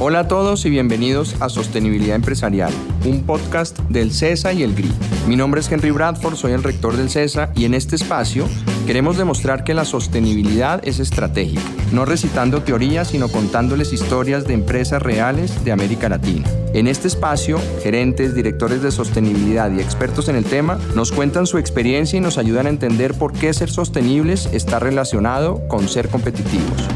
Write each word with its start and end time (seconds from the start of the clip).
Hola 0.00 0.20
a 0.20 0.28
todos 0.28 0.64
y 0.64 0.70
bienvenidos 0.70 1.34
a 1.42 1.48
Sostenibilidad 1.48 2.14
Empresarial, 2.14 2.72
un 3.04 3.24
podcast 3.24 3.76
del 3.88 4.12
CESA 4.12 4.52
y 4.52 4.62
el 4.62 4.72
GRI. 4.72 4.92
Mi 5.26 5.34
nombre 5.34 5.60
es 5.60 5.72
Henry 5.72 5.90
Bradford, 5.90 6.36
soy 6.36 6.52
el 6.52 6.62
rector 6.62 6.96
del 6.96 7.10
CESA 7.10 7.50
y 7.56 7.64
en 7.64 7.74
este 7.74 7.96
espacio 7.96 8.46
queremos 8.86 9.18
demostrar 9.18 9.64
que 9.64 9.74
la 9.74 9.84
sostenibilidad 9.84 10.86
es 10.86 11.00
estratégica, 11.00 11.64
no 11.92 12.04
recitando 12.04 12.62
teorías, 12.62 13.08
sino 13.08 13.26
contándoles 13.26 13.92
historias 13.92 14.46
de 14.46 14.54
empresas 14.54 15.02
reales 15.02 15.64
de 15.64 15.72
América 15.72 16.08
Latina. 16.08 16.48
En 16.74 16.86
este 16.86 17.08
espacio, 17.08 17.58
gerentes, 17.82 18.36
directores 18.36 18.82
de 18.82 18.92
sostenibilidad 18.92 19.72
y 19.72 19.80
expertos 19.80 20.28
en 20.28 20.36
el 20.36 20.44
tema 20.44 20.78
nos 20.94 21.10
cuentan 21.10 21.48
su 21.48 21.58
experiencia 21.58 22.18
y 22.18 22.20
nos 22.20 22.38
ayudan 22.38 22.66
a 22.66 22.70
entender 22.70 23.14
por 23.14 23.32
qué 23.32 23.52
ser 23.52 23.68
sostenibles 23.68 24.48
está 24.52 24.78
relacionado 24.78 25.66
con 25.66 25.88
ser 25.88 26.08
competitivos. 26.08 26.86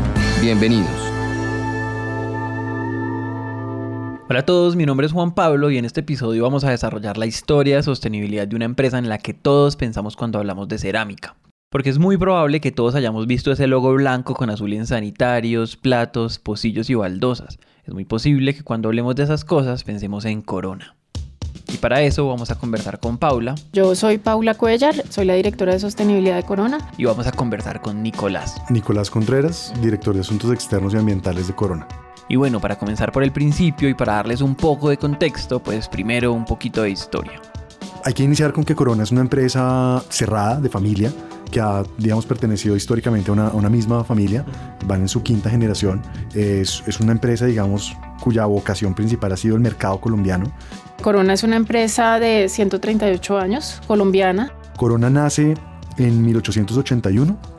Bienvenidos. 0.40 1.11
Hola 4.32 4.40
a 4.40 4.46
todos, 4.46 4.76
mi 4.76 4.86
nombre 4.86 5.06
es 5.06 5.12
Juan 5.12 5.34
Pablo 5.34 5.70
y 5.70 5.76
en 5.76 5.84
este 5.84 6.00
episodio 6.00 6.42
vamos 6.42 6.64
a 6.64 6.70
desarrollar 6.70 7.18
la 7.18 7.26
historia 7.26 7.76
de 7.76 7.82
sostenibilidad 7.82 8.48
de 8.48 8.56
una 8.56 8.64
empresa 8.64 8.96
en 8.96 9.10
la 9.10 9.18
que 9.18 9.34
todos 9.34 9.76
pensamos 9.76 10.16
cuando 10.16 10.38
hablamos 10.38 10.68
de 10.68 10.78
cerámica. 10.78 11.36
Porque 11.68 11.90
es 11.90 11.98
muy 11.98 12.16
probable 12.16 12.62
que 12.62 12.72
todos 12.72 12.94
hayamos 12.94 13.26
visto 13.26 13.52
ese 13.52 13.66
logo 13.66 13.92
blanco 13.92 14.32
con 14.32 14.48
azul 14.48 14.72
en 14.72 14.86
sanitarios, 14.86 15.76
platos, 15.76 16.38
pocillos 16.38 16.88
y 16.88 16.94
baldosas. 16.94 17.58
Es 17.84 17.92
muy 17.92 18.06
posible 18.06 18.54
que 18.54 18.62
cuando 18.62 18.88
hablemos 18.88 19.14
de 19.16 19.24
esas 19.24 19.44
cosas 19.44 19.84
pensemos 19.84 20.24
en 20.24 20.40
Corona. 20.40 20.96
Y 21.70 21.76
para 21.76 22.00
eso 22.00 22.26
vamos 22.26 22.50
a 22.50 22.54
conversar 22.54 23.00
con 23.00 23.18
Paula. 23.18 23.54
Yo 23.74 23.94
soy 23.94 24.16
Paula 24.16 24.54
Cuellar, 24.54 24.94
soy 25.10 25.26
la 25.26 25.34
directora 25.34 25.74
de 25.74 25.80
sostenibilidad 25.80 26.36
de 26.36 26.44
Corona. 26.44 26.78
Y 26.96 27.04
vamos 27.04 27.26
a 27.26 27.32
conversar 27.32 27.82
con 27.82 28.02
Nicolás. 28.02 28.62
Nicolás 28.70 29.10
Contreras, 29.10 29.74
director 29.82 30.14
de 30.14 30.20
Asuntos 30.20 30.50
Externos 30.54 30.94
y 30.94 30.96
Ambientales 30.96 31.48
de 31.48 31.54
Corona. 31.54 31.86
Y 32.32 32.36
bueno, 32.36 32.60
para 32.60 32.78
comenzar 32.78 33.12
por 33.12 33.22
el 33.22 33.30
principio 33.30 33.90
y 33.90 33.94
para 33.94 34.14
darles 34.14 34.40
un 34.40 34.54
poco 34.54 34.88
de 34.88 34.96
contexto, 34.96 35.62
pues 35.62 35.86
primero 35.86 36.32
un 36.32 36.46
poquito 36.46 36.80
de 36.80 36.88
historia. 36.88 37.38
Hay 38.06 38.14
que 38.14 38.22
iniciar 38.22 38.54
con 38.54 38.64
que 38.64 38.74
Corona 38.74 39.02
es 39.02 39.12
una 39.12 39.20
empresa 39.20 40.02
cerrada, 40.08 40.58
de 40.58 40.70
familia, 40.70 41.12
que 41.50 41.60
ha, 41.60 41.82
digamos, 41.98 42.24
pertenecido 42.24 42.74
históricamente 42.74 43.30
a 43.30 43.34
una, 43.34 43.68
misma 43.68 44.02
familia, 44.02 44.46
van 44.86 45.02
en 45.02 45.08
su 45.08 45.22
quinta 45.22 45.50
generación. 45.50 46.00
Es, 46.32 46.82
es 46.86 47.00
una 47.00 47.12
empresa, 47.12 47.44
digamos, 47.44 47.94
cuya 48.22 48.46
vocación 48.46 48.94
principal 48.94 49.30
ha 49.32 49.36
sido 49.36 49.56
el 49.56 49.60
mercado 49.60 50.00
colombiano. 50.00 50.50
Corona 51.02 51.34
es 51.34 51.42
una 51.42 51.56
empresa 51.56 52.18
de 52.18 52.48
138 52.48 53.36
años, 53.36 53.82
colombiana. 53.86 54.50
Corona 54.78 55.10
nace 55.10 55.54
en 55.98 56.24
1881 56.24 57.51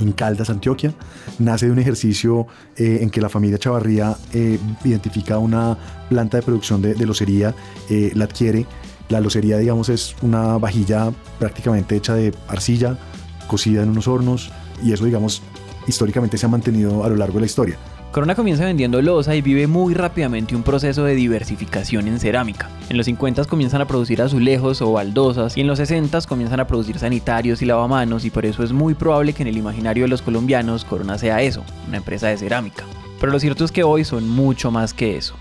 en 0.00 0.12
Caldas, 0.12 0.50
Antioquia. 0.50 0.94
Nace 1.38 1.66
de 1.66 1.72
un 1.72 1.78
ejercicio 1.78 2.46
eh, 2.76 2.98
en 3.00 3.10
que 3.10 3.20
la 3.20 3.28
familia 3.28 3.58
Chavarría 3.58 4.16
eh, 4.32 4.58
identifica 4.84 5.38
una 5.38 5.76
planta 6.08 6.38
de 6.38 6.42
producción 6.42 6.82
de, 6.82 6.94
locería, 7.06 7.54
eh, 7.88 8.12
la 8.14 8.24
adquiere. 8.24 8.66
La 9.08 9.20
locería, 9.20 9.58
digamos, 9.58 9.88
es 9.88 10.14
una 10.22 10.58
vajilla 10.58 11.12
prácticamente 11.38 11.96
hecha 11.96 12.14
de 12.14 12.34
arcilla, 12.48 12.98
cocida 13.46 13.82
en 13.82 13.90
unos 13.90 14.06
hornos, 14.06 14.50
y 14.82 14.92
eso, 14.92 15.04
digamos, 15.04 15.42
históricamente 15.86 16.36
se 16.36 16.46
ha 16.46 16.48
mantenido 16.48 17.04
a 17.04 17.08
lo 17.08 17.16
largo 17.16 17.34
de 17.34 17.40
la 17.40 17.46
historia. 17.46 17.78
Corona 18.12 18.34
comienza 18.34 18.64
vendiendo 18.64 19.02
losa 19.02 19.34
y 19.34 19.42
vive 19.42 19.66
muy 19.66 19.92
rápidamente 19.92 20.56
un 20.56 20.62
proceso 20.62 21.04
de 21.04 21.14
diversificación 21.14 22.08
en 22.08 22.18
cerámica. 22.18 22.70
En 22.88 22.96
los 22.96 23.04
50 23.04 23.44
comienzan 23.44 23.82
a 23.82 23.86
producir 23.86 24.22
azulejos 24.22 24.80
o 24.80 24.92
baldosas 24.92 25.58
y 25.58 25.60
en 25.60 25.66
los 25.66 25.76
60 25.76 26.22
comienzan 26.22 26.58
a 26.58 26.66
producir 26.66 26.98
sanitarios 26.98 27.60
y 27.60 27.66
lavamanos 27.66 28.24
y 28.24 28.30
por 28.30 28.46
eso 28.46 28.62
es 28.62 28.72
muy 28.72 28.94
probable 28.94 29.34
que 29.34 29.42
en 29.42 29.48
el 29.48 29.58
imaginario 29.58 30.04
de 30.04 30.08
los 30.08 30.22
colombianos 30.22 30.86
Corona 30.86 31.18
sea 31.18 31.42
eso, 31.42 31.62
una 31.86 31.98
empresa 31.98 32.28
de 32.28 32.38
cerámica. 32.38 32.84
Pero 33.20 33.30
lo 33.30 33.38
cierto 33.38 33.66
es 33.66 33.72
que 33.72 33.84
hoy 33.84 34.04
son 34.04 34.26
mucho 34.26 34.70
más 34.70 34.94
que 34.94 35.18
eso. 35.18 35.34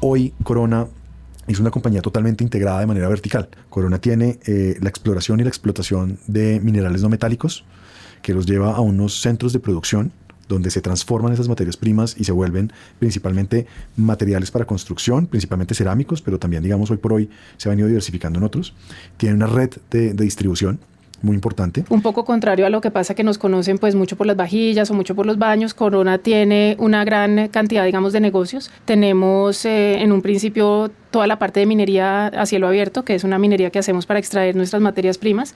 Hoy 0.00 0.34
Corona 0.42 0.88
es 1.46 1.60
una 1.60 1.70
compañía 1.70 2.02
totalmente 2.02 2.42
integrada 2.42 2.80
de 2.80 2.86
manera 2.86 3.08
vertical. 3.08 3.48
Corona 3.70 4.00
tiene 4.00 4.40
eh, 4.46 4.76
la 4.80 4.88
exploración 4.88 5.38
y 5.38 5.44
la 5.44 5.50
explotación 5.50 6.18
de 6.26 6.58
minerales 6.60 7.00
no 7.02 7.08
metálicos 7.08 7.64
que 8.22 8.34
los 8.34 8.46
lleva 8.46 8.74
a 8.74 8.80
unos 8.80 9.20
centros 9.20 9.52
de 9.52 9.58
producción 9.58 10.12
donde 10.48 10.70
se 10.70 10.80
transforman 10.80 11.32
esas 11.32 11.48
materias 11.48 11.76
primas 11.76 12.16
y 12.18 12.24
se 12.24 12.32
vuelven 12.32 12.72
principalmente 12.98 13.66
materiales 13.96 14.50
para 14.50 14.64
construcción, 14.64 15.26
principalmente 15.26 15.74
cerámicos, 15.74 16.22
pero 16.22 16.38
también, 16.38 16.62
digamos, 16.62 16.90
hoy 16.90 16.98
por 16.98 17.12
hoy 17.12 17.30
se 17.56 17.68
ha 17.68 17.70
venido 17.70 17.88
diversificando 17.88 18.38
en 18.38 18.44
otros. 18.44 18.74
Tiene 19.16 19.34
una 19.34 19.46
red 19.46 19.70
de, 19.90 20.12
distribución 20.12 20.78
muy 21.20 21.34
importante. 21.34 21.84
Un 21.88 22.02
poco 22.02 22.24
contrario 22.24 22.66
a 22.66 22.70
lo 22.70 22.80
que 22.80 22.90
pasa 22.90 23.14
que 23.14 23.22
nos 23.22 23.38
conocen 23.38 23.78
pues 23.78 23.94
mucho 23.94 24.16
por 24.16 24.26
las 24.26 24.36
vajillas 24.36 24.90
o 24.90 24.94
mucho 24.94 25.14
por 25.14 25.24
los 25.24 25.38
baños, 25.38 25.72
Corona 25.72 26.18
tiene 26.18 26.76
una 26.80 27.04
gran 27.04 27.48
cantidad 27.48 27.84
digamos 27.84 28.12
de 28.12 28.20
negocios. 28.20 28.72
Tenemos 28.84 29.64
eh, 29.64 30.02
en 30.02 30.10
un 30.10 30.20
principio 30.20 30.90
toda 31.12 31.28
la 31.28 31.38
parte 31.38 31.60
de 31.60 31.66
minería 31.66 32.26
a 32.26 32.44
cielo 32.46 32.66
abierto, 32.66 33.04
que 33.04 33.14
es 33.14 33.22
una 33.22 33.38
minería 33.38 33.70
que 33.70 33.78
hacemos 33.78 34.06
para 34.06 34.18
extraer 34.18 34.56
nuestras 34.56 34.82
materias 34.82 35.16
primas. 35.18 35.54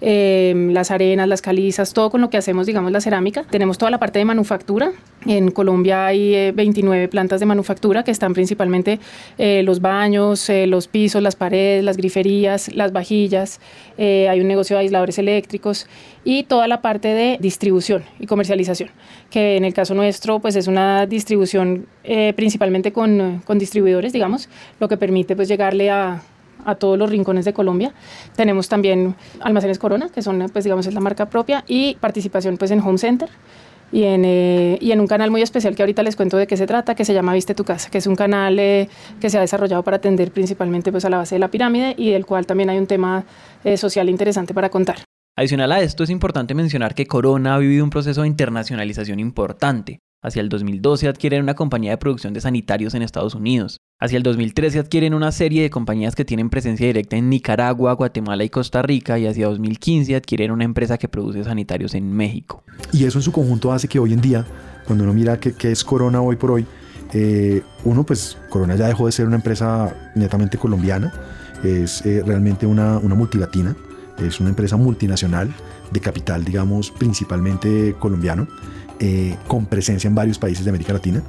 Em, 0.00 0.72
las 0.72 0.90
arenas, 0.90 1.28
las 1.28 1.40
calizas, 1.40 1.94
todo 1.94 2.10
con 2.10 2.20
lo 2.20 2.28
que 2.28 2.36
hacemos, 2.36 2.66
digamos, 2.66 2.90
la 2.90 3.00
cerámica. 3.00 3.44
Tenemos 3.48 3.78
toda 3.78 3.90
la 3.90 3.98
parte 3.98 4.18
de 4.18 4.24
manufactura. 4.24 4.92
En 5.24 5.50
Colombia 5.50 6.06
hay 6.06 6.50
29 6.50 7.04
eh, 7.04 7.08
plantas 7.08 7.40
de 7.40 7.46
manufactura 7.46 8.02
que 8.02 8.10
están 8.10 8.34
principalmente 8.34 8.98
eh, 9.38 9.62
los 9.62 9.80
baños, 9.80 10.50
eh, 10.50 10.66
los 10.66 10.88
pisos, 10.88 11.22
las 11.22 11.36
paredes, 11.36 11.84
las 11.84 11.96
griferías, 11.96 12.74
las 12.74 12.92
vajillas. 12.92 13.60
hay 13.96 14.40
un 14.40 14.48
negocio 14.48 14.76
de 14.76 14.82
aisladores 14.82 15.18
eléctricos 15.18 15.86
y 16.24 16.42
toda 16.42 16.66
la 16.68 16.82
parte 16.82 17.08
de 17.08 17.38
distribución 17.40 18.02
y 18.18 18.26
comercialización, 18.26 18.90
que 19.30 19.56
en 19.56 19.64
el 19.64 19.72
caso 19.72 19.94
nuestro, 19.94 20.40
pues 20.40 20.56
es 20.56 20.66
una 20.66 21.06
distribución 21.06 21.86
principalmente 22.34 22.92
con, 22.92 23.42
con 23.44 23.58
distribuidores, 23.58 24.12
digamos, 24.12 24.48
lo 24.80 24.88
que 24.88 24.96
permite 24.96 25.36
pues 25.36 25.48
llegarle 25.48 25.90
a 25.90 26.22
a 26.64 26.74
todos 26.74 26.98
los 26.98 27.10
rincones 27.10 27.44
de 27.44 27.52
Colombia. 27.52 27.92
Tenemos 28.36 28.68
también 28.68 29.14
almacenes 29.40 29.78
Corona, 29.78 30.08
que 30.08 30.22
son, 30.22 30.48
pues 30.52 30.64
digamos, 30.64 30.86
es 30.86 30.94
la 30.94 31.00
marca 31.00 31.26
propia, 31.26 31.64
y 31.66 31.96
participación 31.96 32.56
pues 32.56 32.70
en 32.70 32.80
Home 32.80 32.98
Center. 32.98 33.28
Y 33.92 34.04
en, 34.04 34.24
eh, 34.24 34.78
y 34.80 34.90
en 34.90 34.98
un 34.98 35.06
canal 35.06 35.30
muy 35.30 35.40
especial 35.40 35.76
que 35.76 35.82
ahorita 35.82 36.02
les 36.02 36.16
cuento 36.16 36.36
de 36.36 36.48
qué 36.48 36.56
se 36.56 36.66
trata, 36.66 36.96
que 36.96 37.04
se 37.04 37.14
llama 37.14 37.32
Viste 37.32 37.54
tu 37.54 37.62
casa, 37.64 37.90
que 37.90 37.98
es 37.98 38.08
un 38.08 38.16
canal 38.16 38.58
eh, 38.58 38.88
que 39.20 39.30
se 39.30 39.38
ha 39.38 39.40
desarrollado 39.40 39.84
para 39.84 39.98
atender 39.98 40.32
principalmente 40.32 40.90
pues, 40.90 41.04
a 41.04 41.10
la 41.10 41.18
base 41.18 41.36
de 41.36 41.38
la 41.38 41.48
pirámide 41.48 41.94
y 41.96 42.10
del 42.10 42.26
cual 42.26 42.44
también 42.44 42.70
hay 42.70 42.78
un 42.78 42.88
tema 42.88 43.24
eh, 43.62 43.76
social 43.76 44.08
interesante 44.08 44.52
para 44.52 44.68
contar. 44.68 44.96
Adicional 45.36 45.70
a 45.70 45.80
esto, 45.80 46.02
es 46.02 46.10
importante 46.10 46.54
mencionar 46.54 46.94
que 46.94 47.06
Corona 47.06 47.54
ha 47.54 47.58
vivido 47.58 47.84
un 47.84 47.90
proceso 47.90 48.22
de 48.22 48.28
internacionalización 48.28 49.20
importante. 49.20 50.00
Hacia 50.24 50.40
el 50.40 50.48
2012 50.48 51.06
adquieren 51.06 51.42
una 51.42 51.52
compañía 51.52 51.90
de 51.90 51.98
producción 51.98 52.32
de 52.32 52.40
sanitarios 52.40 52.94
en 52.94 53.02
Estados 53.02 53.34
Unidos. 53.34 53.82
Hacia 54.00 54.16
el 54.16 54.22
2013 54.22 54.78
adquieren 54.78 55.12
una 55.12 55.30
serie 55.30 55.60
de 55.60 55.68
compañías 55.68 56.14
que 56.14 56.24
tienen 56.24 56.48
presencia 56.48 56.86
directa 56.86 57.16
en 57.16 57.28
Nicaragua, 57.28 57.92
Guatemala 57.92 58.42
y 58.42 58.48
Costa 58.48 58.80
Rica 58.80 59.18
y 59.18 59.26
hacia 59.26 59.48
2015 59.48 60.16
adquieren 60.16 60.50
una 60.50 60.64
empresa 60.64 60.96
que 60.96 61.08
produce 61.08 61.44
sanitarios 61.44 61.94
en 61.94 62.10
México. 62.10 62.64
Y 62.90 63.04
eso 63.04 63.18
en 63.18 63.22
su 63.22 63.32
conjunto 63.32 63.70
hace 63.70 63.86
que 63.86 63.98
hoy 63.98 64.14
en 64.14 64.22
día, 64.22 64.46
cuando 64.86 65.04
uno 65.04 65.12
mira 65.12 65.38
qué, 65.38 65.54
es 65.70 65.84
Corona 65.84 66.22
hoy 66.22 66.36
por 66.36 66.52
hoy, 66.52 66.66
eh, 67.12 67.60
uno 67.84 68.04
pues 68.04 68.38
Corona 68.48 68.76
ya 68.76 68.88
dejó 68.88 69.04
de 69.04 69.12
ser 69.12 69.26
una 69.26 69.36
empresa 69.36 69.94
netamente 70.14 70.56
colombiana, 70.56 71.12
es 71.62 72.04
eh, 72.06 72.22
realmente 72.24 72.64
una, 72.64 72.96
una 72.96 73.14
multilatina, 73.14 73.76
es 74.16 74.40
una 74.40 74.48
empresa 74.48 74.78
multinacional 74.78 75.52
de 75.90 76.00
capital 76.00 76.44
digamos 76.44 76.90
principalmente 76.90 77.94
colombiano 77.98 78.48
eh, 79.06 79.36
con 79.46 79.66
presencia 79.66 80.08
en 80.08 80.14
varios 80.14 80.38
países 80.38 80.64
de 80.64 80.70
América 80.70 80.94
Latina. 80.94 81.22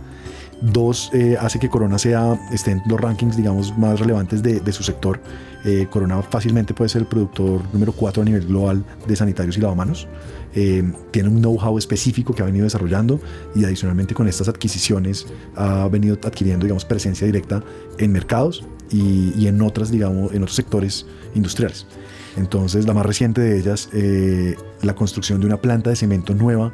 Dos, 0.62 1.09
eh, 1.12 1.36
hace 1.38 1.59
que 1.59 1.68
Corona 1.68 2.00
sea, 2.00 2.40
esté 2.53 2.72
en 2.72 2.81
los 2.88 3.02
rankings, 3.02 3.36
digamos, 3.36 3.78
más 3.78 4.00
relevantes 4.00 4.41
de, 4.41 4.72
su 4.72 4.81
sector. 4.81 5.19
Eh, 5.66 5.85
Corona 5.91 6.22
fácilmente 6.22 6.74
puede 6.74 6.88
ser 6.88 7.02
el 7.02 7.08
productor 7.09 7.62
número 7.74 7.91
4 7.91 8.22
a 8.22 8.25
nivel 8.25 8.47
global 8.47 8.85
de 9.06 9.14
sanitarios 9.18 9.58
y 9.58 9.59
lavamanos. 9.59 10.08
tiene 10.53 11.28
un 11.28 11.41
know-how 11.41 11.78
específico 11.78 12.34
que 12.34 12.44
ha 12.44 12.46
venido 12.46 12.64
desarrollando 12.64 13.19
y 13.53 13.66
adicionalmente 13.66 14.14
con 14.14 14.30
estas 14.30 14.47
adquisiciones 14.47 15.28
ha 15.58 15.90
venido 15.90 16.17
adquiriendo, 16.23 16.64
digamos, 16.64 16.85
presencia 16.85 17.28
directa 17.28 17.61
en 17.97 18.14
mercados 18.14 18.64
y, 18.90 19.34
y 19.38 19.47
en 19.47 19.61
otras, 19.61 19.91
digamos, 19.91 20.32
en 20.32 20.44
otros 20.44 20.55
sectores 20.55 21.05
industriales. 21.34 21.88
Entonces, 22.38 22.88
la 22.88 22.94
más 22.94 23.05
reciente 23.05 23.41
de 23.41 23.59
ellas, 23.59 23.90
la 24.82 24.96
construcción 24.96 25.41
de 25.41 25.47
una 25.47 25.58
planta 25.58 25.90
de 25.90 25.97
cemento 25.97 26.34
nueva 26.34 26.73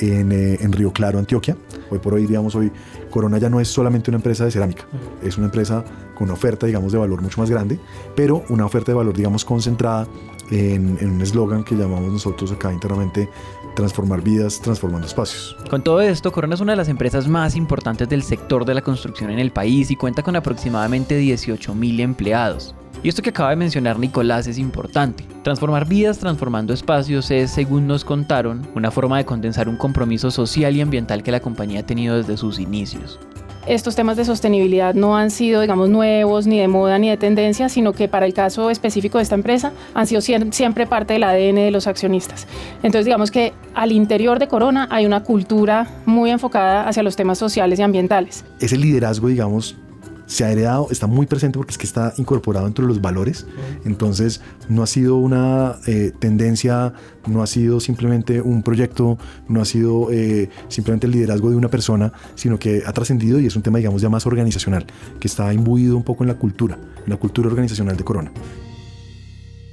eh, 0.00 0.58
en, 0.60 0.72
Río 0.72 0.92
Claro, 0.92 1.18
Antioquia. 1.18 1.56
Hoy 1.90 1.98
por 1.98 2.14
hoy, 2.14 2.26
digamos, 2.26 2.54
hoy 2.54 2.70
Corona 3.10 3.38
ya 3.38 3.48
no 3.48 3.60
es 3.60 3.68
solamente 3.68 4.10
una 4.10 4.16
empresa 4.16 4.44
de 4.44 4.50
cerámica, 4.50 4.84
es 5.22 5.36
una 5.36 5.46
empresa 5.46 5.84
con 6.14 6.24
una 6.24 6.34
oferta, 6.34 6.66
digamos, 6.66 6.92
de 6.92 6.98
valor 6.98 7.22
mucho 7.22 7.40
más 7.40 7.50
grande, 7.50 7.78
pero 8.14 8.44
una 8.48 8.66
oferta 8.66 8.92
de 8.92 8.96
valor, 8.96 9.16
digamos, 9.16 9.44
concentrada 9.44 10.06
en, 10.50 10.98
en 11.00 11.10
un 11.12 11.20
eslogan 11.22 11.64
que 11.64 11.74
llamamos 11.74 12.12
nosotros 12.12 12.52
acá 12.52 12.72
internamente 12.72 13.28
transformar 13.74 14.22
vidas, 14.22 14.60
transformando 14.60 15.06
espacios. 15.06 15.56
Con 15.68 15.82
todo 15.82 16.00
esto, 16.00 16.32
Corona 16.32 16.54
es 16.54 16.60
una 16.60 16.72
de 16.72 16.76
las 16.76 16.88
empresas 16.88 17.28
más 17.28 17.56
importantes 17.56 18.08
del 18.08 18.22
sector 18.22 18.64
de 18.64 18.74
la 18.74 18.82
construcción 18.82 19.30
en 19.30 19.38
el 19.38 19.50
país 19.50 19.90
y 19.90 19.96
cuenta 19.96 20.22
con 20.22 20.36
aproximadamente 20.36 21.20
18.000 21.20 22.00
empleados. 22.00 22.74
Y 23.04 23.08
esto 23.10 23.20
que 23.20 23.28
acaba 23.28 23.50
de 23.50 23.56
mencionar 23.56 23.98
Nicolás 23.98 24.46
es 24.46 24.56
importante. 24.56 25.26
Transformar 25.42 25.86
vidas 25.86 26.18
transformando 26.18 26.72
espacios 26.72 27.30
es, 27.30 27.50
según 27.50 27.86
nos 27.86 28.02
contaron, 28.02 28.66
una 28.74 28.90
forma 28.90 29.18
de 29.18 29.26
condensar 29.26 29.68
un 29.68 29.76
compromiso 29.76 30.30
social 30.30 30.74
y 30.74 30.80
ambiental 30.80 31.22
que 31.22 31.30
la 31.30 31.40
compañía 31.40 31.80
ha 31.80 31.86
tenido 31.86 32.16
desde 32.16 32.38
sus 32.38 32.58
inicios. 32.58 33.20
estos 33.66 33.94
temas 33.94 34.16
de 34.16 34.24
sostenibilidad 34.24 34.94
no 34.94 35.18
han 35.18 35.30
sido, 35.30 35.60
digamos, 35.60 35.90
nuevos, 35.90 36.46
ni 36.46 36.58
de 36.58 36.66
moda, 36.68 36.98
ni 36.98 37.10
de 37.10 37.18
tendencia, 37.18 37.68
sino 37.68 37.92
que 37.92 38.08
para 38.08 38.24
el 38.24 38.32
caso 38.32 38.70
específico 38.70 39.18
de 39.18 39.24
esta 39.24 39.34
empresa 39.34 39.72
han 39.92 40.06
sido 40.06 40.22
siempre 40.22 40.86
parte 40.86 41.12
del 41.12 41.24
ADN 41.24 41.56
de 41.56 41.70
los 41.70 41.86
accionistas. 41.86 42.46
Entonces, 42.82 43.04
digamos 43.04 43.30
que 43.30 43.52
al 43.74 43.92
interior 43.92 44.38
de 44.38 44.48
Corona 44.48 44.88
hay 44.90 45.04
una 45.04 45.22
cultura 45.22 45.88
muy 46.06 46.30
enfocada 46.30 46.88
hacia 46.88 47.02
los 47.02 47.16
temas 47.16 47.36
sociales 47.36 47.78
y 47.78 47.82
ambientales. 47.82 48.46
Ese 48.60 48.78
liderazgo, 48.78 49.28
digamos, 49.28 49.76
se 50.26 50.44
ha 50.44 50.50
heredado, 50.50 50.88
está 50.90 51.06
muy 51.06 51.26
presente 51.26 51.58
porque 51.58 51.72
es 51.72 51.78
que 51.78 51.86
está 51.86 52.14
incorporado 52.16 52.66
entre 52.66 52.84
los 52.84 53.00
valores. 53.00 53.46
Entonces, 53.84 54.40
no 54.68 54.82
ha 54.82 54.86
sido 54.86 55.16
una 55.16 55.76
eh, 55.86 56.12
tendencia, 56.18 56.92
no 57.26 57.42
ha 57.42 57.46
sido 57.46 57.80
simplemente 57.80 58.40
un 58.40 58.62
proyecto, 58.62 59.18
no 59.48 59.60
ha 59.60 59.64
sido 59.64 60.10
eh, 60.10 60.48
simplemente 60.68 61.06
el 61.06 61.12
liderazgo 61.12 61.50
de 61.50 61.56
una 61.56 61.68
persona, 61.68 62.12
sino 62.34 62.58
que 62.58 62.82
ha 62.86 62.92
trascendido 62.92 63.40
y 63.40 63.46
es 63.46 63.56
un 63.56 63.62
tema, 63.62 63.78
digamos, 63.78 64.02
ya 64.02 64.08
más 64.08 64.26
organizacional, 64.26 64.86
que 65.20 65.28
está 65.28 65.52
imbuido 65.52 65.96
un 65.96 66.04
poco 66.04 66.24
en 66.24 66.28
la 66.28 66.34
cultura, 66.34 66.78
en 67.04 67.10
la 67.10 67.16
cultura 67.16 67.48
organizacional 67.48 67.96
de 67.96 68.04
Corona 68.04 68.32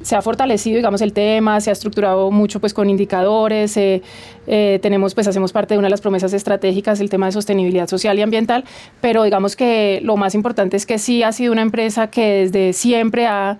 se 0.01 0.15
ha 0.15 0.21
fortalecido, 0.21 0.77
digamos, 0.77 1.01
el 1.01 1.13
tema, 1.13 1.59
se 1.61 1.69
ha 1.69 1.73
estructurado 1.73 2.31
mucho 2.31 2.59
pues 2.59 2.73
con 2.73 2.89
indicadores, 2.89 3.75
eh, 3.77 4.01
eh, 4.47 4.79
tenemos, 4.81 5.13
pues 5.13 5.27
hacemos 5.27 5.51
parte 5.51 5.73
de 5.73 5.79
una 5.79 5.87
de 5.87 5.91
las 5.91 6.01
promesas 6.01 6.33
estratégicas, 6.33 6.99
el 6.99 7.09
tema 7.09 7.27
de 7.27 7.31
sostenibilidad 7.31 7.87
social 7.87 8.17
y 8.17 8.21
ambiental, 8.21 8.63
pero 8.99 9.23
digamos 9.23 9.55
que 9.55 9.99
lo 10.03 10.17
más 10.17 10.35
importante 10.35 10.77
es 10.77 10.85
que 10.85 10.97
sí 10.97 11.23
ha 11.23 11.31
sido 11.31 11.51
una 11.51 11.61
empresa 11.61 12.09
que 12.09 12.47
desde 12.47 12.73
siempre 12.73 13.27
ha, 13.27 13.57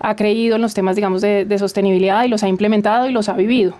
ha 0.00 0.16
creído 0.16 0.56
en 0.56 0.62
los 0.62 0.74
temas, 0.74 0.96
digamos, 0.96 1.22
de, 1.22 1.56
sostenibilidad 1.58 2.24
y 2.24 2.28
los 2.28 2.42
ha 2.42 2.48
implementado 2.48 3.08
y 3.08 3.12
los 3.12 3.28
ha 3.28 3.34
vivido. 3.34 3.74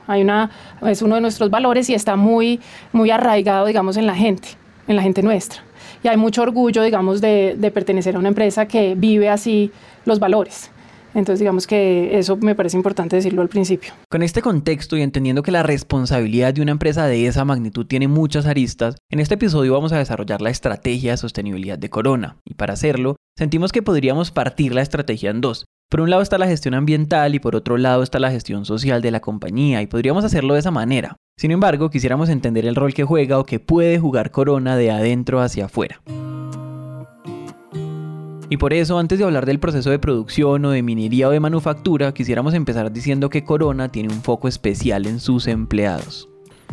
Es 0.86 1.02
uno 1.02 1.16
de 1.16 1.20
nuestros 1.20 1.50
valores 1.50 1.90
y 1.90 1.94
está 1.94 2.16
muy, 2.16 2.60
muy 2.92 3.10
arraigado, 3.10 3.66
digamos, 3.66 3.96
en 3.96 4.06
la 4.06 4.14
gente, 4.14 4.48
en 4.88 4.96
la 4.96 5.02
gente 5.02 5.22
nuestra. 5.22 5.62
Y 6.02 6.08
hay 6.08 6.16
mucho 6.16 6.42
orgullo, 6.42 6.82
digamos, 6.82 7.20
de 7.20 7.70
pertenecer 7.74 8.16
a 8.16 8.18
una 8.18 8.28
empresa 8.28 8.66
que 8.66 8.94
vive 8.94 9.28
así 9.28 9.70
los 10.04 10.18
valores. 10.18 10.70
Entonces 11.14 11.38
digamos 11.38 11.66
que 11.66 12.18
eso 12.18 12.36
me 12.36 12.54
parece 12.54 12.76
importante 12.76 13.16
decirlo 13.16 13.42
al 13.42 13.48
principio. 13.48 13.92
Con 14.10 14.22
este 14.22 14.42
contexto 14.42 14.96
y 14.96 15.02
entendiendo 15.02 15.42
que 15.42 15.52
la 15.52 15.62
responsabilidad 15.62 16.52
de 16.52 16.62
una 16.62 16.72
empresa 16.72 17.06
de 17.06 17.26
esa 17.26 17.44
magnitud 17.44 17.86
tiene 17.86 18.08
muchas 18.08 18.46
aristas, 18.46 18.96
en 19.10 19.20
este 19.20 19.34
episodio 19.34 19.72
vamos 19.72 19.92
a 19.92 19.98
desarrollar 19.98 20.42
la 20.42 20.50
estrategia 20.50 21.12
de 21.12 21.16
sostenibilidad 21.16 21.78
de 21.78 21.90
Corona. 21.90 22.36
Y 22.44 22.54
para 22.54 22.74
hacerlo, 22.74 23.16
sentimos 23.38 23.72
que 23.72 23.82
podríamos 23.82 24.30
partir 24.30 24.74
la 24.74 24.82
estrategia 24.82 25.30
en 25.30 25.40
dos. 25.40 25.66
Por 25.90 26.00
un 26.00 26.10
lado 26.10 26.22
está 26.22 26.38
la 26.38 26.48
gestión 26.48 26.74
ambiental 26.74 27.34
y 27.34 27.38
por 27.38 27.54
otro 27.54 27.76
lado 27.76 28.02
está 28.02 28.18
la 28.18 28.30
gestión 28.30 28.64
social 28.64 29.00
de 29.00 29.12
la 29.12 29.20
compañía 29.20 29.80
y 29.80 29.86
podríamos 29.86 30.24
hacerlo 30.24 30.54
de 30.54 30.60
esa 30.60 30.72
manera. 30.72 31.16
Sin 31.38 31.50
embargo, 31.50 31.90
quisiéramos 31.90 32.28
entender 32.28 32.66
el 32.66 32.74
rol 32.74 32.94
que 32.94 33.04
juega 33.04 33.38
o 33.38 33.44
que 33.44 33.60
puede 33.60 33.98
jugar 33.98 34.30
Corona 34.30 34.76
de 34.76 34.90
adentro 34.90 35.40
hacia 35.40 35.66
afuera. 35.66 36.00
Y 38.50 38.56
por 38.58 38.72
eso, 38.72 38.98
antes 38.98 39.18
de 39.18 39.24
hablar 39.24 39.46
del 39.46 39.58
proceso 39.58 39.90
de 39.90 39.98
producción 39.98 40.64
o 40.64 40.70
de 40.70 40.82
minería 40.82 41.28
o 41.28 41.30
de 41.30 41.40
manufactura, 41.40 42.12
quisiéramos 42.12 42.54
empezar 42.54 42.92
diciendo 42.92 43.30
que 43.30 43.44
Corona 43.44 43.90
tiene 43.90 44.12
un 44.12 44.22
foco 44.22 44.48
especial 44.48 45.06
en 45.06 45.18
sus 45.20 45.46
empleados. 45.46 46.28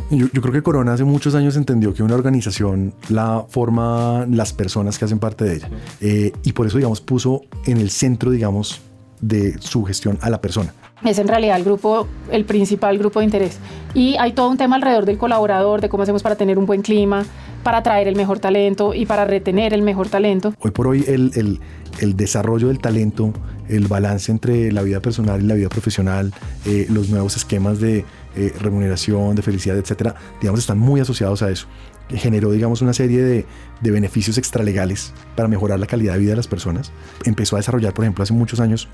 Yo, 0.09 0.29
creo 0.29 0.51
que 0.51 0.63
Corona 0.63 0.93
hace 0.93 1.03
muchos 1.03 1.35
años 1.35 1.55
entendió 1.55 1.93
que 1.93 2.03
una 2.03 2.15
organización 2.15 2.93
la 3.09 3.45
forma 3.47 4.25
las 4.29 4.51
personas 4.51 4.97
que 4.97 5.05
hacen 5.05 5.19
parte 5.19 5.45
de 5.45 5.55
ella. 5.55 5.69
Eh, 6.01 6.33
y 6.43 6.53
por 6.53 6.67
eso, 6.67 6.77
digamos, 6.77 6.99
puso 6.99 7.41
en 7.65 7.77
el 7.77 7.89
centro, 7.89 8.31
digamos, 8.31 8.81
de 9.21 9.55
su 9.59 9.83
gestión 9.83 10.17
a 10.21 10.29
la 10.29 10.41
persona 10.41 10.73
es 11.03 11.19
en 11.19 11.27
realidad 11.27 11.57
el 11.57 11.63
grupo, 11.63 12.07
el 12.31 12.45
principal 12.45 12.97
grupo 12.97 13.19
de 13.19 13.25
interés. 13.25 13.59
Y 13.93 14.15
hay 14.17 14.33
todo 14.33 14.49
un 14.49 14.57
tema 14.57 14.75
alrededor 14.75 15.05
del 15.05 15.17
colaborador, 15.17 15.81
de 15.81 15.89
cómo 15.89 16.03
hacemos 16.03 16.23
para 16.23 16.35
tener 16.35 16.57
un 16.57 16.65
buen 16.65 16.81
clima, 16.81 17.25
para 17.63 17.79
atraer 17.79 18.07
el 18.07 18.15
mejor 18.15 18.39
talento 18.39 18.93
y 18.93 19.05
para 19.05 19.25
retener 19.25 19.73
el 19.73 19.81
mejor 19.81 20.09
talento. 20.09 20.53
Hoy 20.59 20.71
por 20.71 20.87
hoy 20.87 21.03
el, 21.07 21.59
el, 21.99 22.17
desarrollo 22.17 22.69
del 22.69 22.79
talento, 22.79 23.33
el 23.67 23.87
balance 23.87 24.31
entre 24.31 24.71
la 24.71 24.81
vida 24.81 24.99
personal 24.99 25.41
y 25.41 25.47
la 25.47 25.55
vida 25.55 25.69
profesional, 25.69 26.33
eh, 26.65 26.87
los 26.89 27.09
nuevos 27.09 27.35
esquemas 27.35 27.79
de 27.79 28.05
eh, 28.35 28.53
remuneración, 28.59 29.35
de 29.35 29.41
felicidad, 29.41 29.77
etcétera, 29.77 30.15
digamos, 30.39 30.59
están 30.59 30.79
muy 30.79 31.01
asociados 31.01 31.41
a 31.41 31.49
eso 31.49 31.67
generó, 32.09 32.51
digamos, 32.51 32.81
una 32.81 32.91
serie 32.91 33.21
de, 33.21 33.45
de, 33.79 33.91
beneficios 33.91 34.37
extralegales 34.37 35.13
para 35.37 35.47
mejorar 35.47 35.79
la 35.79 35.85
calidad 35.85 36.13
de 36.13 36.19
vida 36.19 36.31
de 36.31 36.35
las 36.35 36.47
personas. 36.47 36.91
Empezó 37.23 37.55
a 37.55 37.59
desarrollar, 37.59 37.93
por 37.93 38.03
ejemplo, 38.03 38.21
hace 38.21 38.33
muchos 38.33 38.59
años 38.59 38.89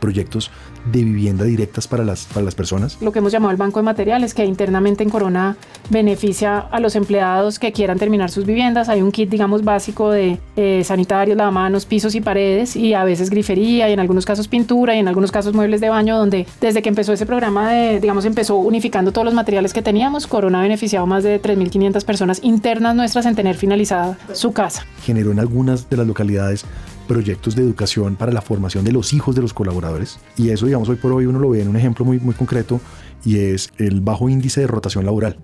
proyectos 0.00 0.50
de 0.92 1.02
vivienda 1.02 1.44
directas 1.44 1.88
para 1.88 2.04
las, 2.04 2.26
para 2.26 2.44
las 2.44 2.54
personas. 2.54 2.98
Lo 3.00 3.12
que 3.12 3.20
hemos 3.20 3.32
llamado 3.32 3.50
el 3.50 3.56
banco 3.56 3.78
de 3.78 3.84
materiales, 3.84 4.34
que 4.34 4.44
internamente 4.44 5.02
en 5.02 5.10
Corona 5.10 5.56
beneficia 5.90 6.58
a 6.58 6.80
los 6.80 6.96
empleados 6.96 7.58
que 7.58 7.72
quieran 7.72 7.98
terminar 7.98 8.30
sus 8.30 8.44
viviendas. 8.44 8.88
Hay 8.88 9.02
un 9.02 9.12
kit, 9.12 9.30
digamos, 9.30 9.64
básico 9.64 10.10
de 10.10 10.38
eh, 10.56 10.82
sanitarios, 10.84 11.36
lavamanos, 11.36 11.86
pisos 11.86 12.14
y 12.14 12.20
paredes, 12.20 12.76
y 12.76 12.94
a 12.94 13.04
veces 13.04 13.30
grifería, 13.30 13.88
y 13.88 13.92
en 13.92 14.00
algunos 14.00 14.26
casos 14.26 14.48
pintura, 14.48 14.94
y 14.94 14.98
en 14.98 15.08
algunos 15.08 15.32
casos 15.32 15.54
muebles 15.54 15.80
de 15.80 15.88
baño, 15.88 16.18
donde 16.18 16.46
desde 16.60 16.82
que 16.82 16.88
empezó 16.88 17.12
ese 17.12 17.26
programa, 17.26 17.72
de, 17.72 18.00
digamos, 18.00 18.24
empezó 18.24 18.56
unificando 18.56 19.12
todos 19.12 19.24
los 19.24 19.34
materiales 19.34 19.72
que 19.72 19.82
teníamos, 19.82 20.26
Corona 20.26 20.60
ha 20.60 20.62
beneficiado 20.62 21.06
más 21.06 21.24
de 21.24 21.40
3.500 21.40 22.04
personas 22.04 22.40
internas 22.42 22.94
nuestras 22.94 23.26
en 23.26 23.34
tener 23.34 23.56
finalizada 23.56 24.18
su 24.32 24.52
casa. 24.52 24.86
Generó 25.02 25.32
en 25.32 25.40
algunas 25.40 25.88
de 25.88 25.96
las 25.96 26.06
localidades 26.06 26.64
proyectos 27.06 27.54
de 27.54 27.62
educación 27.62 28.16
para 28.16 28.32
la 28.32 28.40
formación 28.40 28.84
de 28.84 28.92
los 28.92 29.12
hijos 29.12 29.34
de 29.34 29.42
los 29.42 29.54
colaboradores. 29.54 30.18
Y 30.36 30.50
eso, 30.50 30.66
digamos, 30.66 30.88
hoy 30.88 30.96
por 30.96 31.12
hoy 31.12 31.26
uno 31.26 31.38
lo 31.38 31.50
ve 31.50 31.62
en 31.62 31.68
un 31.68 31.76
ejemplo 31.76 32.04
muy, 32.04 32.18
muy 32.20 32.34
concreto 32.34 32.80
y 33.24 33.38
es 33.38 33.70
el 33.78 34.00
bajo 34.00 34.28
índice 34.28 34.60
de 34.60 34.66
rotación 34.66 35.04
laboral. 35.04 35.38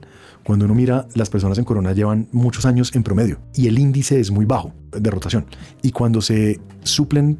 Cuando 0.45 0.65
uno 0.65 0.75
mira, 0.75 1.07
las 1.15 1.31
personas 1.31 1.59
en 1.59 1.65
Corona 1.65 1.93
llevan 1.93 2.29
muchos 2.33 2.65
años 2.65 2.95
en 2.95 3.03
promedio 3.03 3.39
y 3.55 3.67
el 3.69 3.79
índice 3.79 4.19
es 4.19 4.31
muy 4.31 4.47
bajo 4.47 4.73
de 4.91 5.11
rotación. 5.11 5.47
Y 5.83 5.93
cuando 5.93 6.23
se 6.23 6.61
suplen 6.83 7.39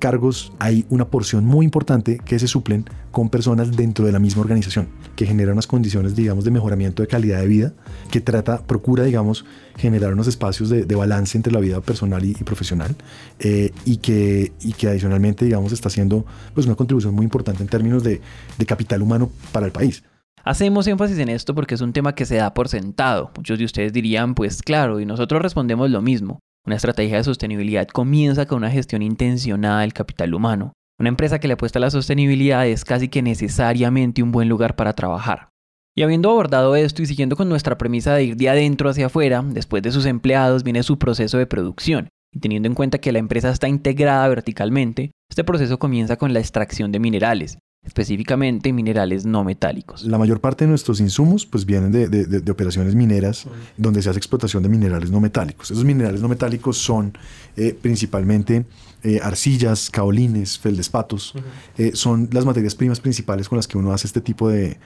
cargos 0.00 0.52
hay 0.58 0.84
una 0.88 1.04
porción 1.04 1.44
muy 1.44 1.64
importante 1.64 2.18
que 2.24 2.40
se 2.40 2.48
suplen 2.48 2.86
con 3.12 3.28
personas 3.28 3.76
dentro 3.76 4.06
de 4.06 4.12
la 4.12 4.18
misma 4.18 4.42
organización, 4.42 4.88
que 5.14 5.26
genera 5.26 5.52
unas 5.52 5.68
condiciones, 5.68 6.16
digamos, 6.16 6.44
de 6.44 6.50
mejoramiento 6.50 7.02
de 7.02 7.08
calidad 7.08 7.40
de 7.40 7.46
vida, 7.46 7.72
que 8.10 8.20
trata, 8.20 8.62
procura, 8.66 9.04
digamos, 9.04 9.44
generar 9.76 10.12
unos 10.12 10.26
espacios 10.26 10.68
de, 10.70 10.84
balance 10.96 11.38
entre 11.38 11.52
la 11.52 11.60
vida 11.60 11.80
personal 11.80 12.24
y, 12.24 12.34
profesional, 12.34 12.96
eh, 13.38 13.70
y, 13.84 13.98
que, 13.98 14.52
y 14.60 14.72
que 14.72 14.88
adicionalmente, 14.88 15.44
digamos, 15.44 15.72
está 15.72 15.88
haciendo 15.88 16.26
pues, 16.54 16.66
una 16.66 16.74
contribución 16.74 17.14
muy 17.14 17.24
importante 17.24 17.62
en 17.62 17.68
términos 17.68 18.02
de, 18.02 18.20
de 18.58 18.66
capital 18.66 19.02
humano 19.02 19.30
para 19.52 19.66
el 19.66 19.72
país. 19.72 20.02
Hacemos 20.42 20.86
énfasis 20.86 21.18
en 21.18 21.28
esto 21.28 21.54
porque 21.54 21.74
es 21.74 21.80
un 21.80 21.92
tema 21.92 22.14
que 22.14 22.24
se 22.24 22.36
da 22.36 22.54
por 22.54 22.68
sentado. 22.68 23.30
Muchos 23.36 23.58
de 23.58 23.66
ustedes 23.66 23.92
dirían, 23.92 24.34
pues 24.34 24.62
claro, 24.62 24.98
y 24.98 25.06
nosotros 25.06 25.42
respondemos 25.42 25.90
lo 25.90 26.00
mismo. 26.00 26.40
Una 26.66 26.76
estrategia 26.76 27.16
de 27.16 27.24
sostenibilidad 27.24 27.88
comienza 27.88 28.44
con 28.44 28.58
una 28.58 28.70
gestión 28.70 29.00
intencionada 29.00 29.80
del 29.80 29.94
capital 29.94 30.34
humano. 30.34 30.72
Una 30.98 31.08
empresa 31.08 31.38
que 31.38 31.48
le 31.48 31.54
apuesta 31.54 31.78
a 31.78 31.80
la 31.80 31.90
sostenibilidad 31.90 32.66
es 32.66 32.84
casi 32.84 33.08
que 33.08 33.22
necesariamente 33.22 34.22
un 34.22 34.30
buen 34.30 34.50
lugar 34.50 34.76
para 34.76 34.92
trabajar. 34.92 35.48
Y 35.96 36.02
habiendo 36.02 36.30
abordado 36.30 36.76
esto 36.76 37.00
y 37.02 37.06
siguiendo 37.06 37.34
con 37.34 37.48
nuestra 37.48 37.78
premisa 37.78 38.14
de 38.14 38.24
ir 38.24 38.36
de 38.36 38.50
adentro 38.50 38.90
hacia 38.90 39.06
afuera, 39.06 39.42
después 39.42 39.82
de 39.82 39.90
sus 39.90 40.04
empleados 40.04 40.62
viene 40.62 40.82
su 40.82 40.98
proceso 40.98 41.38
de 41.38 41.46
producción. 41.46 42.10
Y 42.32 42.40
teniendo 42.40 42.68
en 42.68 42.74
cuenta 42.74 42.98
que 42.98 43.10
la 43.10 43.18
empresa 43.18 43.50
está 43.50 43.66
integrada 43.66 44.28
verticalmente, 44.28 45.12
este 45.30 45.44
proceso 45.44 45.78
comienza 45.78 46.16
con 46.16 46.34
la 46.34 46.40
extracción 46.40 46.92
de 46.92 47.00
minerales, 47.00 47.58
específicamente 47.90 48.72
minerales 48.72 49.26
no 49.26 49.42
metálicos. 49.42 50.04
La 50.04 50.16
mayor 50.16 50.40
parte 50.40 50.64
de 50.64 50.68
nuestros 50.68 51.00
insumos 51.00 51.44
pues 51.44 51.66
vienen 51.66 51.90
de, 51.90 52.50
operaciones 52.50 52.94
mineras 52.94 53.46
donde 53.76 54.00
se 54.00 54.08
hace 54.08 54.18
explotación 54.18 54.62
de 54.62 54.68
minerales 54.68 55.10
no 55.10 55.18
metálicos. 55.18 55.72
Esos 55.72 55.84
minerales 55.84 56.20
no 56.20 56.28
metálicos 56.28 56.78
son 56.78 57.18
eh, 57.56 57.76
principalmente 57.82 58.64
eh, 59.02 59.18
arcillas, 59.20 59.90
caolines, 59.90 60.56
feldespatos, 60.56 61.34
eh, 61.78 61.90
son 61.94 62.28
las 62.30 62.44
materias 62.44 62.76
primas 62.76 63.00
principales 63.00 63.48
con 63.48 63.56
las 63.56 63.66
que 63.66 63.76
uno 63.76 63.92
hace 63.92 64.06
este 64.06 64.20
tipo 64.20 64.48
de, 64.48 64.78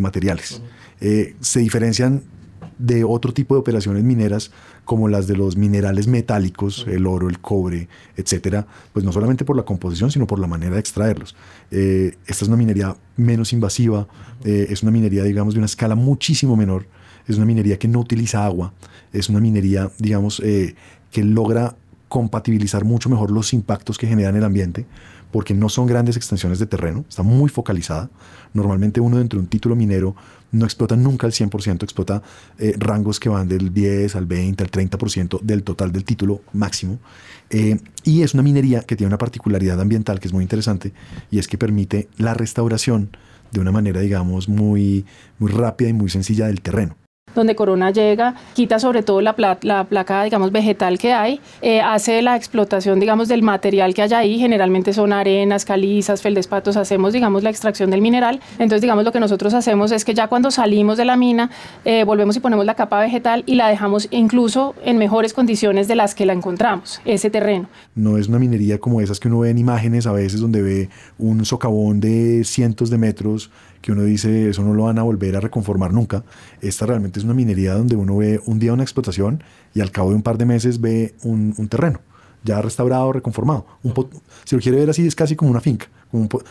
materiales. 0.00 0.62
se 0.98 1.60
diferencian 1.60 2.22
de 2.78 3.04
otro 3.04 3.32
tipo 3.32 3.54
de 3.54 3.60
operaciones 3.60 4.04
mineras 4.04 4.50
como 4.84 5.08
las 5.08 5.26
de 5.26 5.36
los 5.36 5.56
minerales 5.56 6.06
metálicos, 6.06 6.86
el 6.88 7.06
oro, 7.06 7.28
el 7.28 7.40
cobre, 7.40 7.88
etcétera, 8.16 8.66
pues 8.92 9.04
no 9.04 9.12
solamente 9.12 9.44
por 9.44 9.56
la 9.56 9.64
composición, 9.64 10.10
sino 10.10 10.26
por 10.26 10.38
la 10.38 10.46
manera 10.46 10.74
de 10.74 10.80
extraerlos. 10.80 11.36
Eh, 11.70 12.16
esta 12.26 12.44
es 12.44 12.48
una 12.48 12.56
minería 12.56 12.96
menos 13.16 13.52
invasiva, 13.52 14.06
eh, 14.44 14.68
es 14.70 14.82
una 14.82 14.92
minería, 14.92 15.24
digamos, 15.24 15.54
de 15.54 15.60
una 15.60 15.66
escala 15.66 15.94
muchísimo 15.94 16.56
menor, 16.56 16.86
es 17.26 17.36
una 17.36 17.46
minería 17.46 17.78
que 17.78 17.88
no 17.88 18.00
utiliza 18.00 18.44
agua, 18.44 18.72
es 19.12 19.28
una 19.28 19.40
minería, 19.40 19.90
digamos, 19.98 20.40
eh, 20.40 20.74
que 21.10 21.24
logra 21.24 21.76
compatibilizar 22.08 22.84
mucho 22.84 23.10
mejor 23.10 23.30
los 23.30 23.52
impactos 23.52 23.98
que 23.98 24.06
generan 24.06 24.36
el 24.36 24.44
ambiente, 24.44 24.86
porque 25.30 25.52
no 25.52 25.68
son 25.68 25.86
grandes 25.86 26.16
extensiones 26.16 26.58
de 26.58 26.66
terreno, 26.66 27.04
está 27.08 27.22
muy 27.22 27.50
focalizada. 27.50 28.08
Normalmente 28.54 29.00
uno 29.00 29.18
dentro 29.18 29.38
de 29.38 29.42
un 29.42 29.48
título 29.48 29.76
minero 29.76 30.16
no 30.52 30.64
explota 30.64 30.96
nunca 30.96 31.26
el 31.26 31.32
100%, 31.32 31.82
explota 31.82 32.22
eh, 32.58 32.74
rangos 32.78 33.20
que 33.20 33.28
van 33.28 33.48
del 33.48 33.72
10 33.72 34.16
al 34.16 34.26
20, 34.26 34.64
al 34.64 34.70
30% 34.70 35.40
del 35.40 35.62
total 35.62 35.92
del 35.92 36.04
título 36.04 36.42
máximo. 36.52 36.98
Eh, 37.50 37.78
y 38.04 38.22
es 38.22 38.34
una 38.34 38.42
minería 38.42 38.80
que 38.80 38.96
tiene 38.96 39.08
una 39.08 39.18
particularidad 39.18 39.80
ambiental 39.80 40.20
que 40.20 40.28
es 40.28 40.34
muy 40.34 40.42
interesante 40.42 40.92
y 41.30 41.38
es 41.38 41.48
que 41.48 41.58
permite 41.58 42.08
la 42.18 42.34
restauración 42.34 43.10
de 43.50 43.60
una 43.60 43.72
manera, 43.72 44.00
digamos, 44.00 44.48
muy, 44.48 45.06
muy 45.38 45.50
rápida 45.50 45.88
y 45.88 45.94
muy 45.94 46.10
sencilla 46.10 46.46
del 46.46 46.60
terreno. 46.60 46.96
Donde 47.38 47.54
Corona 47.54 47.90
llega, 47.90 48.34
quita 48.54 48.78
sobre 48.78 49.02
todo 49.02 49.20
la, 49.20 49.34
la 49.62 49.84
placa, 49.84 50.24
digamos, 50.24 50.52
vegetal 50.52 50.98
que 50.98 51.12
hay, 51.12 51.40
eh, 51.62 51.80
hace 51.80 52.20
la 52.22 52.36
explotación, 52.36 53.00
digamos, 53.00 53.28
del 53.28 53.42
material 53.42 53.94
que 53.94 54.02
hay 54.02 54.12
ahí, 54.12 54.38
generalmente 54.38 54.92
son 54.92 55.12
arenas, 55.12 55.64
calizas, 55.64 56.22
feldespatos, 56.22 56.76
hacemos, 56.76 57.12
digamos, 57.12 57.42
la 57.42 57.50
extracción 57.50 57.90
del 57.90 58.00
mineral. 58.00 58.40
Entonces, 58.54 58.82
digamos, 58.82 59.04
lo 59.04 59.12
que 59.12 59.20
nosotros 59.20 59.54
hacemos 59.54 59.92
es 59.92 60.04
que 60.04 60.14
ya 60.14 60.28
cuando 60.28 60.50
salimos 60.50 60.98
de 60.98 61.04
la 61.04 61.16
mina, 61.16 61.50
eh, 61.84 62.04
volvemos 62.04 62.36
y 62.36 62.40
ponemos 62.40 62.66
la 62.66 62.74
capa 62.74 63.00
vegetal 63.00 63.44
y 63.46 63.54
la 63.54 63.68
dejamos 63.68 64.08
incluso 64.10 64.74
en 64.84 64.98
mejores 64.98 65.32
condiciones 65.32 65.88
de 65.88 65.94
las 65.94 66.14
que 66.14 66.26
la 66.26 66.32
encontramos, 66.32 67.00
ese 67.04 67.30
terreno. 67.30 67.68
No 67.94 68.18
es 68.18 68.28
una 68.28 68.38
minería 68.38 68.78
como 68.78 69.00
esas 69.00 69.20
que 69.20 69.28
uno 69.28 69.40
ve 69.40 69.50
en 69.50 69.58
imágenes 69.58 70.06
a 70.06 70.12
veces 70.12 70.40
donde 70.40 70.62
ve 70.62 70.88
un 71.18 71.44
socavón 71.44 72.00
de 72.00 72.44
cientos 72.44 72.90
de 72.90 72.98
metros 72.98 73.50
que 73.80 73.92
uno 73.92 74.02
dice 74.02 74.50
eso 74.50 74.62
no 74.62 74.74
lo 74.74 74.84
van 74.84 74.98
a 74.98 75.02
volver 75.02 75.36
a 75.36 75.40
reconformar 75.40 75.92
nunca. 75.92 76.24
Esta 76.60 76.86
realmente 76.86 77.18
es 77.18 77.24
una 77.24 77.34
minería 77.34 77.74
donde 77.74 77.96
uno 77.96 78.16
ve 78.16 78.40
un 78.46 78.58
día 78.58 78.72
una 78.72 78.82
explotación 78.82 79.42
y 79.74 79.80
al 79.80 79.90
cabo 79.90 80.10
de 80.10 80.16
un 80.16 80.22
par 80.22 80.38
de 80.38 80.46
meses 80.46 80.80
ve 80.80 81.14
un, 81.22 81.54
un 81.56 81.68
terreno 81.68 82.00
ya 82.44 82.62
restaurado, 82.62 83.12
reconformado. 83.12 83.66
Un 83.82 83.94
si 84.44 84.56
lo 84.56 84.62
quiere 84.62 84.78
ver 84.78 84.90
así, 84.90 85.06
es 85.06 85.14
casi 85.14 85.36
como 85.36 85.50
una 85.50 85.60
finca. 85.60 85.86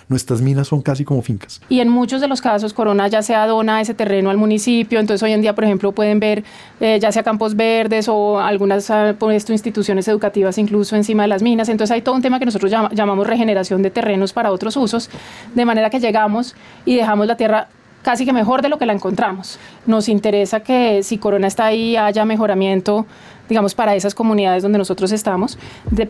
nuestras 0.07 0.41
minas 0.41 0.67
son 0.67 0.81
casi 0.81 1.03
como 1.03 1.21
fincas. 1.21 1.61
Y 1.69 1.79
en 1.79 1.89
muchos 1.89 2.21
de 2.21 2.27
los 2.27 2.41
casos, 2.41 2.73
Corona 2.73 3.07
ya 3.07 3.21
se 3.21 3.33
adona 3.33 3.81
ese 3.81 3.93
terreno 3.93 4.29
al 4.29 4.37
municipio, 4.37 4.99
entonces 4.99 5.23
hoy 5.23 5.31
en 5.31 5.41
día, 5.41 5.55
por 5.55 5.63
ejemplo, 5.63 5.91
pueden 5.91 6.19
ver 6.19 6.43
eh, 6.79 6.99
ya 7.01 7.11
sea 7.11 7.23
campos 7.23 7.55
verdes 7.55 8.07
o 8.07 8.39
algunas 8.39 8.89
ah, 8.91 9.15
por 9.17 9.33
esto, 9.33 9.53
instituciones 9.53 10.07
educativas 10.07 10.57
incluso 10.57 10.95
encima 10.95 11.23
de 11.23 11.29
las 11.29 11.41
minas. 11.41 11.69
Entonces 11.69 11.93
hay 11.93 12.01
todo 12.01 12.15
un 12.15 12.21
tema 12.21 12.39
que 12.39 12.45
nosotros 12.45 12.71
llamamos 12.91 13.25
regeneración 13.25 13.81
de 13.81 13.89
terrenos 13.89 14.33
para 14.33 14.51
otros 14.51 14.77
usos, 14.77 15.09
de 15.55 15.65
manera 15.65 15.89
que 15.89 15.99
llegamos 15.99 16.55
y 16.85 16.95
dejamos 16.95 17.27
la 17.27 17.37
tierra 17.37 17.69
casi 18.07 18.25
que 18.25 18.31
mejor 18.31 18.61
de 18.61 18.69
lo 18.69 18.77
que 18.77 18.85
la 18.85 18.93
encontramos. 18.93 19.59
Nos 19.85 20.07
interesa 20.07 20.61
que 20.61 21.03
si 21.03 21.17
Corona 21.17 21.47
está 21.47 21.65
ahí 21.65 21.97
haya 21.97 22.23
mejoramiento 22.23 23.05
digamos, 23.49 23.75
para 23.75 23.95
esas 23.95 24.15
comunidades 24.15 24.63
donde 24.63 24.77
nosotros 24.77 25.11
estamos. 25.11 25.57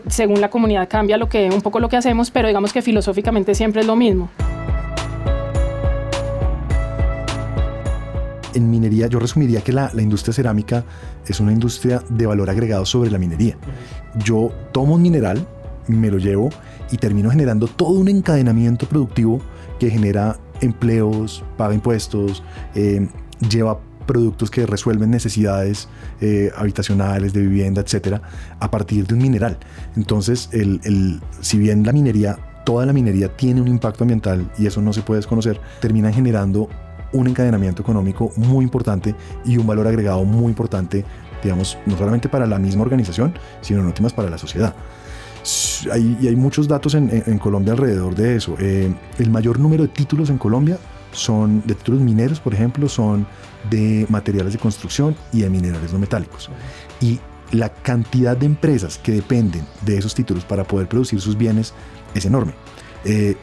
según 0.08 0.40
la 0.40 0.50
comunidad 0.50 0.88
cambia 0.88 1.16
lo 1.16 1.28
que, 1.28 1.50
un 1.50 1.62
poco 1.62 1.80
lo 1.80 1.88
que 1.88 1.96
hacemos, 1.96 2.30
pero 2.30 2.48
digamos 2.48 2.72
que 2.72 2.82
filosóficamente 2.82 3.54
siempre 3.54 3.80
es 3.80 3.86
lo 3.86 3.96
mismo. 3.96 4.30
En 8.54 8.70
minería, 8.70 9.06
yo 9.06 9.18
resumiría 9.18 9.60
que 9.60 9.72
la, 9.72 9.90
la 9.92 10.02
industria 10.02 10.32
cerámica 10.32 10.84
es 11.26 11.38
una 11.38 11.52
industria 11.52 12.02
de 12.08 12.26
valor 12.26 12.50
agregado 12.50 12.86
sobre 12.86 13.10
la 13.10 13.18
minería. 13.18 13.56
Yo 14.16 14.50
tomo 14.72 14.94
un 14.94 15.02
mineral, 15.02 15.46
me 15.86 16.10
lo 16.10 16.18
llevo 16.18 16.50
y 16.90 16.96
termino 16.96 17.30
generando 17.30 17.66
todo 17.66 17.90
un 17.90 18.08
encadenamiento 18.08 18.86
productivo 18.86 19.40
que 19.78 19.90
genera 19.90 20.36
empleos, 20.60 21.44
paga 21.56 21.74
impuestos, 21.74 22.42
eh, 22.74 23.08
lleva 23.48 23.78
productos 24.08 24.50
que 24.50 24.66
resuelven 24.66 25.10
necesidades 25.10 25.88
eh, 26.20 26.50
habitacionales, 26.56 27.32
de 27.32 27.42
vivienda, 27.42 27.82
etcétera, 27.82 28.20
a 28.58 28.70
partir 28.72 29.06
de 29.06 29.14
un 29.14 29.22
mineral. 29.22 29.58
Entonces, 29.94 30.48
el, 30.52 31.20
si 31.40 31.58
bien 31.58 31.84
la 31.84 31.92
minería, 31.92 32.38
toda 32.64 32.84
la 32.86 32.92
minería 32.92 33.28
tiene 33.36 33.60
un 33.60 33.68
impacto 33.68 34.02
ambiental 34.02 34.50
y 34.58 34.66
eso 34.66 34.82
no 34.82 34.92
se 34.92 35.02
puede 35.02 35.18
desconocer, 35.18 35.60
terminan 35.80 36.12
generando 36.12 36.68
un 37.12 37.28
encadenamiento 37.28 37.82
económico 37.82 38.32
muy 38.36 38.64
importante 38.64 39.14
y 39.44 39.56
un 39.56 39.66
valor 39.66 39.86
agregado 39.86 40.24
muy 40.24 40.48
importante, 40.48 41.04
digamos, 41.42 41.78
no 41.86 41.96
solamente 41.96 42.28
para 42.28 42.46
la 42.46 42.58
misma 42.58 42.82
organización, 42.82 43.34
sino 43.60 43.80
en 43.80 43.86
últimas 43.86 44.12
para 44.12 44.28
la 44.28 44.38
sociedad. 44.38 44.74
Hay, 45.92 46.18
y 46.20 46.28
hay 46.28 46.36
muchos 46.36 46.66
datos 46.66 46.94
en, 46.94 47.38
Colombia 47.38 47.72
alrededor 47.72 48.14
de 48.14 48.36
eso. 48.36 48.56
Eh, 48.58 48.92
el 49.18 49.30
mayor 49.30 49.58
número 49.58 49.84
de 49.84 49.88
títulos 49.88 50.28
en 50.28 50.36
Colombia 50.36 50.78
son 51.12 51.62
de 51.66 51.74
títulos 51.74 52.00
mineros, 52.00 52.40
por 52.40 52.54
ejemplo, 52.54 52.88
son 52.88 53.26
de 53.70 54.06
materiales 54.08 54.52
de 54.52 54.58
construcción 54.58 55.16
y 55.32 55.40
de 55.40 55.50
minerales 55.50 55.92
no 55.92 55.98
metálicos. 55.98 56.50
Y 57.00 57.18
la 57.52 57.70
cantidad 57.70 58.36
de 58.36 58.46
empresas 58.46 58.98
que 58.98 59.12
dependen 59.12 59.64
de 59.82 59.98
esos 59.98 60.14
títulos 60.14 60.44
para 60.44 60.64
poder 60.64 60.88
producir 60.88 61.20
sus 61.20 61.36
bienes 61.36 61.72
es 62.14 62.26
enorme. 62.26 62.52
Eh, 63.04 63.36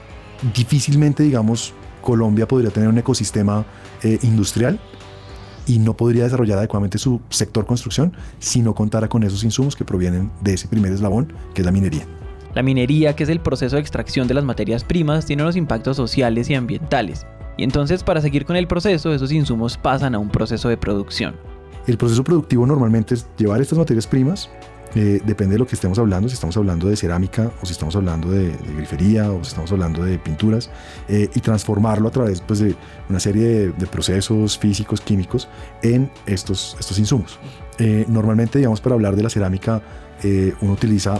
difícilmente, 0.53 1.24
digamos, 1.24 1.74
Colombia 2.01 2.48
podría 2.48 2.69
tener 2.69 2.89
un 2.89 2.98
ecosistema 2.98 3.65
eh, 4.03 4.19
industrial 4.22 4.79
y 5.65 5.79
no 5.79 5.98
podría 5.98 6.25
desarrollar 6.25 6.60
adecuadamente 6.60 7.00
su 7.00 7.22
sector 7.29 7.65
construcción 7.65 8.13
si 8.38 8.62
no 8.62 8.75
contara 8.75 9.10
con 9.10 9.24
esos 9.24 9.43
insumos 9.43 9.75
que 9.75 9.84
provienen 9.84 10.31
de 10.41 10.53
ese 10.53 10.67
primer 10.67 10.91
eslabón, 10.91 11.34
que 11.53 11.62
es 11.62 11.65
la 11.65 11.72
minería. 11.72 12.05
La 12.53 12.63
minería, 12.63 13.15
que 13.15 13.24
es 13.24 13.29
el 13.29 13.41
proceso 13.41 13.75
de 13.75 13.81
extracción 13.81 14.27
de 14.27 14.34
las 14.34 14.45
materias 14.45 14.84
primas, 14.84 15.25
tiene 15.25 15.43
unos 15.43 15.57
impactos 15.57 15.98
sociales 15.98 16.50
y 16.50 16.55
ambientales. 16.55 17.25
Y 17.57 17.63
entonces 17.63 18.03
para 18.03 18.21
seguir 18.21 18.45
con 18.45 18.55
el 18.55 18.67
proceso, 18.67 19.13
esos 19.13 19.31
insumos 19.31 19.77
pasan 19.77 20.15
a 20.15 20.19
un 20.19 20.29
proceso 20.29 20.69
de 20.69 20.77
producción. 20.77 21.35
El 21.88 21.97
proceso 21.97 22.24
productivo 22.24 22.65
normalmente 22.65 23.13
es 23.13 23.27
llevar 23.38 23.62
estas 23.62 23.77
materias 23.77 24.07
primas, 24.07 24.50
eh, 24.95 25.21
depende 25.25 25.55
de 25.55 25.59
lo 25.59 25.67
que 25.67 25.75
estemos 25.75 26.00
hablando, 26.00 26.29
si 26.29 26.35
estamos 26.35 26.55
hablando 26.55 26.88
de 26.88 26.95
cerámica 26.95 27.51
o 27.62 27.65
si 27.65 27.74
estamos 27.74 27.97
hablando 27.97 28.31
de, 28.31 28.55
grifería 28.77 29.29
o 29.29 29.43
si 29.43 29.50
estamos 29.50 29.69
hablando 29.74 30.03
de 30.03 30.17
pinturas, 30.17 30.69
eh, 31.09 31.29
y 31.35 31.41
transformarlo 31.41 32.07
a 32.07 32.12
través 32.12 32.39
pues, 32.39 32.59
de 32.59 32.75
una 33.09 33.19
serie 33.19 33.74
de, 33.77 33.88
procesos 33.88 34.57
físicos, 34.57 35.01
químicos 35.01 35.50
en 35.83 36.09
estos, 36.25 36.77
estos 36.79 36.97
insumos. 36.97 37.38
Eh, 37.77 38.05
normalmente, 38.07 38.57
digamos, 38.57 38.79
para 38.79 38.95
hablar 38.95 39.15
de 39.15 39.24
la 39.24 39.29
cerámica, 39.29 39.81
uno 40.62 40.74
utiliza 40.74 41.19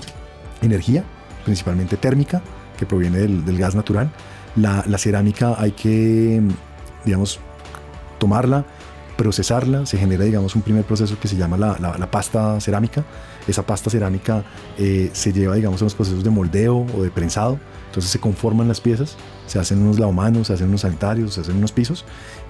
energía, 0.64 1.04
principalmente 1.44 1.96
térmica, 1.96 2.42
que 2.76 2.88
proviene 2.88 3.20
del 3.20 3.58
gas 3.58 3.76
natural, 3.76 4.10
la, 4.56 4.98
cerámica 4.98 5.56
hay 5.58 5.72
que, 5.72 6.42
digamos, 7.04 7.40
tomarla, 8.18 8.66
procesarla, 9.18 9.86
se 9.86 9.98
genera, 9.98 10.26
digamos, 10.26 10.56
un 10.56 10.62
primer 10.62 10.84
proceso 10.84 11.18
que 11.20 11.28
se 11.28 11.36
llama 11.36 11.58
la, 11.58 12.12
pasta 12.12 12.60
cerámica. 12.60 13.04
Esa 13.48 13.64
pasta 13.64 13.90
cerámica 13.90 14.44
eh, 14.78 15.10
se 15.14 15.32
lleva, 15.32 15.56
digamos, 15.56 15.82
a 15.82 15.86
los 15.86 15.94
procesos 15.94 16.24
de 16.24 16.30
moldeo 16.30 16.86
o 16.96 17.04
de 17.04 17.12
prensado. 17.12 17.60
Entonces 17.88 18.12
se 18.12 18.20
conforman 18.20 18.68
las 18.68 18.82
piezas, 18.82 19.16
se 19.48 19.58
hacen 19.60 19.82
unos 19.82 20.00
lavamanos, 20.00 20.48
se 20.48 20.54
hacen 20.54 20.68
unos 20.68 20.82
sanitarios, 20.82 21.36
se 21.36 21.42
hacen 21.42 21.56
unos 21.56 21.72
pisos. 21.72 22.04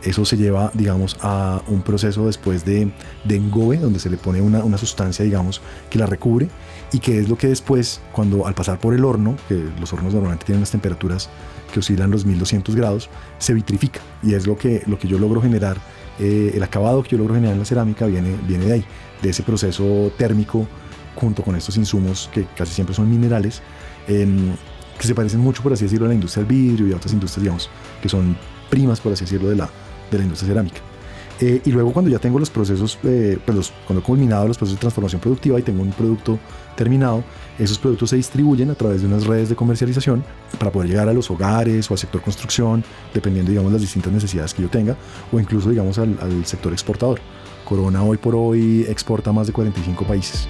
Eso 0.04 0.24
se 0.25 0.38
lleva, 0.38 0.72
digamos, 0.74 1.18
a 1.22 1.62
un 1.68 1.82
proceso 1.82 2.28
después 2.28 2.64
de, 2.64 2.92
de 3.24 3.36
engobe, 3.36 3.78
donde 3.78 4.00
se 4.00 4.10
le 4.10 4.18
pone 4.18 4.42
una, 4.42 4.64
una, 4.64 4.78
sustancia, 4.78 5.25
digamos, 5.25 5.62
que 5.90 5.98
la 5.98 6.06
recubre 6.06 6.48
y 6.92 7.00
que 7.00 7.20
es 7.20 7.30
lo 7.30 7.38
que 7.38 7.48
después, 7.48 8.02
cuando 8.12 8.46
al 8.46 8.54
pasar 8.54 8.80
por 8.80 8.94
el 8.94 9.04
horno, 9.04 9.36
que 9.48 9.64
los 9.80 9.92
hornos 9.94 10.14
normalmente 10.14 10.46
tienen 10.46 10.60
unas 10.60 10.72
temperaturas 10.72 11.30
que 11.74 11.80
oscilan 11.80 12.12
los 12.12 12.25
1200 12.25 12.75
grados, 12.75 13.10
se 13.38 13.54
vitrifica. 13.54 14.00
Y 14.22 14.34
es 14.34 14.48
lo 14.48 14.58
que, 14.58 14.84
lo 14.86 15.00
que 15.00 15.08
yo 15.08 15.18
logro 15.18 15.42
generar, 15.42 15.78
eh, 16.20 16.52
el 16.54 16.64
acabado 16.64 17.04
que 17.04 17.10
yo 17.10 17.18
logro 17.18 17.34
generar 17.34 17.54
en 17.54 17.60
la 17.60 17.66
cerámica 17.66 18.06
viene, 18.06 18.36
viene 18.48 18.66
de 18.66 18.74
ahí, 18.74 18.86
de 19.22 19.30
ese 19.30 19.44
proceso 19.44 20.12
térmico 20.18 20.68
junto 21.16 21.44
con 21.44 21.56
estos 21.56 21.78
insumos 21.78 22.30
que 22.34 22.46
casi 22.56 22.74
siempre 22.74 22.96
son 22.96 23.10
minerales, 23.10 23.62
em, 24.08 24.56
que 25.00 25.08
se 25.08 25.16
parecen 25.16 25.40
mucho, 25.40 25.64
por 25.64 25.74
así 25.74 25.86
decirlo, 25.86 26.06
a 26.06 26.10
la 26.10 26.16
industria 26.16 26.46
del 26.46 26.56
vidrio 26.56 26.88
y 26.88 26.94
a 26.94 26.98
otras 26.98 27.14
industrias, 27.14 27.42
digamos, 27.42 27.70
que 28.02 28.10
son 28.10 28.38
primas, 28.70 29.00
por 29.00 29.14
así 29.14 29.25
decirlo, 29.25 29.50
de 29.50 29.56
la, 29.56 29.70
de 30.12 30.18
la 30.18 30.24
industria 30.24 30.50
cerámica. 30.50 30.82
Eh, 31.42 31.62
y 31.66 31.72
luego 31.72 31.92
cuando 31.92 32.10
ya 32.10 32.20
tengo 32.20 32.40
los 32.40 32.50
procesos, 32.50 32.98
eh, 33.04 33.38
pues 33.46 33.74
cuando 33.86 34.02
he 34.02 34.06
culminado 34.06 34.48
los 34.48 34.58
procesos 34.58 34.78
de 34.78 34.82
transformación 34.82 35.20
productiva 35.20 35.60
y 35.60 35.64
tengo 35.64 35.82
un 35.82 35.92
producto 35.92 36.40
terminado, 36.78 37.24
esos 37.60 37.78
productos 37.78 38.10
se 38.10 38.16
distribuyen 38.16 38.70
a 38.70 38.76
través 38.76 39.02
de 39.02 39.08
unas 39.08 39.26
redes 39.26 39.50
de 39.50 39.56
comercialización 39.56 40.24
para 40.58 40.72
poder 40.72 40.90
llegar 40.90 41.10
a 41.10 41.14
los 41.14 41.30
hogares 41.30 41.90
o 41.92 41.94
al 41.94 41.98
sector 41.98 42.22
construcción, 42.22 42.84
dependiendo, 43.14 43.52
digamos, 43.52 43.72
las 43.72 43.82
distintas 43.82 44.14
necesidades 44.14 44.54
que 44.54 44.62
yo 44.62 44.70
tenga, 44.70 44.96
o 45.32 45.40
incluso, 45.40 45.70
digamos, 45.70 45.98
al, 45.98 46.18
al 46.22 46.46
sector 46.46 46.72
exportador. 46.72 47.20
Corona 47.66 48.04
hoy 48.04 48.18
por 48.18 48.36
hoy 48.36 48.86
exporta 48.88 49.32
a 49.32 49.34
más 49.34 49.48
de 49.48 49.54
45 49.54 50.06
países. 50.06 50.48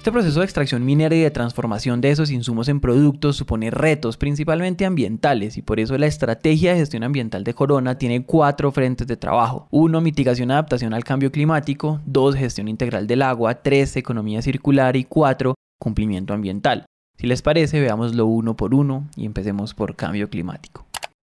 Este 0.00 0.12
proceso 0.12 0.40
de 0.40 0.46
extracción 0.46 0.82
minera 0.82 1.14
y 1.14 1.20
de 1.20 1.30
transformación 1.30 2.00
de 2.00 2.10
esos 2.10 2.30
insumos 2.30 2.68
en 2.70 2.80
productos 2.80 3.36
supone 3.36 3.70
retos 3.70 4.16
principalmente 4.16 4.86
ambientales 4.86 5.58
y 5.58 5.62
por 5.62 5.78
eso 5.78 5.98
la 5.98 6.06
estrategia 6.06 6.72
de 6.72 6.78
gestión 6.78 7.02
ambiental 7.02 7.44
de 7.44 7.52
Corona 7.52 7.98
tiene 7.98 8.24
cuatro 8.24 8.72
frentes 8.72 9.06
de 9.06 9.18
trabajo. 9.18 9.68
Uno, 9.70 10.00
mitigación 10.00 10.48
y 10.48 10.52
adaptación 10.52 10.94
al 10.94 11.04
cambio 11.04 11.30
climático. 11.30 12.00
Dos, 12.06 12.34
gestión 12.34 12.68
integral 12.68 13.06
del 13.06 13.20
agua. 13.20 13.56
Tres, 13.56 13.94
economía 13.94 14.40
circular. 14.40 14.96
Y 14.96 15.04
cuatro, 15.04 15.54
cumplimiento 15.78 16.32
ambiental. 16.32 16.86
Si 17.18 17.26
les 17.26 17.42
parece, 17.42 17.78
veámoslo 17.78 18.24
uno 18.24 18.56
por 18.56 18.74
uno 18.74 19.06
y 19.16 19.26
empecemos 19.26 19.74
por 19.74 19.96
cambio 19.96 20.30
climático. 20.30 20.86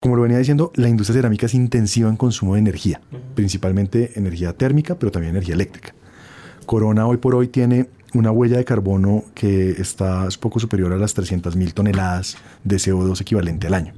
Como 0.04 0.16
lo 0.16 0.22
venía 0.22 0.38
diciendo, 0.38 0.72
la 0.76 0.88
industria 0.88 1.16
cerámica 1.16 1.48
es 1.48 1.56
intensiva 1.56 2.10
en 2.10 2.16
consumo 2.16 2.54
de 2.54 2.60
energía, 2.60 3.02
principalmente 3.34 4.20
energía 4.20 4.54
térmica, 4.54 5.00
pero 5.00 5.12
también 5.12 5.32
energía 5.32 5.56
eléctrica. 5.56 5.96
Corona 6.68 7.08
hoy 7.08 7.18
por 7.18 7.34
hoy 7.34 7.48
tiene 7.48 7.90
una 8.14 8.32
huella 8.32 8.58
de 8.58 8.66
carbono 8.66 9.24
que 9.34 9.72
está 9.72 10.28
poco 10.40 10.60
superior 10.60 10.92
a 10.94 10.98
las 10.98 11.16
300.000 11.16 11.74
toneladas 11.74 12.38
de 12.64 12.76
CO2 12.78 13.22
equivalente 13.22 13.68
al 13.68 13.74
año. 13.74 13.94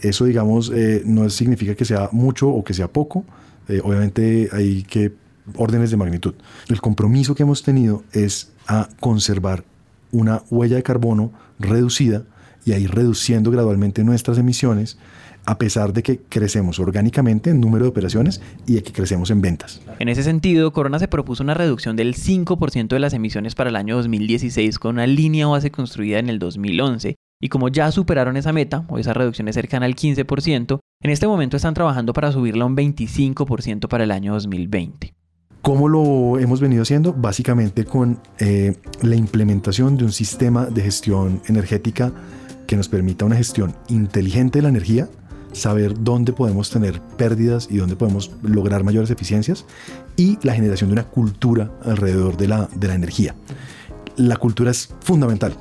Eso, 0.00 0.24
digamos, 0.24 0.70
eh, 0.74 1.02
no 1.04 1.28
significa 1.30 1.74
que 1.74 1.84
sea 1.84 2.08
mucho 2.12 2.48
o 2.48 2.64
que 2.64 2.74
sea 2.74 2.88
poco. 2.88 3.24
Eh, 3.68 3.80
obviamente 3.84 4.48
hay 4.52 4.82
que 4.82 5.12
órdenes 5.56 5.90
de 5.90 5.96
magnitud. 5.96 6.34
El 6.68 6.80
compromiso 6.80 7.34
que 7.34 7.42
hemos 7.42 7.62
tenido 7.62 8.04
es 8.12 8.52
a 8.66 8.88
conservar 9.00 9.64
una 10.10 10.42
huella 10.50 10.76
de 10.76 10.82
carbono 10.82 11.32
reducida 11.58 12.24
y 12.64 12.72
a 12.72 12.78
ir 12.78 12.90
reduciendo 12.90 13.50
gradualmente 13.50 14.04
nuestras 14.04 14.38
emisiones 14.38 14.98
a 15.44 15.58
pesar 15.58 15.92
de 15.92 16.02
que 16.02 16.18
crecemos 16.18 16.78
orgánicamente 16.78 17.50
en 17.50 17.60
número 17.60 17.84
de 17.84 17.90
operaciones 17.90 18.40
y 18.66 18.74
de 18.74 18.82
que 18.82 18.92
crecemos 18.92 19.30
en 19.30 19.40
ventas. 19.40 19.80
En 19.98 20.08
ese 20.08 20.22
sentido, 20.22 20.72
Corona 20.72 20.98
se 20.98 21.08
propuso 21.08 21.42
una 21.42 21.54
reducción 21.54 21.96
del 21.96 22.14
5% 22.14 22.88
de 22.88 22.98
las 22.98 23.14
emisiones 23.14 23.54
para 23.54 23.70
el 23.70 23.76
año 23.76 23.96
2016 23.96 24.78
con 24.78 24.96
una 24.96 25.06
línea 25.06 25.46
base 25.46 25.70
construida 25.70 26.18
en 26.18 26.28
el 26.28 26.38
2011 26.38 27.16
y 27.40 27.48
como 27.48 27.68
ya 27.68 27.90
superaron 27.90 28.36
esa 28.36 28.52
meta, 28.52 28.84
o 28.88 28.98
esa 28.98 29.14
reducción 29.14 29.48
es 29.48 29.56
cercana 29.56 29.86
al 29.86 29.96
15%, 29.96 30.78
en 31.02 31.10
este 31.10 31.26
momento 31.26 31.56
están 31.56 31.74
trabajando 31.74 32.12
para 32.12 32.30
subirla 32.30 32.62
a 32.62 32.68
un 32.68 32.76
25% 32.76 33.88
para 33.88 34.04
el 34.04 34.12
año 34.12 34.32
2020. 34.34 35.12
¿Cómo 35.60 35.88
lo 35.88 36.38
hemos 36.38 36.60
venido 36.60 36.82
haciendo? 36.82 37.12
Básicamente 37.12 37.84
con 37.84 38.20
eh, 38.38 38.76
la 39.02 39.16
implementación 39.16 39.96
de 39.96 40.04
un 40.04 40.12
sistema 40.12 40.66
de 40.66 40.82
gestión 40.82 41.42
energética 41.48 42.12
que 42.66 42.76
nos 42.76 42.88
permita 42.88 43.24
una 43.24 43.36
gestión 43.36 43.74
inteligente 43.88 44.58
de 44.58 44.62
la 44.62 44.68
energía, 44.68 45.08
saber 45.52 46.02
dónde 46.02 46.32
podemos 46.32 46.70
tener 46.70 47.00
pérdidas 47.16 47.68
y 47.70 47.76
dónde 47.76 47.96
podemos 47.96 48.30
lograr 48.42 48.84
mayores 48.84 49.10
eficiencias 49.10 49.64
y 50.16 50.38
la 50.42 50.54
generación 50.54 50.90
de 50.90 50.94
una 50.94 51.04
cultura 51.04 51.70
alrededor 51.84 52.36
de 52.36 52.48
la, 52.48 52.68
de 52.74 52.88
la 52.88 52.94
energía. 52.94 53.34
La 54.16 54.36
cultura 54.36 54.70
es 54.70 54.94
fundamental 55.00 55.54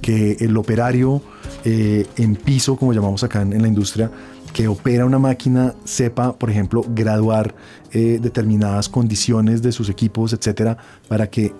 que 0.00 0.36
el 0.40 0.56
operario 0.56 1.22
eh, 1.64 2.06
en 2.16 2.36
piso, 2.36 2.76
como 2.76 2.92
llamamos 2.92 3.24
acá 3.24 3.42
en, 3.42 3.60
la 3.60 3.68
industria, 3.68 4.10
que 4.52 4.68
opera 4.68 5.04
una 5.04 5.18
máquina 5.18 5.74
sepa, 5.84 6.32
por 6.38 6.50
ejemplo, 6.50 6.84
graduar 6.88 7.54
eh, 7.92 8.18
determinadas 8.22 8.88
condiciones 8.88 9.62
de 9.62 9.72
sus 9.72 9.88
equipos, 9.88 10.32
etcétera, 10.32 10.78
para 11.08 11.28
que 11.28 11.52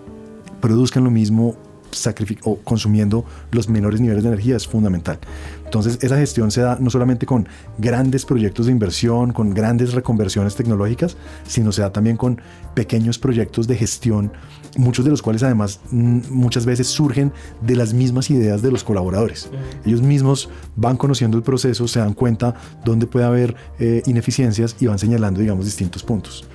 produzcan 0.61 1.03
lo 1.03 1.11
mismo 1.11 1.55
o 2.43 2.57
consumiendo 2.57 3.25
los 3.51 3.69
menores 3.69 4.01
niveles 4.01 4.23
de 4.23 4.29
energía 4.29 4.55
es 4.55 4.67
fundamental. 4.67 5.19
Entonces, 5.65 5.99
esa 6.01 6.17
gestión 6.17 6.49
se 6.49 6.61
da 6.61 6.77
no 6.79 6.89
solamente 6.89 7.25
con 7.25 7.47
grandes 7.77 8.25
proyectos 8.25 8.67
de 8.67 8.71
inversión, 8.71 9.33
con 9.33 9.53
grandes 9.53 9.93
reconversiones 9.93 10.55
tecnológicas, 10.55 11.17
sino 11.45 11.71
se 11.73 11.81
da 11.81 11.91
también 11.91 12.15
con 12.15 12.39
pequeños 12.73 13.19
proyectos 13.19 13.67
de 13.67 13.75
gestión, 13.75 14.31
muchos 14.77 15.03
de 15.03 15.11
los 15.11 15.21
cuales 15.21 15.43
además 15.43 15.81
mm, 15.91 16.19
muchas 16.29 16.65
veces 16.65 16.87
surgen 16.87 17.33
de 17.61 17.75
las 17.75 17.93
mismas 17.93 18.29
ideas 18.29 18.61
de 18.61 18.71
los 18.71 18.83
colaboradores. 18.83 19.49
Ellos 19.85 20.01
mismos 20.01 20.49
van 20.75 20.95
conociendo 20.95 21.35
el 21.35 21.43
proceso, 21.43 21.87
se 21.87 21.99
dan 21.99 22.13
cuenta 22.13 22.55
dónde 22.85 23.05
puede 23.05 23.25
haber 23.25 23.55
eh, 23.79 24.03
ineficiencias 24.05 24.75
y 24.79 24.87
van 24.87 24.99
señalando, 24.99 25.41
digamos, 25.41 25.65
distintos 25.65 26.03
puntos. 26.03 26.47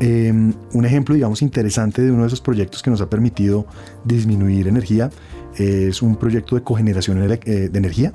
Em, 0.00 0.52
un 0.72 0.84
ejemplo, 0.84 1.14
digamos, 1.14 1.42
interesante 1.42 2.02
de 2.02 2.10
uno 2.10 2.22
de 2.22 2.28
esos 2.28 2.40
proyectos 2.40 2.82
que 2.82 2.90
nos 2.90 3.00
ha 3.00 3.08
permitido 3.08 3.66
disminuir 4.04 4.68
energía 4.68 5.10
es 5.58 6.02
un 6.02 6.16
proyecto 6.16 6.54
de 6.54 6.62
cogeneración 6.62 7.22
eh, 7.22 7.68
de 7.68 7.78
energía, 7.78 8.12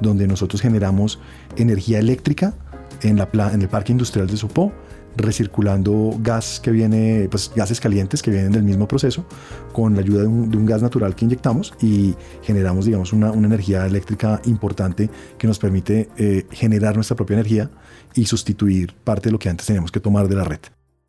donde 0.00 0.26
nosotros 0.26 0.60
generamos 0.60 1.18
energía 1.56 1.98
eléctrica 1.98 2.54
en, 3.02 3.16
la, 3.16 3.28
en 3.52 3.62
el 3.62 3.68
parque 3.68 3.92
industrial 3.92 4.26
de 4.26 4.36
Sopó, 4.36 4.72
recirculando 5.16 6.16
gas 6.20 6.60
que 6.60 6.70
viene, 6.70 7.28
pues 7.30 7.52
gases 7.54 7.80
calientes 7.80 8.22
que 8.22 8.30
vienen 8.30 8.52
del 8.52 8.64
mismo 8.64 8.88
proceso, 8.88 9.26
con 9.72 9.94
la 9.94 10.00
ayuda 10.00 10.22
de 10.22 10.26
un, 10.26 10.66
gas 10.66 10.82
natural 10.82 11.14
que 11.14 11.24
inyectamos 11.24 11.74
y 11.80 12.14
generamos, 12.42 12.86
digamos, 12.86 13.12
una, 13.12 13.32
energía 13.32 13.86
eléctrica 13.86 14.40
importante 14.46 15.10
que 15.38 15.46
nos 15.46 15.58
permite 15.58 16.08
eh, 16.16 16.46
generar 16.50 16.96
nuestra 16.96 17.16
propia 17.16 17.34
energía 17.34 17.70
y 18.14 18.26
sustituir 18.26 18.94
parte 19.04 19.28
de 19.28 19.32
lo 19.32 19.38
que 19.38 19.48
antes 19.48 19.66
teníamos 19.66 19.92
que 19.92 20.00
tomar 20.00 20.28
de 20.28 20.36
la 20.36 20.44
red. 20.44 20.60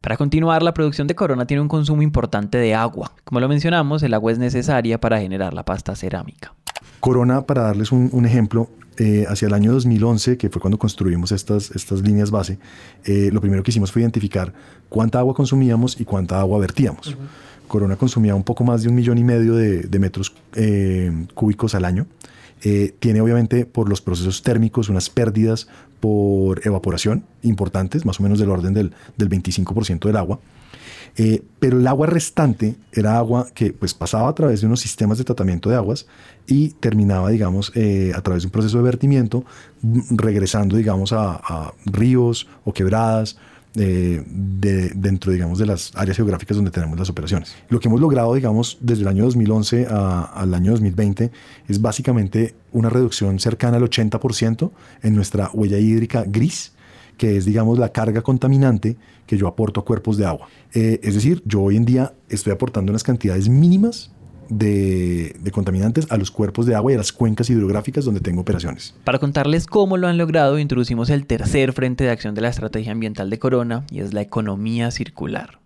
Para 0.05 0.17
continuar, 0.17 0.61
la 0.61 0.71
producción 0.71 1.07
de 1.07 1.15
Corona 1.15 1.47
tiene 1.47 1.61
un 1.61 1.67
consumo 1.67 2.03
importante 2.03 2.59
de 2.59 2.75
agua. 2.75 3.11
Como 3.23 3.39
lo 3.39 3.49
mencionamos, 3.49 4.03
el 4.03 4.13
agua 4.13 4.31
es 4.31 4.37
necesaria 4.37 4.99
para 4.99 5.19
generar 5.19 5.55
la 5.55 5.65
pasta 5.65 5.95
cerámica. 5.95 6.53
Corona, 6.99 7.47
para 7.47 7.63
darles 7.63 7.91
un, 7.91 8.23
ejemplo, 8.23 8.69
eh, 8.97 9.25
hacia 9.27 9.47
el 9.47 9.55
año 9.55 9.71
2011, 9.71 10.37
que 10.37 10.51
fue 10.51 10.61
cuando 10.61 10.77
construimos 10.77 11.31
estas, 11.31 11.71
estas 11.71 12.01
líneas 12.01 12.29
base, 12.29 12.59
eh, 13.03 13.31
lo 13.33 13.41
primero 13.41 13.63
que 13.63 13.71
hicimos 13.71 13.91
fue 13.91 14.03
identificar 14.03 14.53
cuánta 14.89 15.17
agua 15.17 15.33
consumíamos 15.33 15.99
y 15.99 16.05
cuánta 16.05 16.39
agua 16.39 16.59
vertíamos. 16.59 17.17
Corona 17.67 17.95
consumía 17.95 18.35
un 18.35 18.43
poco 18.43 18.63
más 18.63 18.83
de 18.83 18.89
un 18.89 18.93
millón 18.93 19.17
y 19.17 19.23
medio 19.23 19.55
de, 19.55 19.97
metros 19.97 20.35
eh, 20.53 21.25
cúbicos 21.33 21.73
al 21.73 21.83
año. 21.83 22.05
Tiene 22.61 23.21
obviamente 23.21 23.65
por 23.65 23.89
los 23.89 24.01
procesos 24.01 24.41
térmicos 24.41 24.89
unas 24.89 25.11
pérdidas 25.11 25.67
por 25.99 26.65
evaporación 26.65 27.23
importantes, 27.43 28.05
más 28.05 28.19
o 28.19 28.23
menos 28.23 28.39
del 28.39 28.49
orden 28.49 28.73
del, 28.73 28.93
del 29.17 29.29
25% 29.29 30.05
del 30.07 30.17
agua. 30.17 30.39
Eh, 31.17 31.43
pero 31.59 31.79
el 31.79 31.87
agua 31.87 32.07
restante 32.07 32.75
era 32.91 33.17
agua 33.17 33.47
que 33.53 33.71
pues, 33.71 33.93
pasaba 33.93 34.27
a 34.27 34.35
través 34.35 34.59
de 34.59 34.67
unos 34.67 34.81
sistemas 34.81 35.17
de 35.17 35.23
tratamiento 35.23 35.69
de 35.69 35.77
aguas 35.77 36.07
y 36.45 36.69
terminaba, 36.71 37.29
digamos, 37.29 37.71
eh, 37.75 38.11
a 38.13 38.21
través 38.21 38.43
de 38.43 38.47
un 38.47 38.51
proceso 38.51 38.77
de 38.77 38.83
vertimiento, 38.83 39.45
mm, 39.81 40.17
regresando, 40.17 40.75
digamos, 40.75 41.13
a, 41.13 41.73
ríos 41.85 42.47
o 42.65 42.73
quebradas 42.73 43.37
eh, 43.77 44.23
de, 44.25 44.89
dentro, 44.95 45.31
digamos, 45.31 45.59
de 45.59 45.65
las 45.65 45.91
áreas 45.95 46.17
geográficas 46.17 46.55
donde 46.55 46.71
tenemos 46.71 46.97
las 46.97 47.09
operaciones. 47.09 47.55
Lo 47.69 47.79
que 47.79 47.87
hemos 47.87 47.99
logrado, 47.99 48.33
digamos, 48.33 48.77
desde 48.81 49.01
el 49.01 49.07
año 49.07 49.25
2011 49.25 49.87
al 49.87 50.53
año 50.53 50.71
2020 50.71 51.31
es 51.67 51.81
básicamente 51.81 52.55
una 52.71 52.89
reducción 52.89 53.39
cercana 53.39 53.77
al 53.77 53.83
80% 53.83 54.71
en 55.03 55.15
nuestra 55.15 55.49
huella 55.53 55.77
hídrica 55.77 56.23
gris, 56.25 56.73
que 57.17 57.37
es, 57.37 57.45
digamos, 57.45 57.77
la 57.77 57.89
carga 57.89 58.21
contaminante 58.21 58.97
que 59.25 59.37
yo 59.37 59.47
aporto 59.47 59.79
a 59.79 59.85
cuerpos 59.85 60.17
de 60.17 60.25
agua. 60.25 60.47
Eh, 60.73 60.99
es 61.03 61.15
decir, 61.15 61.41
yo 61.45 61.61
hoy 61.61 61.77
en 61.77 61.85
día 61.85 62.13
estoy 62.29 62.53
aportando 62.53 62.91
unas 62.91 63.03
cantidades 63.03 63.49
mínimas 63.49 64.11
de, 64.49 65.35
de, 65.39 65.51
contaminantes 65.51 66.07
a 66.11 66.17
los 66.17 66.31
cuerpos 66.31 66.65
de 66.65 66.75
agua 66.75 66.91
y 66.91 66.95
a 66.95 66.97
las 66.97 67.11
cuencas 67.11 67.49
hidrográficas 67.49 68.05
donde 68.05 68.19
tengo 68.19 68.41
operaciones. 68.41 68.93
Para 69.03 69.19
contarles 69.19 69.67
cómo 69.67 69.97
lo 69.97 70.07
han 70.07 70.17
logrado, 70.17 70.59
introducimos 70.59 71.09
el 71.09 71.25
tercer 71.25 71.73
frente 71.73 72.03
de 72.03 72.11
acción 72.11 72.35
de 72.35 72.41
la 72.41 72.49
estrategia 72.49 72.91
ambiental 72.91 73.29
de 73.29 73.39
Corona 73.39 73.85
y 73.89 73.99
es 73.99 74.13
la 74.13 74.21
economía 74.21 74.91
circular. 74.91 75.59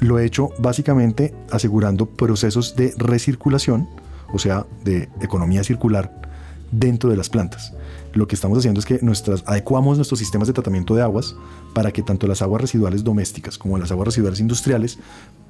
Lo 0.00 0.18
he 0.18 0.24
hecho 0.24 0.50
básicamente 0.58 1.34
asegurando 1.50 2.06
procesos 2.06 2.76
de 2.76 2.92
recirculación, 2.96 3.88
o 4.32 4.38
sea, 4.38 4.66
de 4.84 5.08
economía 5.20 5.64
circular 5.64 6.22
dentro 6.70 7.10
de 7.10 7.16
las 7.16 7.28
plantas. 7.28 7.74
Lo 8.12 8.26
que 8.26 8.34
estamos 8.34 8.58
haciendo 8.58 8.80
es 8.80 8.86
que 8.86 9.00
adecuamos 9.46 9.96
nuestros 9.96 10.18
sistemas 10.18 10.48
de 10.48 10.54
tratamiento 10.54 10.94
de 10.94 11.02
aguas 11.02 11.36
para 11.74 11.92
que 11.92 12.02
tanto 12.02 12.26
las 12.26 12.42
aguas 12.42 12.62
residuales 12.62 13.04
domésticas 13.04 13.58
como 13.58 13.78
las 13.78 13.90
aguas 13.90 14.06
residuales 14.06 14.40
industriales 14.40 14.98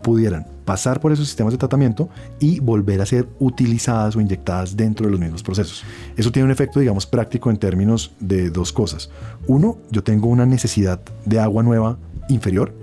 pudieran 0.02 0.46
pasar 0.64 1.00
por 1.00 1.12
esos 1.12 1.26
sistemas 1.26 1.52
de 1.52 1.58
tratamiento 1.58 2.08
y 2.40 2.60
volver 2.60 3.00
a 3.00 3.06
ser 3.06 3.28
utilizadas 3.38 4.16
o 4.16 4.20
inyectadas 4.20 4.76
dentro 4.76 5.06
de 5.06 5.12
los 5.12 5.20
mismos 5.20 5.42
procesos. 5.42 5.84
Eso 6.16 6.32
tiene 6.32 6.46
un 6.46 6.52
efecto, 6.52 6.80
digamos, 6.80 7.06
práctico 7.06 7.50
en 7.50 7.56
términos 7.56 8.12
de 8.20 8.50
dos 8.50 8.72
cosas. 8.72 9.10
Uno, 9.46 9.78
yo 9.90 10.02
tengo 10.02 10.28
una 10.28 10.46
necesidad 10.46 11.00
de 11.24 11.40
agua 11.40 11.62
nueva 11.62 11.98
inferior 12.28 12.74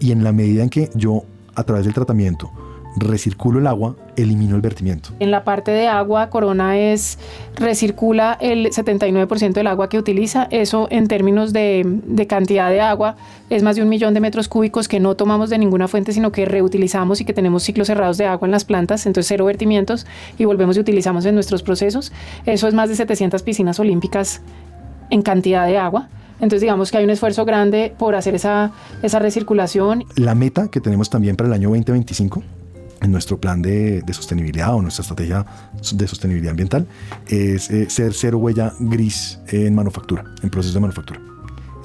y 0.00 0.12
en 0.12 0.24
la 0.24 0.32
medida 0.32 0.62
en 0.62 0.70
que 0.70 0.90
yo, 0.94 1.24
a 1.54 1.64
través 1.64 1.84
del 1.84 1.94
tratamiento, 1.94 2.50
recirculo 2.96 3.58
el 3.58 3.66
agua, 3.66 3.96
elimino 4.16 4.56
el 4.56 4.62
vertimiento. 4.62 5.10
En 5.20 5.30
la 5.30 5.44
parte 5.44 5.70
de 5.70 5.86
agua, 5.86 6.30
Corona 6.30 6.78
es 6.78 7.18
recircula 7.54 8.36
el 8.40 8.66
79% 8.66 9.52
del 9.52 9.66
agua 9.66 9.88
que 9.88 9.98
utiliza. 9.98 10.48
Eso 10.50 10.88
en 10.90 11.06
términos 11.06 11.52
de, 11.52 11.84
de, 12.06 12.26
cantidad 12.26 12.70
de 12.70 12.80
agua 12.80 13.16
es 13.50 13.62
más 13.62 13.76
de 13.76 13.82
un 13.82 13.88
millón 13.88 14.14
de 14.14 14.20
metros 14.20 14.48
cúbicos 14.48 14.88
que 14.88 15.00
no 15.00 15.14
tomamos 15.14 15.50
de 15.50 15.58
ninguna 15.58 15.88
fuente, 15.88 16.12
sino 16.12 16.32
que 16.32 16.44
reutilizamos 16.44 17.20
y 17.20 17.24
que 17.24 17.32
tenemos 17.32 17.62
ciclos 17.62 17.86
cerrados 17.86 18.18
de 18.18 18.26
agua 18.26 18.46
en 18.46 18.52
las 18.52 18.64
plantas, 18.64 19.06
entonces 19.06 19.28
cero 19.28 19.44
vertimientos 19.44 20.06
y 20.38 20.44
volvemos 20.44 20.76
y 20.76 20.80
utilizamos 20.80 21.24
en 21.26 21.34
nuestros 21.34 21.62
procesos. 21.62 22.12
Eso 22.46 22.68
es 22.68 22.74
más 22.74 22.88
de 22.88 22.96
700 22.96 23.42
piscinas 23.42 23.78
olímpicas 23.80 24.42
en 25.10 25.22
cantidad 25.22 25.66
de 25.66 25.78
agua. 25.78 26.08
Entonces 26.40 26.60
digamos 26.60 26.90
que 26.90 26.98
hay 26.98 27.04
un 27.04 27.10
esfuerzo 27.10 27.44
grande 27.44 27.92
por 27.98 28.14
hacer 28.14 28.34
esa, 28.34 28.70
esa 29.02 29.18
recirculación. 29.18 30.04
La 30.14 30.34
meta 30.34 30.68
que 30.68 30.80
tenemos 30.80 31.10
también 31.10 31.34
para 31.34 31.48
el 31.48 31.54
año 31.54 31.70
2025 31.70 32.42
en 33.00 33.12
nuestro 33.12 33.38
plan 33.40 33.62
de, 33.62 34.02
sostenibilidad 34.12 34.74
o 34.74 34.82
nuestra 34.82 35.02
estrategia 35.02 35.44
de 35.92 36.08
sostenibilidad 36.08 36.50
ambiental 36.50 36.86
es 37.26 37.70
eh, 37.70 37.88
ser 37.88 38.12
cero 38.12 38.38
huella 38.38 38.72
gris 38.80 39.38
en 39.48 39.74
manufactura, 39.74 40.24
en 40.42 40.50
procesos 40.50 40.74
de 40.74 40.80
manufactura. 40.80 41.20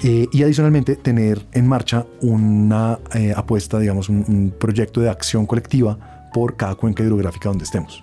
Eh, 0.02 0.26
y 0.32 0.42
adicionalmente 0.42 0.96
tener 0.96 1.40
en 1.52 1.66
marcha 1.66 2.04
una 2.20 2.98
eh, 3.14 3.32
apuesta, 3.34 3.78
digamos, 3.78 4.08
un, 4.08 4.52
proyecto 4.58 5.00
de 5.00 5.08
acción 5.08 5.46
colectiva 5.46 6.30
por 6.34 6.56
cada 6.56 6.74
cuenca 6.74 7.02
hidrográfica 7.02 7.48
donde 7.48 7.64
estemos. 7.64 8.02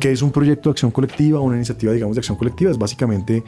¿Qué 0.00 0.10
es 0.10 0.22
un 0.22 0.32
proyecto 0.32 0.68
de 0.68 0.72
acción 0.72 0.90
colectiva? 0.90 1.40
Una 1.40 1.56
iniciativa, 1.56 1.92
digamos, 1.92 2.16
de 2.16 2.20
acción 2.20 2.36
colectiva 2.36 2.70
es 2.72 2.78
básicamente 2.78 3.44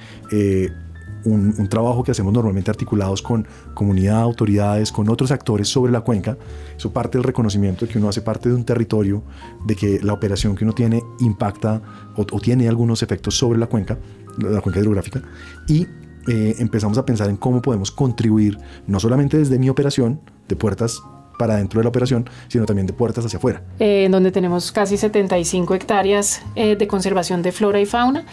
un, 1.24 1.68
trabajo 1.68 2.02
que 2.02 2.10
hacemos 2.10 2.32
normalmente 2.32 2.70
articulados 2.70 3.22
con 3.22 3.46
comunidad, 3.74 4.20
autoridades, 4.20 4.92
con 4.92 5.08
otros 5.08 5.30
actores 5.30 5.68
sobre 5.68 5.92
la 5.92 6.00
cuenca. 6.00 6.36
Eso 6.76 6.92
parte 6.92 7.18
del 7.18 7.24
reconocimiento 7.24 7.86
de 7.86 7.92
que 7.92 7.98
uno 7.98 8.08
hace 8.08 8.22
parte 8.22 8.48
de 8.48 8.54
un 8.54 8.64
territorio, 8.64 9.22
de 9.66 9.74
que 9.74 10.00
la 10.02 10.12
operación 10.12 10.54
que 10.54 10.64
uno 10.64 10.72
tiene 10.72 11.02
impacta 11.20 11.82
o, 12.16 12.24
tiene 12.40 12.68
algunos 12.68 13.02
efectos 13.02 13.36
sobre 13.36 13.58
la 13.58 13.66
cuenca, 13.66 13.98
la 14.38 14.60
cuenca 14.60 14.80
hidrográfica, 14.80 15.22
y 15.68 15.86
eh, 16.28 16.56
empezamos 16.58 16.98
a 16.98 17.04
pensar 17.04 17.28
en 17.28 17.36
cómo 17.36 17.62
podemos 17.62 17.90
contribuir, 17.90 18.58
no 18.86 19.00
solamente 19.00 19.38
desde 19.38 19.58
mi 19.58 19.68
operación 19.68 20.20
de 20.48 20.56
puertas 20.56 21.02
para 21.38 21.56
dentro 21.56 21.80
de 21.80 21.84
la 21.84 21.88
operación, 21.88 22.28
sino 22.48 22.66
también 22.66 22.86
de 22.86 22.92
puertas 22.92 23.24
hacia 23.24 23.38
afuera. 23.38 23.62
Eh, 23.78 24.04
en 24.04 24.12
donde 24.12 24.30
tenemos 24.30 24.72
casi 24.72 24.96
75 24.96 25.74
hectáreas 25.74 26.42
eh, 26.54 26.76
de 26.76 26.86
conservación 26.86 27.42
de 27.42 27.52
flora 27.52 27.80
y 27.80 27.86
fauna. 27.86 28.24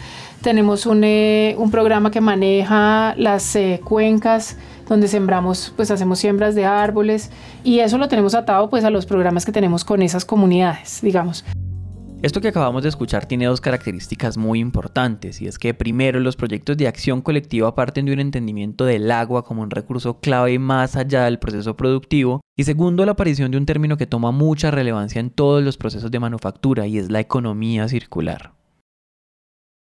Tenemos 0.42 0.86
un, 0.86 1.04
eh, 1.04 1.54
un 1.58 1.70
programa 1.70 2.10
que 2.10 2.20
maneja 2.20 3.14
las 3.16 3.56
cuencas 3.84 4.56
donde 4.88 5.06
sembramos, 5.06 5.72
pues 5.76 5.90
hacemos 5.90 6.18
siembras 6.18 6.54
de 6.54 6.64
árboles 6.64 7.30
y 7.62 7.78
eso 7.78 7.96
lo 7.98 8.08
tenemos 8.08 8.34
atado 8.34 8.68
pues 8.70 8.84
a 8.84 8.90
los 8.90 9.06
programas 9.06 9.46
que 9.46 9.52
tenemos 9.52 9.84
con 9.84 10.02
esas 10.02 10.24
comunidades, 10.24 11.00
digamos. 11.00 11.44
Esto 12.22 12.42
que 12.42 12.48
acabamos 12.48 12.82
de 12.82 12.90
escuchar 12.90 13.24
tiene 13.24 13.46
dos 13.46 13.62
características 13.62 14.36
muy 14.36 14.60
importantes 14.60 15.40
y 15.40 15.46
es 15.46 15.58
que 15.58 15.72
primero 15.72 16.20
los 16.20 16.36
proyectos 16.36 16.76
de 16.76 16.86
acción 16.86 17.22
colectiva 17.22 17.74
parten 17.74 18.04
de 18.04 18.12
un 18.12 18.20
entendimiento 18.20 18.84
del 18.84 19.10
agua 19.10 19.42
como 19.42 19.62
un 19.62 19.70
recurso 19.70 20.20
clave 20.20 20.58
más 20.58 20.96
allá 20.96 21.24
del 21.24 21.38
proceso 21.38 21.78
productivo 21.78 22.42
y 22.58 22.64
segundo 22.64 23.06
la 23.06 23.12
aparición 23.12 23.50
de 23.50 23.56
un 23.56 23.64
término 23.64 23.96
que 23.96 24.06
toma 24.06 24.32
mucha 24.32 24.70
relevancia 24.70 25.18
en 25.18 25.30
todos 25.30 25.64
los 25.64 25.78
procesos 25.78 26.10
de 26.10 26.20
manufactura 26.20 26.86
y 26.86 26.98
es 26.98 27.10
la 27.10 27.20
economía 27.20 27.88
circular. 27.88 28.52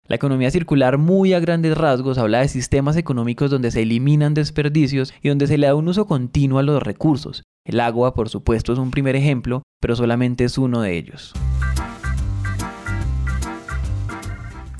La 0.08 0.16
economía 0.16 0.50
circular 0.50 0.98
muy 0.98 1.32
a 1.32 1.38
grandes 1.38 1.78
rasgos 1.78 2.18
habla 2.18 2.40
de 2.40 2.48
sistemas 2.48 2.96
económicos 2.96 3.52
donde 3.52 3.70
se 3.70 3.82
eliminan 3.82 4.34
desperdicios 4.34 5.14
y 5.22 5.28
donde 5.28 5.46
se 5.46 5.58
le 5.58 5.68
da 5.68 5.76
un 5.76 5.86
uso 5.86 6.08
continuo 6.08 6.58
a 6.58 6.64
los 6.64 6.82
recursos. 6.82 7.44
El 7.64 7.78
agua, 7.78 8.14
por 8.14 8.28
supuesto, 8.28 8.72
es 8.72 8.80
un 8.80 8.90
primer 8.90 9.14
ejemplo, 9.14 9.62
pero 9.80 9.94
solamente 9.94 10.42
es 10.42 10.58
uno 10.58 10.80
de 10.80 10.96
ellos. 10.96 11.32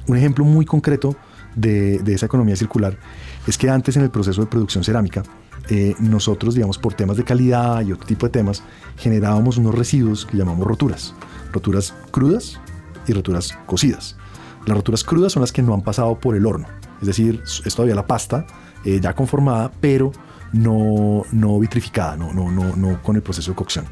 Un 0.07 0.17
ejemplo 0.17 0.45
muy 0.45 0.65
concreto 0.65 1.17
de, 1.55 2.03
esa 2.07 2.27
economía 2.27 2.57
circular 2.57 2.99
es 3.47 3.59
que 3.59 3.71
antes 3.71 3.97
en 3.97 4.03
el 4.03 4.11
proceso 4.11 4.41
de 4.41 4.47
producción 4.47 4.85
cerámica, 4.85 5.23
eh, 5.69 5.95
nosotros, 5.99 6.55
digamos, 6.55 6.79
por 6.79 6.95
temas 6.95 7.17
de 7.17 7.25
calidad 7.25 7.81
y 7.83 7.93
otro 7.93 8.07
tipo 8.07 8.27
de 8.27 8.31
temas, 8.31 8.63
generábamos 8.97 9.57
unos 9.57 9.75
residuos 9.75 10.27
que 10.27 10.37
llamamos 10.37 10.67
roturas. 10.67 11.15
Roturas 11.53 11.95
crudas 12.11 12.61
y 13.07 13.13
roturas 13.13 13.59
cocidas. 13.67 14.17
Las 14.67 14.77
roturas 14.77 15.05
crudas 15.05 15.33
son 15.33 15.41
las 15.43 15.53
que 15.53 15.63
no 15.63 15.75
han 15.75 15.83
pasado 15.83 16.19
por 16.19 16.37
el 16.37 16.45
horno, 16.45 16.67
es 17.01 17.07
decir, 17.07 17.43
es 17.65 17.75
todavía 17.75 17.95
la 17.95 18.07
pasta 18.07 18.47
eh, 18.85 18.99
ya 19.01 19.15
conformada, 19.15 19.71
pero 19.81 20.11
no, 20.53 21.25
no 21.33 21.59
vitrificada, 21.61 22.17
no, 22.17 22.33
no, 22.33 22.51
no, 22.51 22.75
no 22.75 23.03
con 23.03 23.17
el 23.17 23.23
proceso 23.23 23.53
de 23.53 23.57
cocción. 23.57 23.85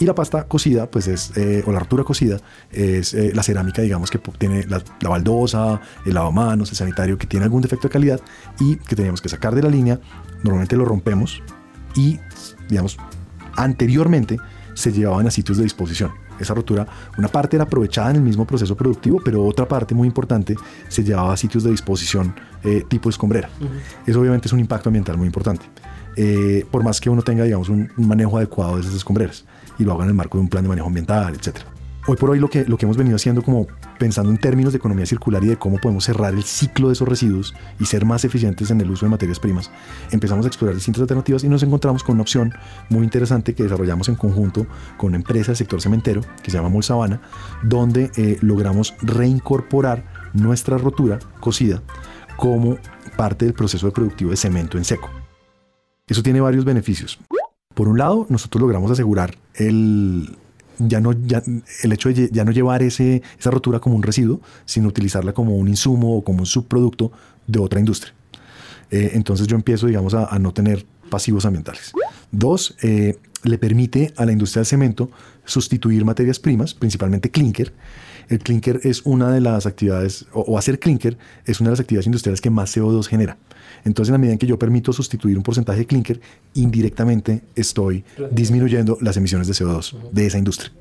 Y 0.00 0.04
la 0.04 0.14
pasta 0.14 0.44
cocida, 0.44 0.90
pues 0.90 1.08
es, 1.08 1.36
eh, 1.36 1.64
o 1.66 1.72
la 1.72 1.80
rotura 1.80 2.04
cocida, 2.04 2.38
es 2.70 3.14
eh, 3.14 3.32
la 3.34 3.42
cerámica, 3.42 3.82
digamos, 3.82 4.10
que 4.10 4.18
tiene 4.38 4.64
la, 4.66 4.82
baldosa, 5.00 5.80
el 6.06 6.14
lavamanos, 6.14 6.70
el 6.70 6.76
sanitario, 6.76 7.18
que 7.18 7.26
tiene 7.26 7.44
algún 7.44 7.62
defecto 7.62 7.88
de 7.88 7.92
calidad 7.92 8.20
y 8.60 8.76
que 8.76 8.94
teníamos 8.94 9.20
que 9.20 9.28
sacar 9.28 9.54
de 9.54 9.62
la 9.62 9.68
línea. 9.68 10.00
Normalmente 10.44 10.76
lo 10.76 10.84
rompemos 10.84 11.42
y, 11.96 12.20
digamos, 12.68 12.96
anteriormente 13.56 14.36
se 14.74 14.92
llevaban 14.92 15.26
a 15.26 15.30
sitios 15.30 15.58
de 15.58 15.64
disposición 15.64 16.12
esa 16.40 16.54
rotura, 16.54 16.86
una 17.16 17.28
parte 17.28 17.56
era 17.56 17.64
aprovechada 17.64 18.10
en 18.10 18.16
el 18.16 18.22
mismo 18.22 18.46
proceso 18.46 18.76
productivo, 18.76 19.20
pero 19.24 19.44
otra 19.44 19.66
parte 19.66 19.94
muy 19.94 20.06
importante 20.06 20.54
se 20.88 21.04
llevaba 21.04 21.32
a 21.32 21.36
sitios 21.36 21.64
de 21.64 21.70
disposición 21.70 22.34
eh, 22.64 22.84
tipo 22.88 23.08
escombrera. 23.08 23.48
Eso 24.06 24.20
obviamente 24.20 24.48
es 24.48 24.52
un 24.52 24.60
impacto 24.60 24.88
ambiental 24.88 25.16
muy 25.16 25.26
importante. 25.26 25.66
Eh, 26.16 26.64
por 26.70 26.82
más 26.82 27.00
que 27.00 27.10
uno 27.10 27.22
tenga, 27.22 27.44
digamos, 27.44 27.68
un, 27.68 27.90
manejo 27.96 28.38
adecuado 28.38 28.76
de 28.76 28.82
esas 28.82 28.94
escombreras 28.94 29.44
y 29.78 29.84
lo 29.84 29.92
haga 29.92 30.04
en 30.04 30.10
el 30.10 30.14
marco 30.14 30.38
de 30.38 30.42
un 30.42 30.48
plan 30.48 30.62
de 30.62 30.68
manejo 30.68 30.88
ambiental, 30.88 31.34
etcétera. 31.34 31.66
Hoy 32.10 32.16
por 32.16 32.30
hoy 32.30 32.38
lo 32.38 32.48
que, 32.48 32.64
lo 32.64 32.78
que 32.78 32.86
hemos 32.86 32.96
venido 32.96 33.16
haciendo 33.16 33.42
como 33.42 33.66
pensando 33.98 34.30
en 34.30 34.38
términos 34.38 34.72
de 34.72 34.78
economía 34.78 35.04
circular 35.04 35.44
y 35.44 35.48
de 35.48 35.58
cómo 35.58 35.76
podemos 35.76 36.04
cerrar 36.04 36.32
el 36.32 36.42
ciclo 36.42 36.88
de 36.88 36.94
esos 36.94 37.06
residuos 37.06 37.54
y 37.78 37.84
ser 37.84 38.06
más 38.06 38.24
eficientes 38.24 38.70
en 38.70 38.80
el 38.80 38.90
uso 38.90 39.04
de 39.04 39.10
materias 39.10 39.38
primas, 39.38 39.70
empezamos 40.10 40.46
a 40.46 40.48
explorar 40.48 40.74
distintas 40.74 41.02
alternativas 41.02 41.44
y 41.44 41.50
nos 41.50 41.62
encontramos 41.62 42.02
con 42.02 42.14
una 42.14 42.22
opción 42.22 42.54
muy 42.88 43.04
interesante 43.04 43.54
que 43.54 43.64
desarrollamos 43.64 44.08
en 44.08 44.14
conjunto 44.14 44.66
con 44.96 45.08
una 45.08 45.18
empresa 45.18 45.48
del 45.48 45.56
sector 45.56 45.82
cementero 45.82 46.22
que 46.42 46.50
se 46.50 46.56
llama 46.56 46.70
Molsabana, 46.70 47.20
donde 47.62 48.10
eh, 48.16 48.38
logramos 48.40 48.94
reincorporar 49.02 50.30
nuestra 50.32 50.78
rotura 50.78 51.18
cocida 51.40 51.82
como 52.38 52.78
parte 53.18 53.44
del 53.44 53.52
proceso 53.52 53.92
productivo 53.92 54.30
de 54.30 54.38
cemento 54.38 54.78
en 54.78 54.84
seco. 54.86 55.10
Eso 56.06 56.22
tiene 56.22 56.40
varios 56.40 56.64
beneficios. 56.64 57.18
Por 57.78 57.86
un 57.86 57.96
lado, 57.96 58.26
nosotros 58.28 58.60
logramos 58.60 58.90
asegurar 58.90 59.36
el, 59.54 60.36
ya 60.80 61.00
no, 61.00 61.12
el 61.12 61.92
hecho 61.92 62.08
de 62.08 62.28
ya 62.32 62.44
no 62.44 62.50
llevar 62.50 62.82
ese, 62.82 63.22
esa 63.38 63.52
rotura 63.52 63.78
como 63.78 63.94
un 63.94 64.02
residuo, 64.02 64.40
sino 64.64 64.88
utilizarla 64.88 65.32
como 65.32 65.56
un 65.56 65.68
insumo 65.68 66.16
o 66.16 66.24
como 66.24 66.40
un 66.40 66.46
subproducto 66.46 67.12
de 67.46 67.60
otra 67.60 67.78
industria. 67.78 68.12
Eh, 68.90 69.12
entonces 69.14 69.46
yo 69.46 69.54
empiezo, 69.54 69.86
digamos, 69.86 70.12
a, 70.12 70.36
no 70.40 70.52
tener 70.52 70.86
pasivos 71.08 71.46
ambientales. 71.46 71.92
Dos, 72.32 72.76
eh, 72.82 73.16
le 73.44 73.58
permite 73.58 74.12
a 74.16 74.24
la 74.24 74.32
industria 74.32 74.62
del 74.62 74.66
cemento 74.66 75.12
sustituir 75.44 76.04
materias 76.04 76.40
primas, 76.40 76.74
principalmente 76.74 77.30
clinker. 77.30 77.72
El 78.28 78.40
clinker 78.40 78.80
es 78.84 79.02
una 79.04 79.30
de 79.32 79.40
las 79.40 79.66
actividades, 79.66 80.26
o 80.32 80.58
hacer 80.58 80.78
clinker 80.78 81.16
es 81.46 81.60
una 81.60 81.70
de 81.70 81.72
las 81.72 81.80
actividades 81.80 82.06
industriales 82.06 82.40
que 82.40 82.50
más 82.50 82.76
CO2 82.76 83.06
genera. 83.06 83.38
Entonces, 83.84 84.10
en 84.10 84.14
la 84.14 84.18
medida 84.18 84.32
en 84.32 84.38
que 84.38 84.46
yo 84.46 84.58
permito 84.58 84.92
sustituir 84.92 85.36
un 85.36 85.42
porcentaje 85.42 85.80
de 85.80 85.86
clinker, 85.86 86.20
indirectamente 86.54 87.42
estoy 87.54 88.04
disminuyendo 88.30 88.98
las 89.00 89.16
emisiones 89.16 89.46
de 89.46 89.54
CO2 89.54 90.10
de 90.12 90.26
esa 90.26 90.38
industria. 90.38 90.72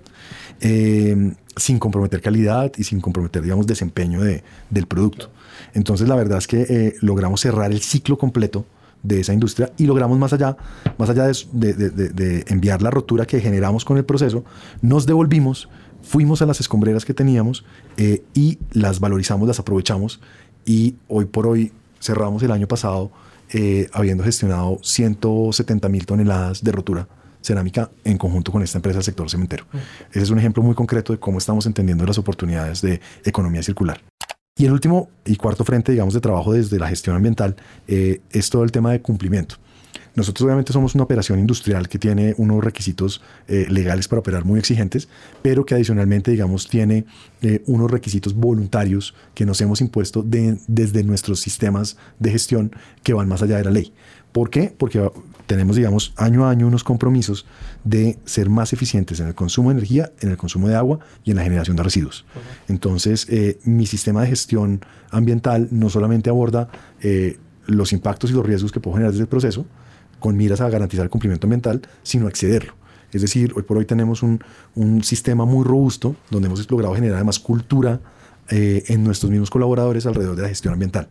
Eh, 0.60 1.34
sin 1.56 1.80
comprometer 1.80 2.22
calidad 2.22 2.72
y 2.78 2.84
sin 2.84 3.00
comprometer, 3.00 3.42
digamos, 3.42 3.68
desempeño 3.68 4.22
de, 4.22 4.44
del 4.70 4.88
producto. 4.88 5.32
Entonces, 5.74 6.08
la 6.08 6.16
verdad 6.16 6.40
es 6.40 6.48
que 6.48 6.62
eh, 6.62 6.96
logramos 7.02 7.42
cerrar 7.42 7.72
el 7.72 7.82
ciclo 7.82 8.18
completo 8.18 8.66
de 9.04 9.20
esa 9.20 9.34
industria 9.34 9.72
y 9.78 9.86
logramos 9.86 10.18
más 10.18 10.34
allá, 10.34 10.58
más 10.98 11.10
allá 11.10 11.26
de, 11.26 11.74
de, 11.74 12.46
enviar 12.48 12.82
la 12.82 12.90
rotura 12.90 13.26
que 13.26 13.40
generamos 13.40 13.86
con 13.86 13.98
el 13.98 14.06
proceso, 14.06 14.44
nos 14.82 15.06
devolvimos, 15.06 15.70
fuimos 16.02 16.42
a 16.42 16.46
las 16.46 16.60
escombreras 16.60 17.06
que 17.06 17.14
teníamos 17.14 17.66
eh, 17.98 18.24
y 18.34 18.60
las 18.72 19.00
valorizamos, 19.00 19.48
las 19.48 19.60
aprovechamos 19.60 20.20
y 20.66 20.96
hoy 21.08 21.26
por 21.26 21.48
hoy 21.48 21.72
cerramos 22.00 22.44
el 22.44 22.52
año 22.52 22.68
pasado 22.68 23.12
eh, 23.54 23.90
habiendo 23.94 24.24
gestionado 24.24 24.80
170 24.84 25.88
mil 25.90 26.06
toneladas 26.06 26.64
de 26.64 26.72
rotura 26.72 27.08
cerámica 27.42 27.90
en 28.04 28.18
conjunto 28.18 28.52
con 28.52 28.62
esta 28.62 28.78
empresa 28.78 28.98
del 28.98 29.06
sector 29.06 29.30
cementero. 29.30 29.66
Ese 30.12 30.22
es 30.22 30.30
un 30.30 30.40
ejemplo 30.40 30.62
muy 30.62 30.76
concreto 30.76 31.14
de 31.14 31.20
cómo 31.20 31.38
estamos 31.38 31.66
entendiendo 31.66 32.06
las 32.06 32.18
oportunidades 32.18 32.82
de 32.82 33.00
economía 33.24 33.64
circular. 33.64 34.02
Y 34.58 34.66
el 34.66 34.74
último 34.74 35.10
y 35.24 35.36
cuarto 35.36 35.64
frente, 35.64 35.92
digamos, 35.92 36.16
de 36.16 36.20
trabajo 36.20 36.52
desde 36.52 36.80
la 36.80 36.88
gestión 36.88 37.16
ambiental 37.16 37.56
eh, 37.88 38.22
es 38.32 38.50
todo 38.50 38.64
el 38.64 38.72
tema 38.72 38.92
de 38.92 39.02
cumplimiento. 39.02 39.56
Nosotros 40.16 40.46
obviamente 40.46 40.74
somos 40.74 40.96
una 40.96 41.04
operación 41.04 41.38
industrial 41.38 41.88
que 41.88 42.00
tiene 42.00 42.34
unos 42.40 42.64
requisitos 42.64 43.22
eh, 43.48 43.68
legales 43.70 44.08
para 44.08 44.20
operar 44.22 44.46
muy 44.46 44.58
exigentes, 44.58 45.08
pero 45.44 45.64
que 45.64 45.76
adicionalmente, 45.76 46.32
digamos, 46.32 46.68
tiene 46.68 47.06
eh, 47.44 47.62
unos 47.68 47.92
requisitos 47.92 48.34
voluntarios 48.34 49.14
que 49.36 49.46
nos 49.46 49.62
hemos 49.62 49.80
impuesto 49.80 50.24
desde 50.26 51.04
nuestros 51.04 51.40
sistemas 51.40 51.98
de 52.18 52.32
gestión 52.32 52.72
que 53.04 53.14
van 53.14 53.28
más 53.28 53.44
allá 53.44 53.58
de 53.58 53.66
la 53.66 53.70
ley. 53.70 53.94
¿Por 54.32 54.50
qué? 54.50 54.74
Porque 54.76 55.08
tenemos, 55.48 55.76
digamos, 55.76 56.14
año 56.16 56.46
a 56.46 56.52
año 56.52 56.68
unos 56.68 56.84
compromisos 56.84 57.46
de 57.84 58.20
ser 58.26 58.50
más 58.50 58.74
eficientes 58.74 59.20
en 59.20 59.28
el 59.28 59.36
consumo 59.36 59.70
de 59.70 59.78
energía, 59.78 60.12
en 60.20 60.30
el 60.30 60.38
consumo 60.38 60.68
de 60.68 60.76
agua 60.76 61.00
y 61.24 61.32
en 61.32 61.38
la 61.38 61.44
generación 61.44 61.76
de 61.76 61.84
residuos. 61.84 62.26
Entonces, 62.68 63.26
eh, 63.30 63.60
mi 63.64 63.88
sistema 63.88 64.22
de 64.22 64.28
gestión 64.28 64.82
ambiental 65.10 65.70
no 65.72 65.90
solamente 65.90 66.30
aborda 66.30 66.70
los 67.68 67.94
impactos 67.94 68.32
y 68.32 68.34
los 68.34 68.46
riesgos 68.46 68.72
que 68.72 68.80
puedo 68.80 68.96
generar 68.96 69.12
desde 69.12 69.24
el 69.24 69.30
proceso, 69.30 69.66
con 70.20 70.36
miras 70.36 70.62
a 70.62 70.70
garantizar 70.70 71.04
el 71.04 71.10
cumplimiento 71.10 71.48
ambiental, 71.48 71.82
sino 72.04 72.28
excederlo. 72.28 72.74
Es 73.12 73.22
decir, 73.22 73.54
hoy 73.56 73.64
por 73.64 73.78
hoy 73.78 73.86
tenemos 73.86 74.24
un, 74.24 74.40
sistema 75.04 75.46
muy 75.46 75.64
robusto 75.64 76.16
donde 76.30 76.48
hemos 76.48 76.70
logrado 76.70 76.94
generar 76.96 77.16
además 77.16 77.40
cultura 77.40 78.00
eh, 78.50 78.84
en 78.88 79.04
nuestros 79.04 79.32
mismos 79.32 79.50
colaboradores 79.50 80.06
alrededor 80.06 80.36
de 80.36 80.42
la 80.44 80.50
gestión 80.50 80.74
ambiental. 80.74 81.08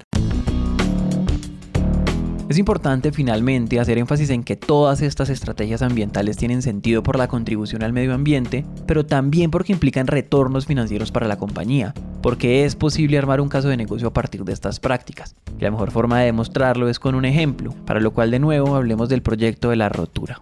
Es 2.49 2.59
importante 2.59 3.11
finalmente 3.11 3.81
hacer 3.81 3.99
énfasis 3.99 4.31
en 4.31 4.45
que 4.45 4.55
todas 4.55 5.03
estas 5.03 5.31
estrategias 5.31 5.83
ambientales 5.83 6.37
tienen 6.37 6.63
sentido 6.63 7.03
por 7.03 7.19
la 7.19 7.27
contribución 7.27 7.83
al 7.83 7.93
medio 7.93 8.15
ambiente, 8.15 8.65
pero 8.87 9.05
también 9.05 9.51
porque 9.51 9.73
implican 9.73 10.07
retornos 10.07 10.65
financieros 10.65 11.11
para 11.11 11.27
la 11.27 11.39
compañía, 11.39 11.93
porque 12.23 12.65
es 12.65 12.77
posible 12.77 13.19
armar 13.19 13.41
un 13.41 13.49
caso 13.49 13.69
de 13.69 13.77
negocio 13.77 14.07
a 14.07 14.13
partir 14.13 14.45
de 14.45 14.53
estas 14.53 14.79
prácticas. 14.79 15.35
Y 15.59 15.63
la 15.63 15.73
mejor 15.73 15.91
forma 15.91 16.21
de 16.21 16.27
demostrarlo 16.27 16.89
es 16.89 17.01
con 17.01 17.17
un 17.17 17.25
ejemplo, 17.25 17.75
para 17.85 17.99
lo 17.99 18.13
cual 18.13 18.31
de 18.31 18.39
nuevo 18.39 18.77
hablemos 18.77 19.09
del 19.09 19.23
proyecto 19.23 19.71
de 19.71 19.77
la 19.77 19.89
rotura. 19.89 20.41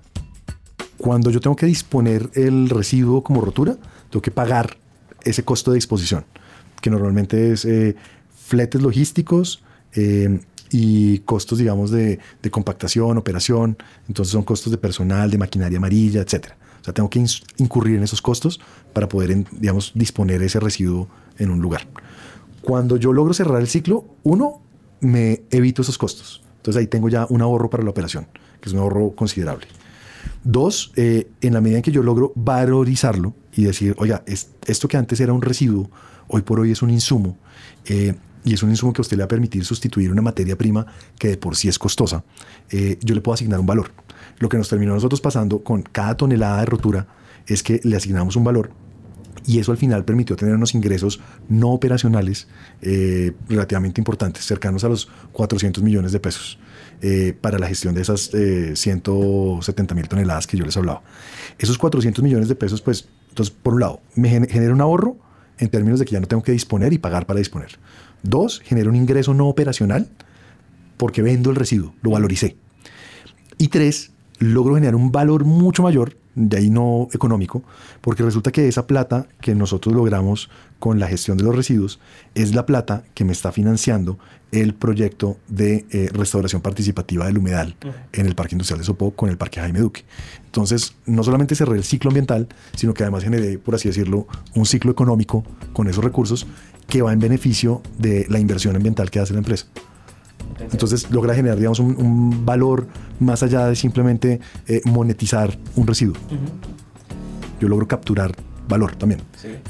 Cuando 0.98 1.30
yo 1.30 1.40
tengo 1.40 1.56
que 1.56 1.66
disponer 1.66 2.28
el 2.34 2.68
residuo 2.68 3.22
como 3.22 3.40
rotura, 3.40 3.78
tengo 4.10 4.20
que 4.20 4.30
pagar 4.30 4.76
ese 5.22 5.42
costo 5.42 5.70
de 5.70 5.76
disposición, 5.76 6.26
que 6.82 6.90
normalmente 6.90 7.52
es 7.52 7.64
eh, 7.64 7.96
fletes 8.36 8.82
logísticos, 8.82 9.62
eh, 9.94 10.40
y 10.76 11.20
costos, 11.20 11.58
digamos, 11.58 11.92
de, 11.92 12.18
compactación, 12.50 13.16
operación, 13.16 13.78
entonces 14.08 14.32
son 14.32 14.42
costos 14.42 14.72
de 14.72 14.76
personal, 14.76 15.30
de 15.30 15.38
maquinaria 15.38 15.78
amarilla, 15.78 16.20
etc. 16.20 16.48
O 16.80 16.84
sea, 16.84 16.92
tengo 16.92 17.08
que 17.08 17.24
incurrir 17.58 17.98
en 17.98 18.02
esos 18.02 18.20
costos 18.20 18.58
para 18.92 19.08
poder, 19.08 19.44
digamos, 19.52 19.92
disponer 19.94 20.42
ese 20.42 20.58
residuo 20.58 21.08
en 21.38 21.50
un 21.50 21.60
lugar. 21.60 21.86
Cuando 22.60 22.96
yo 22.96 23.12
logro 23.12 23.32
cerrar 23.34 23.60
el 23.60 23.68
ciclo, 23.68 24.04
uno, 24.24 24.62
me 25.00 25.42
evito 25.52 25.82
esos 25.82 25.96
costos. 25.96 26.42
Entonces 26.56 26.80
ahí 26.80 26.88
tengo 26.88 27.08
ya 27.08 27.28
un 27.30 27.40
ahorro 27.40 27.70
para 27.70 27.84
la 27.84 27.90
operación, 27.90 28.26
que 28.60 28.68
es 28.68 28.72
un 28.72 28.80
ahorro 28.80 29.12
considerable. 29.12 29.68
Dos, 30.42 30.90
eh, 30.96 31.28
en 31.40 31.54
la 31.54 31.60
medida 31.60 31.76
en 31.76 31.84
que 31.84 31.92
yo 31.92 32.02
logro 32.02 32.32
valorizarlo 32.34 33.32
y 33.52 33.62
decir, 33.62 33.94
oiga, 33.96 34.24
esto 34.26 34.88
que 34.88 34.96
antes 34.96 35.20
era 35.20 35.32
un 35.32 35.40
residuo, 35.40 35.88
hoy 36.26 36.42
por 36.42 36.58
hoy 36.58 36.72
es 36.72 36.82
un 36.82 36.90
insumo, 36.90 37.38
eh, 37.84 38.14
y 38.44 38.54
es 38.54 38.62
un 38.62 38.70
insumo 38.70 38.92
que 38.92 39.00
a 39.00 39.02
usted 39.02 39.16
le 39.16 39.22
va 39.22 39.26
a 39.26 39.28
permitir 39.28 39.64
sustituir 39.64 40.12
una 40.12 40.22
materia 40.22 40.56
prima 40.56 40.86
que 41.18 41.28
de 41.28 41.36
por 41.36 41.56
sí 41.56 41.68
es 41.68 41.78
costosa, 41.78 42.24
eh, 42.70 42.98
yo 43.02 43.14
le 43.14 43.20
puedo 43.20 43.34
asignar 43.34 43.58
un 43.58 43.66
valor. 43.66 43.92
Lo 44.38 44.48
que 44.48 44.58
nos 44.58 44.68
terminó 44.68 44.94
nosotros 44.94 45.20
pasando 45.20 45.62
con 45.62 45.82
cada 45.82 46.16
tonelada 46.16 46.60
de 46.60 46.66
rotura 46.66 47.06
es 47.46 47.62
que 47.62 47.80
le 47.84 47.96
asignamos 47.96 48.36
un 48.36 48.44
valor 48.44 48.70
y 49.46 49.58
eso 49.58 49.72
al 49.72 49.78
final 49.78 50.04
permitió 50.04 50.36
tener 50.36 50.54
unos 50.54 50.74
ingresos 50.74 51.20
no 51.48 51.70
operacionales 51.70 52.48
relativamente 52.80 54.00
importantes, 54.00 54.46
cercanos 54.46 54.84
a 54.84 54.88
los 54.88 55.08
400 55.32 55.82
millones 55.82 56.12
de 56.12 56.20
pesos. 56.20 56.58
Eh, 57.06 57.36
para 57.38 57.58
la 57.58 57.66
gestión 57.66 57.94
de 57.94 58.00
esas 58.00 58.30
170 58.30 59.92
eh, 59.92 59.94
mil 59.94 60.08
toneladas 60.08 60.46
que 60.46 60.56
yo 60.56 60.64
les 60.64 60.74
hablaba. 60.76 61.02
Esos 61.58 61.76
400 61.76 62.24
millones 62.24 62.48
de 62.48 62.54
pesos, 62.54 62.80
pues, 62.80 63.08
entonces, 63.28 63.54
por 63.62 63.74
un 63.74 63.80
lado, 63.80 64.00
me 64.14 64.30
genera 64.30 64.72
un 64.72 64.80
ahorro 64.80 65.18
en 65.58 65.68
términos 65.68 65.98
de 65.98 66.06
que 66.06 66.12
ya 66.12 66.20
no 66.20 66.26
tengo 66.26 66.42
que 66.42 66.52
disponer 66.52 66.94
y 66.94 66.98
pagar 66.98 67.26
para 67.26 67.38
disponer. 67.38 67.78
Dos, 68.24 68.60
genera 68.64 68.88
un 68.88 68.96
ingreso 68.96 69.34
no 69.34 69.46
operacional 69.46 70.08
porque 70.96 71.22
vendo 71.22 71.50
el 71.50 71.56
residuo, 71.56 71.94
lo 72.02 72.10
valoricé. 72.10 72.56
Y 73.58 73.68
tres, 73.68 74.12
logro 74.38 74.74
generar 74.74 74.96
un 74.96 75.12
valor 75.12 75.44
mucho 75.44 75.82
mayor 75.82 76.16
de 76.34 76.56
ahí 76.56 76.70
no 76.70 77.08
económico, 77.12 77.62
porque 78.00 78.22
resulta 78.22 78.50
que 78.50 78.68
esa 78.68 78.86
plata 78.86 79.26
que 79.40 79.54
nosotros 79.54 79.94
logramos 79.94 80.50
con 80.78 80.98
la 80.98 81.06
gestión 81.06 81.36
de 81.38 81.44
los 81.44 81.54
residuos 81.54 82.00
es 82.34 82.54
la 82.54 82.66
plata 82.66 83.04
que 83.14 83.24
me 83.24 83.32
está 83.32 83.52
financiando 83.52 84.18
el 84.52 84.74
proyecto 84.74 85.38
de 85.48 85.84
eh, 85.90 86.08
restauración 86.12 86.62
participativa 86.62 87.26
del 87.26 87.38
humedal 87.38 87.76
en 88.12 88.26
el 88.26 88.34
Parque 88.34 88.54
Industrial 88.54 88.78
de 88.78 88.84
Sopó 88.84 89.10
con 89.12 89.28
el 89.28 89.36
Parque 89.36 89.60
Jaime 89.60 89.80
Duque. 89.80 90.04
Entonces, 90.46 90.94
no 91.06 91.24
solamente 91.24 91.54
cerré 91.54 91.76
el 91.76 91.84
ciclo 91.84 92.10
ambiental, 92.10 92.48
sino 92.76 92.94
que 92.94 93.02
además 93.02 93.24
generé, 93.24 93.58
por 93.58 93.74
así 93.74 93.88
decirlo, 93.88 94.26
un 94.54 94.66
ciclo 94.66 94.92
económico 94.92 95.44
con 95.72 95.88
esos 95.88 96.04
recursos 96.04 96.46
que 96.86 97.02
va 97.02 97.12
en 97.12 97.18
beneficio 97.18 97.82
de 97.98 98.26
la 98.28 98.38
inversión 98.38 98.76
ambiental 98.76 99.10
que 99.10 99.18
hace 99.18 99.32
la 99.32 99.40
empresa. 99.40 99.66
Entonces 100.58 101.10
logra 101.10 101.34
generar, 101.34 101.58
digamos, 101.58 101.78
un, 101.80 102.44
valor 102.44 102.86
más 103.20 103.42
allá 103.42 103.66
de 103.66 103.76
simplemente 103.76 104.40
eh, 104.66 104.80
monetizar 104.84 105.58
un 105.76 105.86
residuo. 105.86 106.16
Yo 107.60 107.68
logro 107.68 107.88
capturar 107.88 108.34
valor 108.68 108.96
también. 108.96 109.20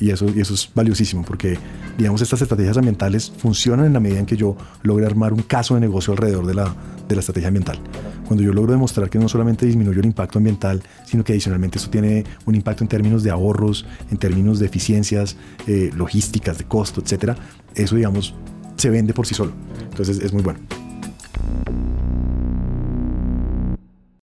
Y, 0.00 0.10
eso, 0.10 0.26
y 0.34 0.40
eso 0.40 0.54
es 0.54 0.70
valiosísimo 0.74 1.24
porque, 1.24 1.58
digamos, 1.98 2.22
estas 2.22 2.42
estrategias 2.42 2.76
ambientales 2.76 3.32
funcionan 3.38 3.86
en 3.86 3.92
la 3.92 4.00
medida 4.00 4.20
en 4.20 4.26
que 4.26 4.36
yo 4.36 4.56
logre 4.82 5.06
armar 5.06 5.32
un 5.32 5.42
caso 5.42 5.74
de 5.74 5.80
negocio 5.80 6.12
alrededor 6.12 6.46
de 6.46 6.54
la, 6.54 6.74
de 7.08 7.14
la 7.14 7.20
estrategia 7.20 7.48
ambiental. 7.48 7.78
Cuando 8.26 8.42
yo 8.42 8.52
logro 8.52 8.72
demostrar 8.72 9.10
que 9.10 9.18
no 9.18 9.28
solamente 9.28 9.66
disminuyo 9.66 10.00
el 10.00 10.06
impacto 10.06 10.38
ambiental, 10.38 10.82
sino 11.04 11.24
que 11.24 11.32
adicionalmente 11.32 11.78
eso 11.78 11.90
tiene 11.90 12.24
un 12.46 12.54
impacto 12.54 12.84
en 12.84 12.88
términos 12.88 13.22
de 13.22 13.30
ahorros, 13.30 13.86
en 14.10 14.16
términos 14.16 14.58
de 14.58 14.66
eficiencias, 14.66 15.36
eh, 15.66 15.90
logísticas, 15.94 16.58
de 16.58 16.64
costo, 16.64 17.00
etcétera, 17.00 17.36
eso, 17.74 17.96
digamos, 17.96 18.34
se 18.76 18.90
vende 18.90 19.12
por 19.14 19.26
sí 19.26 19.34
solo. 19.34 19.52
Entonces 19.90 20.20
es 20.20 20.32
muy 20.32 20.42
bueno. 20.42 20.60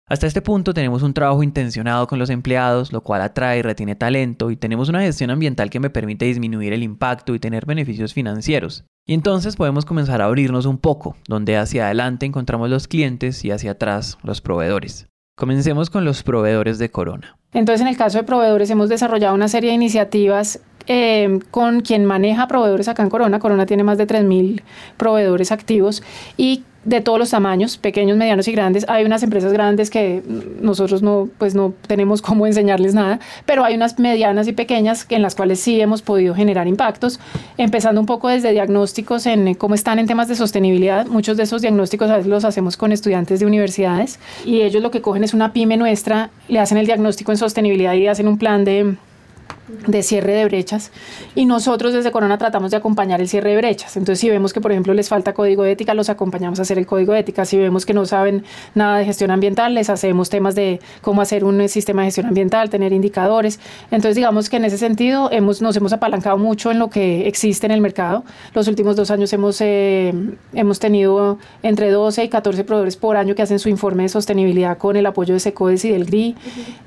Hasta 0.09 0.27
este 0.27 0.41
punto 0.41 0.73
tenemos 0.73 1.03
un 1.03 1.13
trabajo 1.13 1.43
intencionado 1.43 2.07
con 2.07 2.19
los 2.19 2.31
empleados, 2.31 2.95
lo 2.95 3.03
cual 3.03 3.21
atrae 3.21 3.59
y 3.59 3.63
retiene 3.63 3.95
talento, 3.95 4.51
y 4.51 4.57
tenemos 4.57 4.89
una 4.89 5.03
gestión 5.03 5.29
ambiental 5.31 5.69
que 5.69 5.81
me 5.81 5.91
permite 5.91 6.25
disminuir 6.25 6.73
el 6.73 6.83
impacto 6.83 7.35
y 7.35 7.39
tener 7.39 7.67
beneficios 7.67 8.15
financieros. 8.15 8.85
Y 9.07 9.13
entonces 9.13 9.57
podemos 9.57 9.85
comenzar 9.85 10.23
a 10.23 10.25
abrirnos 10.25 10.65
un 10.65 10.79
poco, 10.79 11.15
donde 11.29 11.59
hacia 11.59 11.85
adelante 11.85 12.25
encontramos 12.25 12.71
los 12.71 12.89
clientes 12.89 13.45
y 13.45 13.51
hacia 13.51 13.73
atrás 13.73 14.17
los 14.23 14.41
proveedores. 14.41 15.09
Comencemos 15.37 15.91
con 15.91 16.07
los 16.07 16.23
proveedores 16.23 16.79
de 16.79 16.91
Corona. 16.91 17.37
Entonces, 17.53 17.83
en 17.83 17.89
el 17.89 17.97
caso 17.97 18.17
de 18.17 18.25
proveedores, 18.25 18.71
hemos 18.71 18.89
desarrollado 18.89 19.35
una 19.35 19.49
serie 19.49 19.71
de 19.71 19.77
iniciativas 19.77 20.61
eh, 20.89 21.39
con 21.51 21.81
quien 21.83 22.05
maneja 22.05 22.49
proveedores 22.49 22.89
acá 22.89 23.03
en 23.03 23.11
Corona. 23.11 23.39
Corona 23.39 23.67
tiene 23.67 23.85
más 23.85 23.99
de 23.99 24.07
3.000 24.07 24.63
proveedores 24.97 25.53
activos 25.53 26.03
y 26.37 26.65
de 26.85 27.03
todos 27.03 27.19
los 27.19 27.31
tamaños, 27.31 27.77
pequeños, 27.77 28.17
medianos 28.17 28.49
y 28.49 28.53
grandes. 28.53 28.87
Hay 28.89 29.05
unas 29.05 29.23
empresas 29.23 29.53
grandes 29.53 29.91
que 29.91 30.23
nosotros 30.61 31.03
no, 31.03 31.29
pues 31.37 31.55
no 31.55 31.75
tenemos 31.87 32.23
cómo 32.29 32.47
enseñarles 32.47 32.95
nada, 32.95 33.21
pero 33.45 33.65
hay 33.65 33.75
unas 33.75 33.99
medianas 33.99 34.49
y 34.49 34.53
pequeñas 34.53 35.07
en 35.11 35.21
las 35.21 35.35
cuales 35.35 35.61
sí 35.61 35.81
hemos 35.81 36.01
podido 36.01 36.35
generar 36.35 36.67
impactos, 36.67 37.21
empezando 37.59 38.01
un 38.01 38.07
poco 38.07 38.29
desde 38.29 38.53
diagnósticos 38.53 39.27
en 39.27 39.55
cómo 39.55 39.75
están 39.75 39.99
en 39.99 40.07
temas 40.07 40.29
de 40.29 40.37
sostenibilidad. 40.37 41.07
Muchos 41.07 41.37
de 41.37 41.43
esos 41.43 41.61
diagnósticos 41.61 42.27
los 42.27 42.45
hacemos 42.45 42.77
con 42.77 42.93
estudiantes 42.93 43.41
de 43.41 43.47
universidades 43.47 44.19
y 44.47 44.63
ellos 44.63 44.83
lo 44.83 44.91
que 44.91 45.03
cogen 45.03 45.25
es 45.25 45.35
una 45.35 45.53
pyme 45.53 45.77
nuestra, 45.77 46.31
le 46.49 46.61
hacen 46.61 46.79
el 46.79 46.87
diagnóstico 46.87 47.33
en 47.33 47.39
sostenibilidad 47.39 47.93
y 47.95 48.07
hacen 48.07 48.29
un 48.29 48.39
plan 48.39 48.65
de 48.65 48.97
de 49.87 50.03
cierre 50.03 50.33
de 50.33 50.45
brechas 50.45 50.91
y 51.35 51.45
nosotros 51.45 51.93
desde 51.93 52.11
Corona 52.11 52.39
tratamos 52.39 52.71
de 52.71 52.77
acompañar 52.77 53.21
el 53.21 53.29
cierre 53.29 53.51
de 53.51 53.57
brechas. 53.57 53.97
Entonces, 53.97 54.21
si 54.21 54.31
vemos 54.31 54.53
que, 54.53 54.61
por 54.61 54.73
ejemplo, 54.73 54.95
les 54.95 55.09
falta 55.09 55.35
código 55.35 55.63
de 55.63 55.73
ética, 55.73 55.95
los 55.95 56.09
acompañamos 56.09 56.59
a 56.59 56.63
hacer 56.63 56.79
el 56.79 56.87
código 56.87 57.13
de 57.13 57.21
ética. 57.21 57.45
Si 57.45 57.57
vemos 57.57 57.87
que 57.87 57.95
no 57.95 58.07
saben 58.07 58.45
nada 58.75 58.99
de 58.99 59.05
gestión 59.05 59.31
ambiental, 59.31 59.75
les 59.75 59.91
hacemos 59.91 60.31
temas 60.31 60.55
de 60.55 60.81
cómo 61.03 61.23
hacer 61.23 61.45
un 61.45 61.69
sistema 61.69 62.03
de 62.03 62.07
gestión 62.09 62.27
ambiental, 62.27 62.71
tener 62.71 62.93
indicadores. 62.93 63.61
Entonces, 63.91 64.17
digamos 64.17 64.49
que 64.49 64.57
en 64.57 64.65
ese 64.65 64.79
sentido 64.79 65.31
hemos, 65.33 65.61
nos 65.63 65.77
hemos 65.77 65.93
apalancado 65.93 66.39
mucho 66.39 66.71
en 66.71 66.79
lo 66.79 66.91
que 66.91 67.29
existe 67.29 67.67
en 67.67 67.73
el 67.73 67.81
mercado. 67.81 68.25
Los 68.55 68.69
últimos 68.69 68.97
dos 68.97 69.11
años 69.11 69.33
hemos, 69.33 69.61
eh, 69.61 70.15
hemos 70.55 70.79
tenido 70.79 71.39
entre 71.63 71.91
12 71.91 72.25
y 72.25 72.29
14 72.29 72.65
proveedores 72.65 72.97
por 72.97 73.17
año 73.17 73.35
que 73.35 73.43
hacen 73.43 73.59
su 73.59 73.69
informe 73.69 74.05
de 74.05 74.09
sostenibilidad 74.09 74.79
con 74.79 74.97
el 74.97 75.07
apoyo 75.07 75.35
de 75.35 75.41
SECODES 75.41 75.85
y 75.85 75.91
del 75.91 76.05
GRI, 76.07 76.37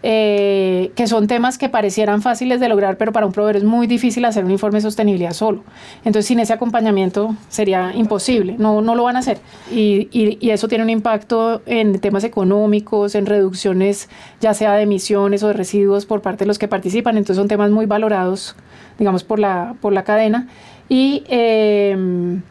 eh, 0.03 0.91
que 0.95 1.07
son 1.07 1.27
temas 1.27 1.57
que 1.57 1.69
parecieran 1.69 2.21
fáciles 2.21 2.59
de 2.59 2.70
lograr, 2.71 2.97
pero 2.97 3.11
para 3.11 3.25
un 3.25 3.31
proveedor 3.31 3.57
es 3.57 3.63
muy 3.63 3.85
difícil 3.85 4.25
hacer 4.25 4.43
un 4.43 4.51
informe 4.51 4.77
de 4.77 4.81
sostenibilidad 4.81 5.33
solo. 5.33 5.63
Entonces, 5.99 6.25
sin 6.25 6.39
ese 6.39 6.53
acompañamiento 6.53 7.35
sería 7.49 7.93
imposible, 7.93 8.55
no, 8.57 8.81
no 8.81 8.95
lo 8.95 9.03
van 9.03 9.15
a 9.17 9.19
hacer. 9.19 9.39
Y, 9.71 10.09
y, 10.11 10.49
eso 10.49 10.67
tiene 10.67 10.83
un 10.83 10.89
impacto 10.89 11.61
en 11.65 11.99
temas 11.99 12.23
económicos, 12.23 13.15
en 13.15 13.25
reducciones 13.25 14.09
ya 14.39 14.53
sea 14.53 14.73
de 14.73 14.83
emisiones 14.83 15.43
o 15.43 15.47
de 15.47 15.53
residuos 15.53 16.05
por 16.05 16.21
parte 16.21 16.45
de 16.45 16.47
los 16.47 16.57
que 16.57 16.67
participan. 16.67 17.17
Entonces, 17.17 17.37
son 17.37 17.47
temas 17.47 17.71
muy 17.71 17.85
valorados, 17.85 18.55
digamos, 18.97 19.23
por 19.23 19.39
la, 19.39 19.75
por 19.79 19.93
la 19.93 20.03
cadena. 20.03 20.47
Y 20.89 21.23
em, 21.27 22.41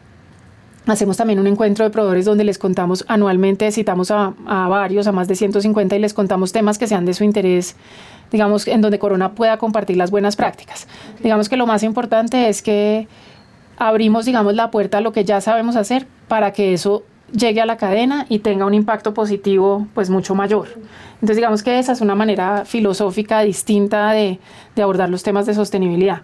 Hacemos 0.87 1.15
también 1.15 1.39
un 1.39 1.45
encuentro 1.45 1.85
de 1.85 1.91
proveedores 1.91 2.25
donde 2.25 2.43
les 2.43 2.57
contamos 2.57 3.05
anualmente, 3.07 3.71
citamos 3.71 4.09
a, 4.09 4.33
a, 4.47 4.67
varios, 4.67 5.05
a 5.05 5.11
más 5.11 5.27
de 5.27 5.35
150 5.35 5.95
y 5.95 5.99
les 5.99 6.13
contamos 6.15 6.51
temas 6.53 6.79
que 6.79 6.87
sean 6.87 7.05
de 7.05 7.13
su 7.13 7.23
interés 7.23 7.75
digamos, 8.31 8.67
en 8.67 8.81
donde 8.81 8.99
Corona 8.99 9.33
pueda 9.33 9.57
compartir 9.57 9.97
las 9.97 10.09
buenas 10.09 10.35
prácticas. 10.35 10.87
Digamos 11.21 11.49
que 11.49 11.57
lo 11.57 11.67
más 11.67 11.83
importante 11.83 12.49
es 12.49 12.61
que 12.61 13.07
abrimos, 13.77 14.25
digamos, 14.25 14.55
la 14.55 14.71
puerta 14.71 14.99
a 14.99 15.01
lo 15.01 15.11
que 15.11 15.25
ya 15.25 15.41
sabemos 15.41 15.75
hacer 15.75 16.07
para 16.27 16.53
que 16.53 16.73
eso 16.73 17.03
llegue 17.33 17.61
a 17.61 17.65
la 17.65 17.77
cadena 17.77 18.25
y 18.29 18.39
tenga 18.39 18.65
un 18.65 18.73
impacto 18.73 19.13
positivo 19.13 19.87
pues 19.93 20.09
mucho 20.09 20.35
mayor. 20.35 20.67
Entonces 21.15 21.37
digamos 21.37 21.63
que 21.63 21.79
esa 21.79 21.93
es 21.93 22.01
una 22.01 22.15
manera 22.15 22.65
filosófica 22.65 23.41
distinta 23.41 24.11
de, 24.11 24.39
de 24.75 24.81
abordar 24.81 25.09
los 25.09 25.23
temas 25.23 25.45
de 25.45 25.53
sostenibilidad. 25.53 26.23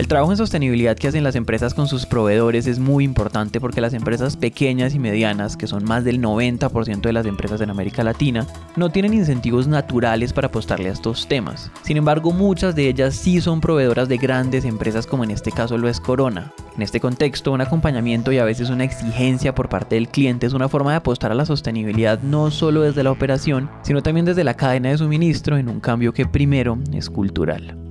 El 0.00 0.08
trabajo 0.08 0.32
en 0.32 0.38
sostenibilidad 0.38 0.96
que 0.96 1.08
hacen 1.08 1.24
las 1.24 1.36
empresas 1.36 1.74
con 1.74 1.86
sus 1.86 2.06
proveedores 2.06 2.66
es 2.66 2.78
muy 2.78 3.04
importante 3.04 3.60
porque 3.60 3.82
las 3.82 3.92
empresas 3.92 4.34
pequeñas 4.34 4.94
y 4.94 4.98
medianas, 4.98 5.58
que 5.58 5.66
son 5.66 5.84
más 5.84 6.04
del 6.04 6.22
90% 6.22 7.02
de 7.02 7.12
las 7.12 7.26
empresas 7.26 7.60
en 7.60 7.68
América 7.68 8.02
Latina, 8.02 8.46
no 8.76 8.88
tienen 8.88 9.12
incentivos 9.12 9.68
naturales 9.68 10.32
para 10.32 10.46
apostarle 10.46 10.88
a 10.88 10.92
estos 10.92 11.28
temas. 11.28 11.70
Sin 11.82 11.98
embargo, 11.98 12.32
muchas 12.32 12.74
de 12.74 12.88
ellas 12.88 13.14
sí 13.14 13.42
son 13.42 13.60
proveedoras 13.60 14.08
de 14.08 14.16
grandes 14.16 14.64
empresas 14.64 15.06
como 15.06 15.22
en 15.22 15.32
este 15.32 15.52
caso 15.52 15.76
lo 15.76 15.86
es 15.86 16.00
Corona. 16.00 16.50
En 16.74 16.80
este 16.80 16.98
contexto, 16.98 17.52
un 17.52 17.60
acompañamiento 17.60 18.32
y 18.32 18.38
a 18.38 18.44
veces 18.44 18.70
una 18.70 18.84
exigencia 18.84 19.54
por 19.54 19.68
parte 19.68 19.96
del 19.96 20.08
cliente 20.08 20.46
es 20.46 20.54
una 20.54 20.70
forma 20.70 20.92
de 20.92 20.96
apostar 20.96 21.30
a 21.30 21.34
la 21.34 21.44
sostenibilidad 21.44 22.22
no 22.22 22.50
solo 22.50 22.80
desde 22.80 23.02
la 23.02 23.12
operación, 23.12 23.68
sino 23.82 24.02
también 24.02 24.24
desde 24.24 24.44
la 24.44 24.54
cadena 24.54 24.88
de 24.88 24.96
suministro 24.96 25.58
en 25.58 25.68
un 25.68 25.78
cambio 25.78 26.14
que 26.14 26.24
primero 26.24 26.78
es 26.94 27.10
cultural. 27.10 27.89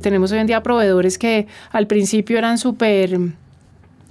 Tenemos 0.00 0.32
hoy 0.32 0.38
en 0.38 0.46
día 0.46 0.62
proveedores 0.62 1.18
que 1.18 1.46
al 1.70 1.86
principio 1.86 2.38
eran 2.38 2.58
súper 2.58 3.18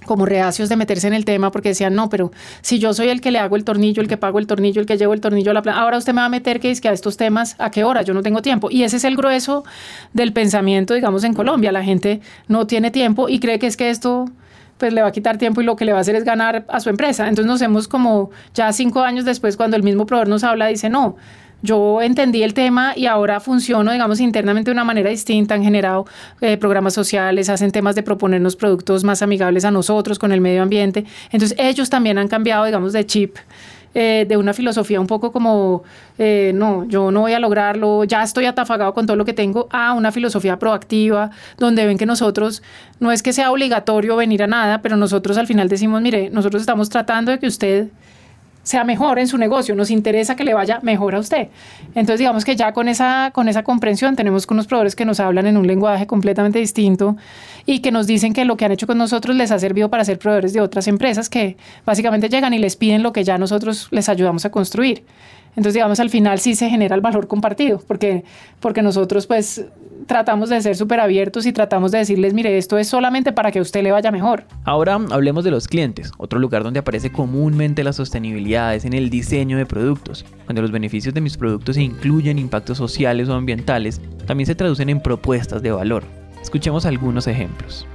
como 0.06 0.26
reacios 0.26 0.68
de 0.68 0.76
meterse 0.76 1.06
en 1.06 1.14
el 1.14 1.24
tema 1.24 1.50
porque 1.50 1.70
decían, 1.70 1.94
no, 1.94 2.08
pero 2.08 2.32
si 2.62 2.78
yo 2.78 2.94
soy 2.94 3.08
el 3.08 3.20
que 3.20 3.30
le 3.30 3.38
hago 3.38 3.56
el 3.56 3.64
tornillo, 3.64 4.02
el 4.02 4.08
que 4.08 4.16
pago 4.16 4.38
el 4.38 4.46
tornillo, 4.46 4.80
el 4.80 4.86
que 4.86 4.96
llevo 4.96 5.12
el 5.12 5.20
tornillo 5.20 5.50
a 5.50 5.54
la 5.54 5.62
planta, 5.62 5.80
ahora 5.80 5.98
usted 5.98 6.12
me 6.12 6.20
va 6.20 6.26
a 6.26 6.30
meter 6.30 6.60
que 6.60 6.70
es 6.70 6.80
que 6.80 6.88
a 6.88 6.92
estos 6.92 7.16
temas, 7.16 7.54
¿a 7.58 7.70
qué 7.70 7.84
hora? 7.84 8.02
Yo 8.02 8.14
no 8.14 8.22
tengo 8.22 8.42
tiempo. 8.42 8.70
Y 8.70 8.82
ese 8.82 8.96
es 8.96 9.04
el 9.04 9.16
grueso 9.16 9.64
del 10.12 10.32
pensamiento, 10.32 10.94
digamos, 10.94 11.24
en 11.24 11.34
Colombia. 11.34 11.70
La 11.72 11.84
gente 11.84 12.20
no 12.48 12.66
tiene 12.66 12.90
tiempo 12.90 13.28
y 13.28 13.40
cree 13.40 13.58
que 13.58 13.66
es 13.66 13.76
que 13.76 13.90
esto 13.90 14.26
pues 14.78 14.94
le 14.94 15.02
va 15.02 15.08
a 15.08 15.12
quitar 15.12 15.36
tiempo 15.36 15.60
y 15.60 15.64
lo 15.64 15.76
que 15.76 15.84
le 15.84 15.92
va 15.92 15.98
a 15.98 16.00
hacer 16.00 16.16
es 16.16 16.24
ganar 16.24 16.64
a 16.68 16.80
su 16.80 16.88
empresa. 16.88 17.28
Entonces 17.28 17.46
nos 17.46 17.60
hemos 17.60 17.86
como 17.86 18.30
ya 18.54 18.72
cinco 18.72 19.02
años 19.02 19.26
después, 19.26 19.58
cuando 19.58 19.76
el 19.76 19.82
mismo 19.82 20.06
proveedor 20.06 20.28
nos 20.28 20.42
habla, 20.42 20.68
dice, 20.68 20.88
no, 20.88 21.16
yo 21.62 22.02
entendí 22.02 22.42
el 22.42 22.54
tema 22.54 22.92
y 22.96 23.06
ahora 23.06 23.40
funciono, 23.40 23.92
digamos, 23.92 24.20
internamente 24.20 24.70
de 24.70 24.72
una 24.72 24.84
manera 24.84 25.10
distinta. 25.10 25.54
Han 25.54 25.62
generado 25.62 26.06
eh, 26.40 26.56
programas 26.56 26.94
sociales, 26.94 27.48
hacen 27.48 27.70
temas 27.70 27.94
de 27.94 28.02
proponernos 28.02 28.56
productos 28.56 29.04
más 29.04 29.22
amigables 29.22 29.64
a 29.64 29.70
nosotros, 29.70 30.18
con 30.18 30.32
el 30.32 30.40
medio 30.40 30.62
ambiente. 30.62 31.04
Entonces, 31.30 31.56
ellos 31.58 31.90
también 31.90 32.18
han 32.18 32.28
cambiado, 32.28 32.64
digamos, 32.64 32.92
de 32.92 33.04
chip 33.06 33.36
eh, 33.92 34.24
de 34.28 34.36
una 34.36 34.54
filosofía 34.54 35.00
un 35.00 35.08
poco 35.08 35.32
como, 35.32 35.82
eh, 36.16 36.52
no, 36.54 36.84
yo 36.86 37.10
no 37.10 37.22
voy 37.22 37.32
a 37.32 37.40
lograrlo, 37.40 38.04
ya 38.04 38.22
estoy 38.22 38.44
atafagado 38.44 38.94
con 38.94 39.04
todo 39.04 39.16
lo 39.16 39.24
que 39.24 39.32
tengo, 39.32 39.68
a 39.72 39.94
una 39.94 40.12
filosofía 40.12 40.60
proactiva, 40.60 41.30
donde 41.58 41.84
ven 41.84 41.98
que 41.98 42.06
nosotros, 42.06 42.62
no 43.00 43.10
es 43.10 43.20
que 43.20 43.32
sea 43.32 43.50
obligatorio 43.50 44.14
venir 44.14 44.44
a 44.44 44.46
nada, 44.46 44.80
pero 44.80 44.96
nosotros 44.96 45.36
al 45.38 45.48
final 45.48 45.68
decimos, 45.68 46.00
mire, 46.02 46.30
nosotros 46.30 46.62
estamos 46.62 46.88
tratando 46.88 47.32
de 47.32 47.40
que 47.40 47.48
usted 47.48 47.88
sea 48.62 48.84
mejor 48.84 49.18
en 49.18 49.26
su 49.26 49.38
negocio, 49.38 49.74
nos 49.74 49.90
interesa 49.90 50.36
que 50.36 50.44
le 50.44 50.54
vaya 50.54 50.80
mejor 50.82 51.14
a 51.14 51.18
usted. 51.18 51.48
Entonces, 51.88 52.18
digamos 52.18 52.44
que 52.44 52.56
ya 52.56 52.72
con 52.72 52.88
esa, 52.88 53.30
con 53.32 53.48
esa 53.48 53.62
comprensión 53.62 54.16
tenemos 54.16 54.46
unos 54.50 54.66
proveedores 54.66 54.96
que 54.96 55.04
nos 55.04 55.20
hablan 55.20 55.46
en 55.46 55.56
un 55.56 55.66
lenguaje 55.66 56.06
completamente 56.06 56.58
distinto 56.58 57.16
y 57.66 57.80
que 57.80 57.90
nos 57.90 58.06
dicen 58.06 58.32
que 58.32 58.44
lo 58.44 58.56
que 58.56 58.64
han 58.64 58.72
hecho 58.72 58.86
con 58.86 58.98
nosotros 58.98 59.36
les 59.36 59.50
ha 59.50 59.58
servido 59.58 59.90
para 59.90 60.04
ser 60.04 60.18
proveedores 60.18 60.52
de 60.52 60.60
otras 60.60 60.88
empresas 60.88 61.30
que 61.30 61.56
básicamente 61.86 62.28
llegan 62.28 62.52
y 62.54 62.58
les 62.58 62.76
piden 62.76 63.02
lo 63.02 63.12
que 63.12 63.24
ya 63.24 63.38
nosotros 63.38 63.88
les 63.90 64.08
ayudamos 64.08 64.44
a 64.44 64.50
construir. 64.50 65.04
Entonces, 65.50 65.74
digamos, 65.74 65.98
al 65.98 66.10
final 66.10 66.38
sí 66.38 66.54
se 66.54 66.70
genera 66.70 66.94
el 66.94 67.00
valor 67.00 67.26
compartido, 67.26 67.82
porque, 67.86 68.24
porque 68.60 68.82
nosotros 68.82 69.26
pues 69.26 69.64
tratamos 70.10 70.48
de 70.48 70.60
ser 70.60 70.74
súper 70.74 70.98
abiertos 70.98 71.46
y 71.46 71.52
tratamos 71.52 71.92
de 71.92 71.98
decirles, 71.98 72.34
mire, 72.34 72.58
esto 72.58 72.78
es 72.78 72.88
solamente 72.88 73.30
para 73.30 73.52
que 73.52 73.60
a 73.60 73.62
usted 73.62 73.84
le 73.84 73.92
vaya 73.92 74.10
mejor. 74.10 74.42
Ahora 74.64 74.98
hablemos 75.12 75.44
de 75.44 75.52
los 75.52 75.68
clientes, 75.68 76.10
otro 76.18 76.40
lugar 76.40 76.64
donde 76.64 76.80
aparece 76.80 77.12
comúnmente 77.12 77.84
la 77.84 77.92
sostenibilidad 77.92 78.74
es 78.74 78.84
en 78.84 78.92
el 78.92 79.08
diseño 79.08 79.56
de 79.56 79.66
productos. 79.66 80.24
Cuando 80.46 80.62
los 80.62 80.72
beneficios 80.72 81.14
de 81.14 81.20
mis 81.20 81.36
productos 81.36 81.76
incluyen 81.76 82.40
impactos 82.40 82.76
sociales 82.76 83.28
o 83.28 83.34
ambientales, 83.34 84.00
también 84.26 84.48
se 84.48 84.56
traducen 84.56 84.88
en 84.88 85.00
propuestas 85.00 85.62
de 85.62 85.70
valor. 85.70 86.02
Escuchemos 86.42 86.86
algunos 86.86 87.28
ejemplos. 87.28 87.86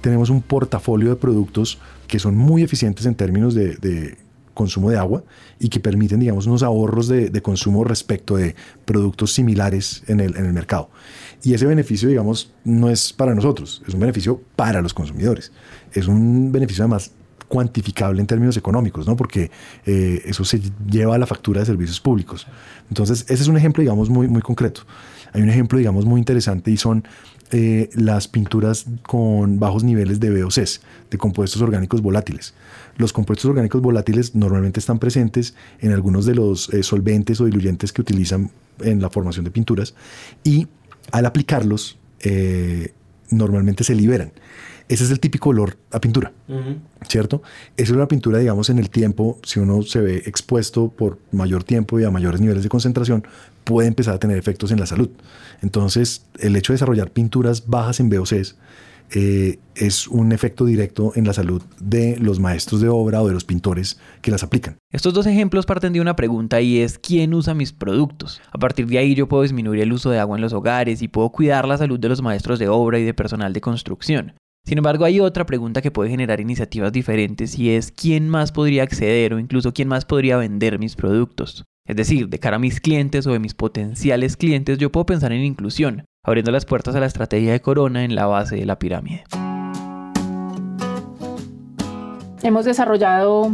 Tenemos 0.00 0.28
un 0.28 0.42
portafolio 0.42 1.10
de 1.10 1.16
productos 1.16 1.78
que 2.08 2.18
son 2.18 2.36
muy 2.36 2.64
eficientes 2.64 3.06
en 3.06 3.14
términos 3.14 3.54
de, 3.54 3.76
de 3.76 4.23
consumo 4.54 4.90
de 4.90 4.96
agua 4.96 5.24
y 5.58 5.68
que 5.68 5.80
permiten, 5.80 6.20
digamos, 6.20 6.46
unos 6.46 6.62
ahorros 6.62 7.08
de, 7.08 7.28
de 7.28 7.42
consumo 7.42 7.84
respecto 7.84 8.36
de 8.36 8.54
productos 8.84 9.32
similares 9.32 10.02
en 10.06 10.20
el, 10.20 10.36
en 10.36 10.46
el, 10.46 10.52
mercado. 10.52 10.90
Y 11.42 11.54
ese 11.54 11.66
beneficio, 11.66 12.08
digamos, 12.08 12.52
no 12.64 12.88
es 12.88 13.12
para 13.12 13.34
nosotros, 13.34 13.82
es 13.86 13.94
un 13.94 14.00
beneficio 14.00 14.40
para 14.56 14.80
los 14.80 14.94
consumidores. 14.94 15.52
Es 15.92 16.06
un 16.06 16.52
beneficio 16.52 16.84
además 16.84 17.10
cuantificable 17.48 18.20
en 18.20 18.26
términos 18.26 18.56
económicos, 18.56 19.06
¿no? 19.06 19.16
Porque 19.16 19.50
eh, 19.86 20.22
eso 20.24 20.44
se 20.44 20.60
lleva 20.90 21.14
a 21.14 21.18
la 21.18 21.26
factura 21.26 21.60
de 21.60 21.66
servicios 21.66 22.00
públicos. 22.00 22.46
Entonces, 22.88 23.22
ese 23.28 23.42
es 23.42 23.48
un 23.48 23.56
ejemplo, 23.56 23.80
digamos, 23.80 24.08
muy, 24.08 24.28
muy 24.28 24.42
concreto. 24.42 24.82
Hay 25.32 25.42
un 25.42 25.50
ejemplo, 25.50 25.78
digamos, 25.78 26.04
muy 26.04 26.20
interesante 26.20 26.70
y 26.70 26.76
son 26.76 27.04
eh, 27.50 27.90
las 27.94 28.26
pinturas 28.26 28.86
con 29.02 29.58
bajos 29.60 29.84
niveles 29.84 30.18
de 30.20 30.30
VOCs, 30.30 30.80
de 31.10 31.18
compuestos 31.18 31.60
orgánicos 31.62 32.00
volátiles. 32.02 32.54
Los 32.96 33.12
compuestos 33.12 33.48
orgánicos 33.50 33.82
volátiles 33.82 34.34
normalmente 34.34 34.80
están 34.80 34.98
presentes 34.98 35.54
en 35.80 35.92
algunos 35.92 36.26
de 36.26 36.34
los 36.34 36.72
eh, 36.72 36.82
solventes 36.82 37.40
o 37.40 37.44
diluyentes 37.44 37.92
que 37.92 38.00
utilizan 38.00 38.50
en 38.80 39.00
la 39.00 39.10
formación 39.10 39.44
de 39.44 39.50
pinturas 39.50 39.94
y 40.42 40.68
al 41.12 41.26
aplicarlos 41.26 41.98
eh, 42.20 42.92
normalmente 43.30 43.84
se 43.84 43.94
liberan. 43.94 44.32
Ese 44.88 45.04
es 45.04 45.10
el 45.10 45.20
típico 45.20 45.50
olor 45.50 45.76
a 45.92 46.00
pintura, 46.00 46.32
uh 46.48 46.52
-huh. 46.52 46.76
¿cierto? 47.08 47.42
Esa 47.76 47.92
es 47.92 47.96
una 47.96 48.06
pintura, 48.06 48.38
digamos, 48.38 48.68
en 48.68 48.78
el 48.78 48.90
tiempo, 48.90 49.38
si 49.42 49.60
uno 49.60 49.82
se 49.82 50.00
ve 50.00 50.22
expuesto 50.26 50.88
por 50.88 51.18
mayor 51.32 51.64
tiempo 51.64 51.98
y 51.98 52.04
a 52.04 52.10
mayores 52.10 52.40
niveles 52.40 52.62
de 52.62 52.68
concentración, 52.68 53.26
puede 53.64 53.88
empezar 53.88 54.14
a 54.14 54.18
tener 54.18 54.36
efectos 54.36 54.70
en 54.72 54.80
la 54.80 54.86
salud. 54.86 55.08
Entonces, 55.62 56.26
el 56.38 56.54
hecho 56.56 56.72
de 56.72 56.74
desarrollar 56.74 57.10
pinturas 57.10 57.66
bajas 57.66 58.00
en 58.00 58.10
VOCs 58.10 58.56
eh, 59.10 59.58
es 59.74 60.08
un 60.08 60.32
efecto 60.32 60.64
directo 60.64 61.12
en 61.14 61.26
la 61.26 61.32
salud 61.32 61.62
de 61.78 62.16
los 62.18 62.40
maestros 62.40 62.80
de 62.80 62.88
obra 62.88 63.22
o 63.22 63.28
de 63.28 63.34
los 63.34 63.44
pintores 63.44 63.98
que 64.22 64.30
las 64.30 64.42
aplican. 64.42 64.76
Estos 64.92 65.14
dos 65.14 65.26
ejemplos 65.26 65.66
parten 65.66 65.92
de 65.92 66.00
una 66.00 66.16
pregunta 66.16 66.60
y 66.60 66.78
es 66.78 66.98
¿quién 66.98 67.34
usa 67.34 67.54
mis 67.54 67.72
productos? 67.72 68.40
A 68.50 68.58
partir 68.58 68.86
de 68.86 68.98
ahí 68.98 69.14
yo 69.14 69.28
puedo 69.28 69.42
disminuir 69.42 69.82
el 69.82 69.92
uso 69.92 70.10
de 70.10 70.18
agua 70.18 70.36
en 70.36 70.42
los 70.42 70.52
hogares 70.52 71.02
y 71.02 71.08
puedo 71.08 71.30
cuidar 71.30 71.68
la 71.68 71.78
salud 71.78 71.98
de 71.98 72.08
los 72.08 72.22
maestros 72.22 72.58
de 72.58 72.68
obra 72.68 72.98
y 72.98 73.04
de 73.04 73.14
personal 73.14 73.52
de 73.52 73.60
construcción. 73.60 74.32
Sin 74.66 74.78
embargo, 74.78 75.04
hay 75.04 75.20
otra 75.20 75.44
pregunta 75.44 75.82
que 75.82 75.90
puede 75.90 76.08
generar 76.08 76.40
iniciativas 76.40 76.90
diferentes 76.90 77.58
y 77.58 77.70
es 77.70 77.92
quién 77.92 78.30
más 78.30 78.50
podría 78.50 78.82
acceder 78.82 79.34
o 79.34 79.38
incluso 79.38 79.74
quién 79.74 79.88
más 79.88 80.06
podría 80.06 80.38
vender 80.38 80.78
mis 80.78 80.96
productos. 80.96 81.64
Es 81.86 81.96
decir, 81.96 82.30
de 82.30 82.38
cara 82.38 82.56
a 82.56 82.58
mis 82.58 82.80
clientes 82.80 83.26
o 83.26 83.32
de 83.32 83.38
mis 83.40 83.52
potenciales 83.52 84.38
clientes, 84.38 84.78
yo 84.78 84.90
puedo 84.90 85.04
pensar 85.04 85.32
en 85.32 85.44
inclusión, 85.44 86.06
abriendo 86.24 86.50
las 86.50 86.64
puertas 86.64 86.94
a 86.94 87.00
la 87.00 87.04
estrategia 87.04 87.52
de 87.52 87.60
Corona 87.60 88.04
en 88.04 88.14
la 88.14 88.24
base 88.24 88.56
de 88.56 88.64
la 88.64 88.78
pirámide. 88.78 89.24
Hemos 92.42 92.64
desarrollado 92.64 93.52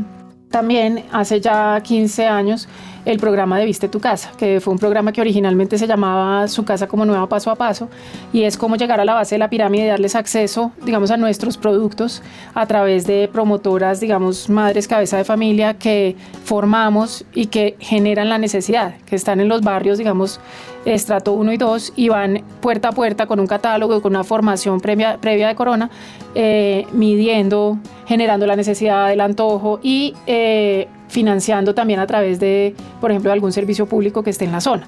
también 0.48 1.04
hace 1.10 1.40
ya 1.40 1.80
15 1.82 2.28
años 2.28 2.68
el 3.04 3.18
programa 3.18 3.58
de 3.58 3.64
Viste 3.64 3.88
tu 3.88 4.00
Casa, 4.00 4.32
que 4.36 4.60
fue 4.60 4.72
un 4.72 4.78
programa 4.78 5.12
que 5.12 5.20
originalmente 5.20 5.78
se 5.78 5.86
llamaba 5.86 6.48
Su 6.48 6.64
Casa 6.64 6.86
como 6.86 7.04
Nueva 7.04 7.28
Paso 7.28 7.50
a 7.50 7.56
Paso, 7.56 7.88
y 8.32 8.42
es 8.42 8.56
como 8.56 8.76
llegar 8.76 9.00
a 9.00 9.04
la 9.04 9.14
base 9.14 9.34
de 9.36 9.38
la 9.38 9.50
pirámide 9.50 9.84
y 9.84 9.88
darles 9.88 10.14
acceso, 10.14 10.72
digamos, 10.84 11.10
a 11.10 11.16
nuestros 11.16 11.56
productos 11.56 12.22
a 12.54 12.66
través 12.66 13.06
de 13.06 13.28
promotoras, 13.32 14.00
digamos, 14.00 14.48
madres 14.48 14.88
cabeza 14.88 15.16
de 15.16 15.24
familia 15.24 15.74
que 15.74 16.16
formamos 16.44 17.24
y 17.34 17.46
que 17.46 17.76
generan 17.78 18.28
la 18.28 18.38
necesidad, 18.38 18.94
que 19.06 19.16
están 19.16 19.40
en 19.40 19.48
los 19.48 19.62
barrios, 19.62 19.98
digamos, 19.98 20.40
estrato 20.84 21.32
1 21.32 21.52
y 21.52 21.56
2 21.56 21.92
y 21.96 22.08
van 22.08 22.42
puerta 22.60 22.88
a 22.88 22.92
puerta 22.92 23.26
con 23.26 23.40
un 23.40 23.46
catálogo, 23.46 24.00
con 24.00 24.12
una 24.12 24.24
formación 24.24 24.80
previa, 24.80 25.18
previa 25.18 25.48
de 25.48 25.54
corona, 25.54 25.90
eh, 26.34 26.86
midiendo, 26.92 27.78
generando 28.06 28.46
la 28.46 28.56
necesidad 28.56 29.08
del 29.08 29.20
antojo 29.20 29.80
y 29.82 30.14
eh, 30.26 30.88
financiando 31.10 31.74
también 31.74 32.00
a 32.00 32.06
través 32.06 32.40
de, 32.40 32.74
por 33.00 33.10
ejemplo, 33.10 33.32
algún 33.32 33.52
servicio 33.52 33.86
público 33.86 34.22
que 34.22 34.30
esté 34.30 34.44
en 34.44 34.52
la 34.52 34.60
zona. 34.60 34.86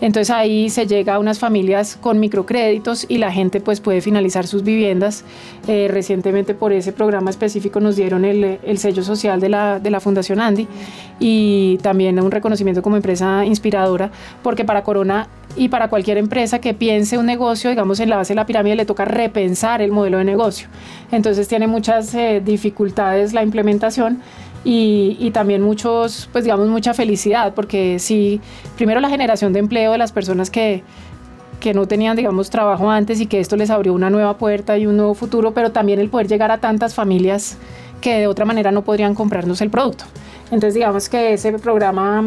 Entonces 0.00 0.30
ahí 0.30 0.70
se 0.70 0.86
llega 0.86 1.14
a 1.14 1.18
unas 1.18 1.38
familias 1.38 1.96
con 2.00 2.20
microcréditos 2.20 3.06
y 3.08 3.18
la 3.18 3.32
gente 3.32 3.60
pues 3.60 3.80
puede 3.80 4.00
finalizar 4.00 4.46
sus 4.46 4.62
viviendas. 4.62 5.24
Eh, 5.66 5.88
recientemente 5.90 6.54
por 6.54 6.72
ese 6.72 6.92
programa 6.92 7.30
específico 7.30 7.80
nos 7.80 7.96
dieron 7.96 8.24
el, 8.24 8.58
el 8.62 8.78
sello 8.78 9.02
social 9.02 9.40
de 9.40 9.48
la, 9.48 9.80
de 9.80 9.90
la 9.90 10.00
Fundación 10.00 10.40
Andy 10.40 10.68
y 11.18 11.78
también 11.82 12.20
un 12.20 12.30
reconocimiento 12.30 12.82
como 12.82 12.96
empresa 12.96 13.44
inspiradora 13.44 14.10
porque 14.42 14.64
para 14.64 14.82
Corona 14.82 15.28
y 15.56 15.68
para 15.68 15.88
cualquier 15.88 16.18
empresa 16.18 16.58
que 16.60 16.74
piense 16.74 17.16
un 17.16 17.26
negocio, 17.26 17.70
digamos, 17.70 18.00
en 18.00 18.10
la 18.10 18.16
base 18.16 18.32
de 18.32 18.36
la 18.36 18.46
pirámide 18.46 18.76
le 18.76 18.84
toca 18.84 19.04
repensar 19.04 19.82
el 19.82 19.92
modelo 19.92 20.18
de 20.18 20.24
negocio. 20.24 20.68
Entonces 21.12 21.46
tiene 21.48 21.66
muchas 21.66 22.14
eh, 22.14 22.42
dificultades 22.44 23.32
la 23.32 23.42
implementación 23.42 24.20
y, 24.64 25.16
y, 25.20 25.30
también 25.30 25.62
muchos, 25.62 26.28
pues 26.32 26.44
digamos, 26.44 26.68
mucha 26.68 26.94
felicidad, 26.94 27.54
porque 27.54 27.98
sí, 27.98 28.40
primero 28.76 29.00
la 29.00 29.10
generación 29.10 29.52
de 29.52 29.58
empleo 29.58 29.92
de 29.92 29.98
las 29.98 30.10
personas 30.10 30.50
que, 30.50 30.82
que 31.60 31.74
no 31.74 31.86
tenían, 31.86 32.16
digamos, 32.16 32.50
trabajo 32.50 32.90
antes 32.90 33.20
y 33.20 33.26
que 33.26 33.40
esto 33.40 33.56
les 33.56 33.70
abrió 33.70 33.94
una 33.94 34.10
nueva 34.10 34.36
puerta 34.36 34.76
y 34.76 34.86
un 34.86 34.96
nuevo 34.96 35.14
futuro, 35.14 35.54
pero 35.54 35.72
también 35.72 35.98
el 35.98 36.08
poder 36.08 36.28
llegar 36.28 36.50
a 36.50 36.58
tantas 36.58 36.94
familias 36.94 37.58
que 38.00 38.18
de 38.18 38.26
otra 38.26 38.44
manera 38.44 38.70
no 38.70 38.82
podrían 38.82 39.14
comprarnos 39.14 39.60
el 39.62 39.70
producto. 39.70 40.04
Entonces, 40.46 40.74
digamos 40.74 41.08
que 41.08 41.32
ese 41.32 41.52
programa 41.58 42.22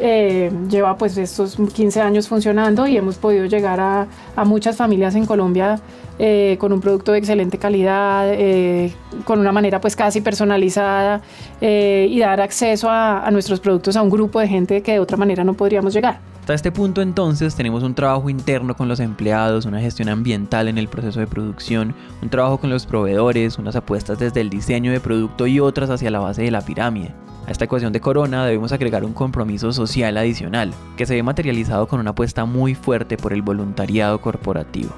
eh, 0.00 0.50
lleva 0.68 0.96
pues 0.96 1.16
estos 1.16 1.56
15 1.56 2.00
años 2.00 2.26
funcionando 2.26 2.86
y 2.86 2.96
hemos 2.96 3.16
podido 3.16 3.44
llegar 3.46 3.78
a, 3.78 4.08
a 4.34 4.44
muchas 4.44 4.76
familias 4.76 5.14
en 5.14 5.26
Colombia 5.26 5.80
eh, 6.22 6.58
con 6.58 6.70
un 6.70 6.82
producto 6.82 7.12
de 7.12 7.18
excelente 7.18 7.56
calidad, 7.56 8.28
eh, 8.30 8.92
con 9.24 9.40
una 9.40 9.52
manera 9.52 9.80
pues 9.80 9.96
casi 9.96 10.20
personalizada 10.20 11.22
eh, 11.62 12.08
y 12.10 12.18
dar 12.18 12.42
acceso 12.42 12.90
a, 12.90 13.26
a 13.26 13.30
nuestros 13.30 13.58
productos 13.58 13.96
a 13.96 14.02
un 14.02 14.10
grupo 14.10 14.38
de 14.38 14.46
gente 14.46 14.82
que 14.82 14.92
de 14.92 15.00
otra 15.00 15.16
manera 15.16 15.44
no 15.44 15.54
podríamos 15.54 15.94
llegar. 15.94 16.20
Hasta 16.40 16.52
este 16.52 16.72
punto 16.72 17.00
entonces 17.00 17.54
tenemos 17.54 17.82
un 17.82 17.94
trabajo 17.94 18.28
interno 18.28 18.76
con 18.76 18.86
los 18.86 19.00
empleados, 19.00 19.64
una 19.64 19.80
gestión 19.80 20.10
ambiental 20.10 20.68
en 20.68 20.76
el 20.76 20.88
proceso 20.88 21.20
de 21.20 21.26
producción, 21.26 21.94
un 22.20 22.28
trabajo 22.28 22.58
con 22.58 22.68
los 22.68 22.84
proveedores, 22.84 23.56
unas 23.56 23.74
apuestas 23.74 24.18
desde 24.18 24.42
el 24.42 24.50
diseño 24.50 24.92
de 24.92 25.00
producto 25.00 25.46
y 25.46 25.58
otras 25.58 25.88
hacia 25.88 26.10
la 26.10 26.20
base 26.20 26.42
de 26.42 26.50
la 26.50 26.60
pirámide. 26.60 27.14
A 27.46 27.50
esta 27.50 27.64
ecuación 27.64 27.94
de 27.94 28.00
Corona 28.02 28.44
debemos 28.44 28.72
agregar 28.72 29.06
un 29.06 29.14
compromiso 29.14 29.72
social 29.72 30.18
adicional, 30.18 30.74
que 30.98 31.06
se 31.06 31.14
ve 31.14 31.22
materializado 31.22 31.88
con 31.88 31.98
una 31.98 32.10
apuesta 32.10 32.44
muy 32.44 32.74
fuerte 32.74 33.16
por 33.16 33.32
el 33.32 33.40
voluntariado 33.40 34.20
corporativo 34.20 34.92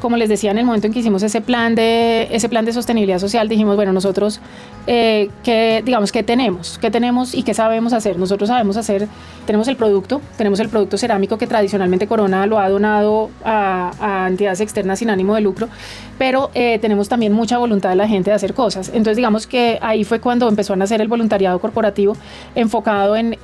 como 0.00 0.16
les 0.16 0.28
decía, 0.28 0.50
en 0.50 0.58
el 0.58 0.64
momento 0.64 0.86
en 0.86 0.92
que 0.92 1.00
hicimos 1.00 1.22
ese 1.22 1.40
plan 1.40 1.74
de, 1.74 2.28
ese 2.30 2.48
plan 2.48 2.64
de 2.64 2.72
sostenibilidad 2.72 3.18
social, 3.18 3.48
dijimos, 3.48 3.76
bueno, 3.76 3.92
nosotros, 3.92 4.40
eh, 4.86 5.30
¿qué, 5.44 5.82
digamos, 5.84 6.10
¿qué 6.10 6.22
tenemos? 6.22 6.78
¿Qué 6.80 6.90
tenemos 6.90 7.34
y 7.34 7.42
qué 7.42 7.54
sabemos 7.54 7.92
hacer? 7.92 8.18
Nosotros 8.18 8.48
sabemos 8.48 8.76
hacer, 8.76 9.08
tenemos 9.46 9.68
el 9.68 9.76
producto, 9.76 10.20
tenemos 10.36 10.58
el 10.60 10.68
producto 10.68 10.98
cerámico 10.98 11.38
que 11.38 11.46
tradicionalmente 11.46 12.06
Corona 12.06 12.46
lo 12.46 12.58
ha 12.58 12.68
donado 12.68 13.30
a, 13.44 14.26
entidades 14.28 14.60
externas 14.60 14.98
sin 14.98 15.10
ánimo 15.10 15.34
de 15.34 15.42
lucro, 15.42 15.68
pero 16.18 16.50
eh, 16.54 16.78
tenemos 16.80 17.08
también 17.08 17.32
mucha 17.32 17.58
voluntad 17.58 17.90
de 17.90 17.96
la 17.96 18.08
gente 18.08 18.30
de 18.30 18.36
hacer 18.36 18.54
cosas. 18.54 18.88
Entonces, 18.88 19.16
digamos 19.16 19.46
que 19.46 19.78
ahí 19.82 20.04
fue 20.04 20.20
cuando 20.20 20.48
empezó 20.48 20.72
a 20.72 20.76
nacer 20.76 21.00
el 21.00 21.08
voluntariado 21.08 21.58
corporativo 21.60 22.16
enfocado 22.54 23.16
en 23.16 23.38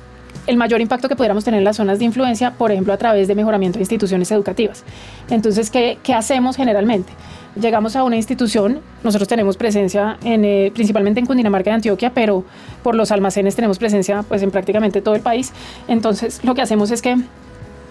el 0.47 0.57
mayor 0.57 0.81
impacto 0.81 1.07
que 1.07 1.15
pudiéramos 1.15 1.43
tener 1.43 1.59
en 1.59 1.63
las 1.63 1.75
zonas 1.75 1.99
de 1.99 2.05
influencia, 2.05 2.51
por 2.51 2.71
ejemplo, 2.71 2.93
a 2.93 2.97
través 2.97 3.27
de 3.27 3.35
mejoramiento 3.35 3.77
de 3.77 3.83
instituciones 3.83 4.31
educativas. 4.31 4.83
Entonces, 5.29 5.69
¿qué, 5.69 5.97
hacemos 6.13 6.55
generalmente? 6.55 7.13
llegamos 7.59 7.95
a 7.95 8.03
una 8.03 8.15
institución, 8.15 8.81
nosotros 9.03 9.27
tenemos 9.27 9.57
presencia 9.57 10.17
en, 10.23 10.45
eh, 10.45 10.71
principalmente 10.75 11.19
en 11.19 11.25
Cundinamarca 11.25 11.71
y 11.71 11.73
Antioquia, 11.73 12.11
pero 12.13 12.43
por 12.83 12.93
los 12.93 13.11
almacenes 13.11 13.55
tenemos 13.55 13.79
presencia 13.79 14.23
pues 14.27 14.43
en 14.43 14.51
prácticamente 14.51 15.01
todo 15.01 15.15
el 15.15 15.21
país. 15.21 15.53
Entonces 15.87 16.39
lo 16.43 16.53
que 16.53 16.61
hacemos 16.61 16.91
es 16.91 17.01
que 17.01 17.17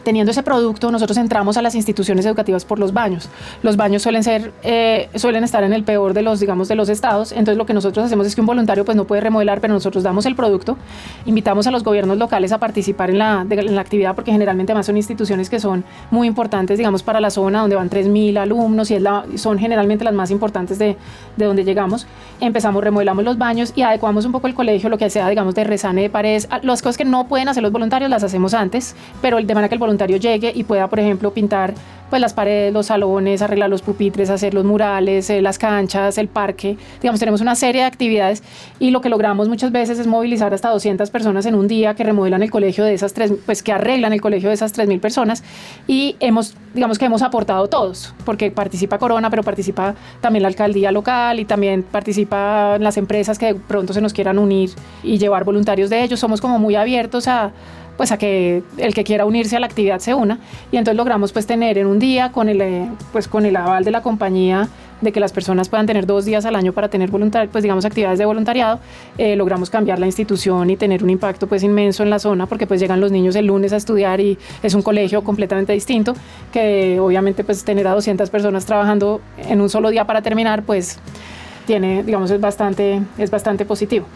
teniendo 0.06 0.30
ese 0.30 0.44
producto, 0.44 0.92
nosotros 0.92 1.18
entramos 1.18 1.56
a 1.56 1.62
las 1.62 1.74
instituciones 1.74 2.24
educativas 2.24 2.64
por 2.64 2.78
los 2.78 2.92
baños. 2.92 3.28
Los 3.64 3.76
baños 3.76 4.02
suelen 4.02 4.22
ser, 4.22 4.52
eh, 4.62 5.08
suelen 5.16 5.42
estar 5.42 5.64
en 5.64 5.72
el 5.72 5.82
peor 5.82 6.14
de 6.14 6.22
los, 6.22 6.38
digamos, 6.38 6.68
de 6.68 6.76
los 6.76 6.88
estados. 6.88 7.32
Entonces, 7.32 7.56
lo 7.56 7.66
que 7.66 7.74
nosotros 7.74 8.06
hacemos 8.06 8.24
es 8.24 8.36
que 8.36 8.40
un 8.40 8.46
voluntario, 8.46 8.84
pues, 8.84 8.96
no 8.96 9.04
puede 9.04 9.20
remodelar, 9.20 9.60
pero 9.60 9.74
nosotros 9.74 10.04
damos 10.04 10.24
el 10.24 10.36
producto, 10.36 10.76
invitamos 11.24 11.66
a 11.66 11.72
los 11.72 11.82
gobiernos 11.82 12.18
locales 12.18 12.52
a 12.52 12.58
participar 12.58 13.10
en 13.10 13.18
la, 13.18 13.44
en 13.50 13.74
la 13.74 13.80
actividad, 13.80 14.14
porque 14.14 14.30
generalmente 14.30 14.70
además 14.70 14.86
son 14.86 14.96
instituciones 14.96 15.50
que 15.50 15.58
son 15.58 15.82
muy 16.12 16.28
importantes, 16.28 16.78
digamos, 16.78 17.02
para 17.02 17.20
la 17.20 17.30
zona 17.30 17.62
donde 17.62 17.74
van 17.74 17.90
3.000 17.90 18.38
alumnos 18.38 18.92
y 18.92 18.94
es 18.94 19.02
la, 19.02 19.24
son 19.34 19.58
generalmente 19.58 20.04
las 20.04 20.14
más 20.14 20.30
importantes 20.30 20.78
de, 20.78 20.96
de 21.36 21.44
donde 21.44 21.64
llegamos. 21.64 22.06
Empezamos, 22.38 22.84
remodelamos 22.84 23.24
los 23.24 23.38
baños 23.38 23.72
y 23.74 23.82
adecuamos 23.82 24.24
un 24.24 24.30
poco 24.30 24.46
el 24.46 24.54
colegio, 24.54 24.88
lo 24.88 24.98
que 24.98 25.10
sea, 25.10 25.28
digamos, 25.28 25.56
de 25.56 25.64
resane 25.64 26.02
de 26.02 26.10
paredes. 26.10 26.48
Las 26.62 26.80
cosas 26.80 26.96
que 26.96 27.04
no 27.04 27.26
pueden 27.26 27.48
hacer 27.48 27.64
los 27.64 27.72
voluntarios 27.72 28.08
las 28.08 28.22
hacemos 28.22 28.54
antes, 28.54 28.94
pero 29.20 29.38
de 29.38 29.54
manera 29.54 29.68
que 29.68 29.74
el 29.74 29.80
voluntario 29.80 29.95
llegue 30.04 30.52
y 30.54 30.64
pueda, 30.64 30.88
por 30.88 31.00
ejemplo, 31.00 31.32
pintar 31.32 31.74
pues 32.10 32.22
las 32.22 32.34
paredes, 32.34 32.72
los 32.72 32.86
salones, 32.86 33.42
arreglar 33.42 33.68
los 33.68 33.82
pupitres, 33.82 34.30
hacer 34.30 34.54
los 34.54 34.64
murales, 34.64 35.28
eh, 35.30 35.42
las 35.42 35.58
canchas, 35.58 36.18
el 36.18 36.28
parque. 36.28 36.76
Digamos, 37.00 37.18
tenemos 37.18 37.40
una 37.40 37.54
serie 37.54 37.82
de 37.82 37.86
actividades 37.86 38.42
y 38.78 38.90
lo 38.90 39.00
que 39.00 39.08
logramos 39.08 39.48
muchas 39.48 39.72
veces 39.72 39.98
es 39.98 40.06
movilizar 40.06 40.54
hasta 40.54 40.68
200 40.68 41.10
personas 41.10 41.46
en 41.46 41.54
un 41.54 41.66
día 41.66 41.94
que 41.94 42.04
remodelan 42.04 42.42
el 42.42 42.50
colegio 42.50 42.84
de 42.84 42.94
esas 42.94 43.12
tres, 43.12 43.32
pues 43.44 43.62
que 43.62 43.72
arreglan 43.72 44.12
el 44.12 44.20
colegio 44.20 44.48
de 44.48 44.54
esas 44.54 44.76
3.000 44.76 45.00
personas 45.00 45.42
y 45.86 46.16
hemos, 46.20 46.54
digamos 46.74 46.98
que 46.98 47.06
hemos 47.06 47.22
aportado 47.22 47.66
todos, 47.68 48.14
porque 48.24 48.50
participa 48.50 48.98
Corona, 48.98 49.30
pero 49.30 49.42
participa 49.42 49.94
también 50.20 50.42
la 50.42 50.48
alcaldía 50.48 50.92
local 50.92 51.40
y 51.40 51.44
también 51.44 51.82
participan 51.82 52.82
las 52.82 52.96
empresas 52.96 53.38
que 53.38 53.46
de 53.46 53.54
pronto 53.56 53.92
se 53.92 54.00
nos 54.00 54.12
quieran 54.12 54.38
unir 54.38 54.70
y 55.02 55.18
llevar 55.18 55.44
voluntarios 55.44 55.90
de 55.90 56.02
ellos. 56.02 56.20
Somos 56.20 56.40
como 56.40 56.58
muy 56.58 56.76
abiertos 56.76 57.26
a 57.28 57.52
pues 57.96 58.12
a 58.12 58.18
que 58.18 58.62
el 58.76 58.94
que 58.94 59.04
quiera 59.04 59.24
unirse 59.24 59.56
a 59.56 59.60
la 59.60 59.66
actividad 59.66 59.98
se 59.98 60.14
una 60.14 60.38
y 60.70 60.76
entonces 60.76 60.96
logramos 60.96 61.32
pues 61.32 61.46
tener 61.46 61.78
en 61.78 61.86
un 61.86 61.98
día 61.98 62.32
con 62.32 62.48
el 62.48 62.60
eh, 62.60 62.88
pues 63.12 63.28
con 63.28 63.46
el 63.46 63.56
aval 63.56 63.84
de 63.84 63.90
la 63.90 64.02
compañía 64.02 64.68
de 65.00 65.12
que 65.12 65.20
las 65.20 65.32
personas 65.32 65.68
puedan 65.68 65.86
tener 65.86 66.06
dos 66.06 66.24
días 66.24 66.46
al 66.46 66.56
año 66.56 66.72
para 66.72 66.88
tener 66.88 67.10
voluntariado, 67.10 67.52
pues 67.52 67.62
digamos 67.62 67.84
actividades 67.84 68.18
de 68.18 68.24
voluntariado, 68.24 68.80
eh, 69.18 69.36
logramos 69.36 69.68
cambiar 69.68 69.98
la 69.98 70.06
institución 70.06 70.70
y 70.70 70.76
tener 70.76 71.04
un 71.04 71.10
impacto 71.10 71.46
pues 71.46 71.62
inmenso 71.62 72.02
en 72.02 72.10
la 72.10 72.18
zona 72.18 72.46
porque 72.46 72.66
pues 72.66 72.80
llegan 72.80 73.00
los 73.00 73.12
niños 73.12 73.36
el 73.36 73.46
lunes 73.46 73.72
a 73.72 73.76
estudiar 73.76 74.20
y 74.20 74.38
es 74.62 74.74
un 74.74 74.82
colegio 74.82 75.22
completamente 75.22 75.72
distinto 75.72 76.14
que 76.52 76.98
obviamente 76.98 77.44
pues 77.44 77.64
tener 77.64 77.86
a 77.88 77.92
200 77.92 78.30
personas 78.30 78.64
trabajando 78.64 79.20
en 79.36 79.60
un 79.60 79.68
solo 79.68 79.90
día 79.90 80.06
para 80.06 80.22
terminar 80.22 80.62
pues 80.62 80.98
tiene, 81.66 82.02
digamos, 82.04 82.30
es 82.30 82.40
bastante, 82.40 83.02
es 83.18 83.30
bastante 83.30 83.66
positivo. 83.66 84.06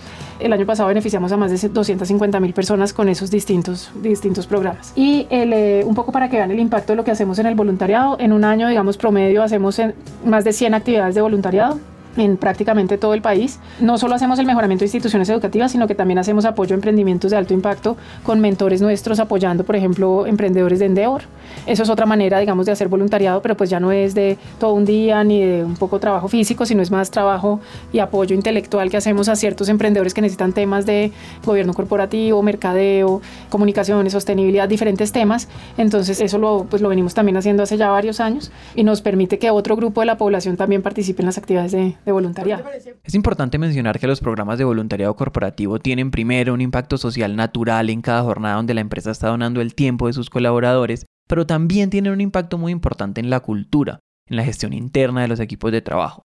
El 0.41 0.53
año 0.53 0.67
pasado 0.67 0.89
beneficiamos 0.89 1.31
a 1.33 1.37
más 1.37 1.51
de 1.51 1.69
250 1.69 2.41
mil 2.41 2.55
personas 2.55 2.93
con 2.93 3.09
esos 3.09 3.31
distintos, 3.31 3.91
distintos 4.03 4.47
programas. 4.47 4.93
Y 4.97 5.27
el, 5.31 5.53
eh, 5.53 5.83
un 5.85 5.95
poco 5.95 6.13
para 6.13 6.31
que 6.31 6.37
vean 6.37 6.51
el 6.51 6.59
impacto 6.59 6.93
de 6.93 6.97
lo 6.97 7.05
que 7.05 7.11
hacemos 7.11 7.39
en 7.39 7.47
el 7.47 7.55
voluntariado, 7.55 8.17
en 8.19 8.33
un 8.33 8.45
año, 8.45 8.69
digamos, 8.69 8.97
promedio 8.97 9.43
hacemos 9.43 9.81
más 10.25 10.45
de 10.45 10.53
100 10.53 10.75
actividades 10.75 11.15
de 11.15 11.21
voluntariado 11.21 11.79
en 12.17 12.37
prácticamente 12.37 12.99
todo 12.99 13.15
el 13.15 13.23
país. 13.23 13.61
No 13.81 13.99
solo 13.99 14.15
hacemos 14.15 14.39
el 14.39 14.47
mejoramiento 14.47 14.83
de 14.83 14.87
instituciones 14.87 15.29
educativas, 15.29 15.73
sino 15.73 15.87
que 15.87 15.95
también 15.95 16.19
hacemos 16.19 16.45
apoyo 16.45 16.75
a 16.75 16.77
emprendimientos 16.77 17.31
de 17.31 17.37
alto 17.37 17.55
impacto 17.55 17.97
con 18.25 18.41
mentores 18.41 18.81
nuestros 18.81 19.21
apoyando, 19.21 19.65
por 19.65 19.77
ejemplo, 19.77 20.27
emprendedores 20.27 20.79
de 20.79 20.87
Endeavor. 20.87 21.23
Eso 21.67 21.83
es 21.83 21.91
otra 21.91 22.07
manera, 22.07 22.39
digamos, 22.39 22.67
de 22.67 22.73
hacer 22.73 22.89
voluntariado, 22.89 23.43
pero 23.43 23.57
pues 23.57 23.71
ya 23.71 23.81
no 23.81 23.93
es 23.93 24.15
de 24.15 24.39
todo 24.59 24.75
un 24.75 24.85
día 24.85 25.23
ni 25.25 25.45
de 25.45 25.65
un 25.65 25.75
poco 25.75 25.99
trabajo 25.99 26.29
físico, 26.29 26.67
sino 26.67 26.83
es 26.83 26.91
más 26.91 27.11
trabajo 27.11 27.61
y 27.93 27.99
apoyo 27.99 28.35
intelectual 28.35 28.91
que 28.91 28.97
hacemos 28.97 29.29
a 29.29 29.37
ciertos 29.37 29.69
emprendedores 29.69 30.15
que 30.15 30.21
necesitan 30.21 30.53
temas 30.53 30.87
de 30.87 31.13
gobierno 31.45 31.75
corporativo, 31.75 32.43
mercadeo, 32.43 33.21
comunicaciones, 33.49 34.13
sostenibilidad, 34.13 34.69
diferentes 34.69 35.13
temas. 35.13 35.49
Entonces 35.77 36.21
eso 36.21 36.39
lo, 36.39 36.67
pues 36.69 36.83
lo 36.83 36.89
venimos 36.89 37.15
también 37.15 37.37
haciendo 37.37 37.63
hace 37.63 37.77
ya 37.77 37.91
varios 37.91 38.21
años 38.21 38.51
y 38.75 38.85
nos 38.85 39.01
permite 39.01 39.39
que 39.39 39.51
otro 39.51 39.77
grupo 39.77 40.01
de 40.01 40.07
la 40.07 40.17
población 40.17 40.57
también 40.57 40.83
participe 40.83 41.23
en 41.23 41.27
las 41.27 41.39
actividades 41.39 41.73
de, 41.73 41.95
de 42.05 42.13
voluntariado. 42.13 42.65
Es 43.05 43.15
importante 43.15 43.59
mencionar 43.59 43.99
que 43.99 44.07
los 44.07 44.21
programas 44.21 44.59
de 44.59 44.65
voluntariado 44.65 45.15
corporativo 45.17 45.79
tienen 45.79 46.11
primero 46.11 46.55
un 46.55 46.61
impacto 46.61 46.99
social 46.99 47.37
natural 47.37 47.91
en 47.91 48.03
cada 48.03 48.23
jornada 48.23 48.57
donde 48.57 48.75
la 48.75 48.81
empresa 48.81 49.11
está 49.11 49.29
donando 49.29 49.61
el 49.61 49.75
tiempo 49.75 50.07
de 50.07 50.13
sus 50.13 50.31
colaboradores, 50.31 51.07
pero 51.29 51.47
también 51.47 51.91
tienen 51.91 52.13
un 52.13 52.21
impacto 52.21 52.59
muy 52.59 52.73
importante 52.73 53.21
en 53.21 53.31
la 53.31 53.41
cultura, 53.41 54.01
en 54.27 54.37
la 54.37 54.45
gestión 54.45 54.73
interna 54.73 55.23
de 55.23 55.29
los 55.29 55.41
equipos 55.41 55.73
de 55.73 55.83
trabajo. 55.83 56.23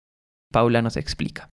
Paula 0.51 0.81
nos 0.81 0.97
explica. 0.97 1.49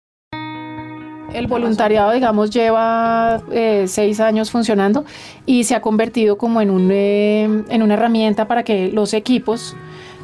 El 1.34 1.48
voluntariado, 1.48 2.14
digamos, 2.14 2.52
lleva 2.52 3.44
eh, 3.52 3.86
seis 3.88 4.20
años 4.22 4.50
funcionando 4.50 5.04
y 5.46 5.66
se 5.66 5.76
ha 5.76 5.82
convertido 5.82 6.38
como 6.38 6.62
en, 6.62 6.70
un, 6.70 6.90
eh, 6.92 7.44
en 7.70 7.84
una 7.84 7.96
herramienta 7.96 8.48
para 8.48 8.64
que 8.64 8.90
los 8.92 9.14
equipos 9.14 9.76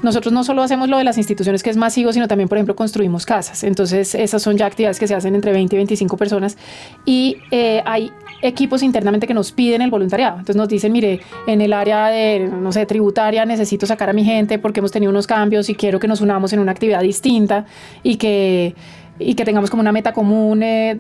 nosotros 0.04 0.34
no 0.34 0.44
solo 0.44 0.62
hacemos 0.62 0.90
lo 0.90 0.98
de 0.98 1.04
las 1.04 1.18
instituciones 1.18 1.64
que 1.64 1.70
es 1.70 1.78
masivo, 1.78 2.14
sino 2.14 2.28
también, 2.28 2.50
por 2.50 2.58
ejemplo, 2.58 2.76
construimos 2.76 3.26
casas. 3.26 3.64
Entonces, 3.64 4.14
esas 4.16 4.42
son 4.42 4.58
ya 4.58 4.66
actividades 4.66 5.00
que 5.00 5.08
se 5.08 5.16
hacen 5.16 5.34
entre 5.34 5.54
20 5.54 5.76
y 5.76 5.78
25 5.78 6.18
personas 6.18 6.58
y 7.06 7.38
eh, 7.52 7.82
hay 7.86 8.12
equipos 8.42 8.84
internamente 8.84 9.26
que 9.26 9.34
nos 9.34 9.52
piden 9.52 9.82
el 9.82 9.90
voluntariado. 9.90 10.34
Entonces 10.34 10.58
nos 10.58 10.68
dicen, 10.68 10.92
mire, 10.92 11.22
en 11.48 11.62
el 11.62 11.74
área 11.74 12.08
de, 12.08 12.48
no 12.48 12.72
sé, 12.72 12.86
tributaria 12.86 13.46
necesito 13.46 13.86
sacar 13.86 14.10
a 14.10 14.14
mi 14.14 14.26
gente 14.26 14.60
porque 14.60 14.82
hemos 14.82 14.92
tenido 14.92 15.10
unos 15.10 15.26
cambios 15.26 15.70
y 15.70 15.76
quiero 15.76 16.00
que 16.00 16.08
nos 16.08 16.22
unamos 16.22 16.52
en 16.54 16.60
una 16.60 16.72
actividad 16.72 17.02
distinta 17.02 17.66
y 18.04 18.18
que 18.18 18.76
y 19.20 19.36
que 19.36 19.46
tengamos 19.46 19.70
como 19.70 19.82
una 19.82 19.92
meta 19.92 20.12
común 20.12 20.64
eh, 20.64 21.00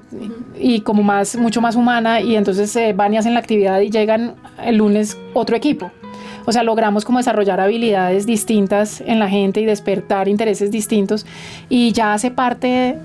y 0.59 0.81
como 0.81 1.01
más 1.01 1.35
mucho 1.35 1.61
más 1.61 1.75
humana 1.75 2.21
y 2.21 2.35
entonces 2.35 2.73
eh, 2.75 2.93
van 2.93 3.11
y 3.13 3.17
hacen 3.17 3.33
la 3.33 3.39
actividad 3.39 3.79
y 3.81 3.89
llegan 3.89 4.35
el 4.63 4.77
lunes 4.77 5.17
otro 5.33 5.55
equipo 5.55 5.91
o 6.45 6.51
sea, 6.51 6.63
logramos 6.63 7.05
como 7.05 7.19
desarrollar 7.19 7.59
habilidades 7.59 8.25
distintas 8.25 9.01
en 9.01 9.19
la 9.19 9.29
gente 9.29 9.61
y 9.61 9.65
despertar 9.65 10.27
intereses 10.27 10.71
distintos. 10.71 11.25
Y 11.69 11.91
ya 11.91 12.13
hace 12.13 12.31
parte 12.31 12.97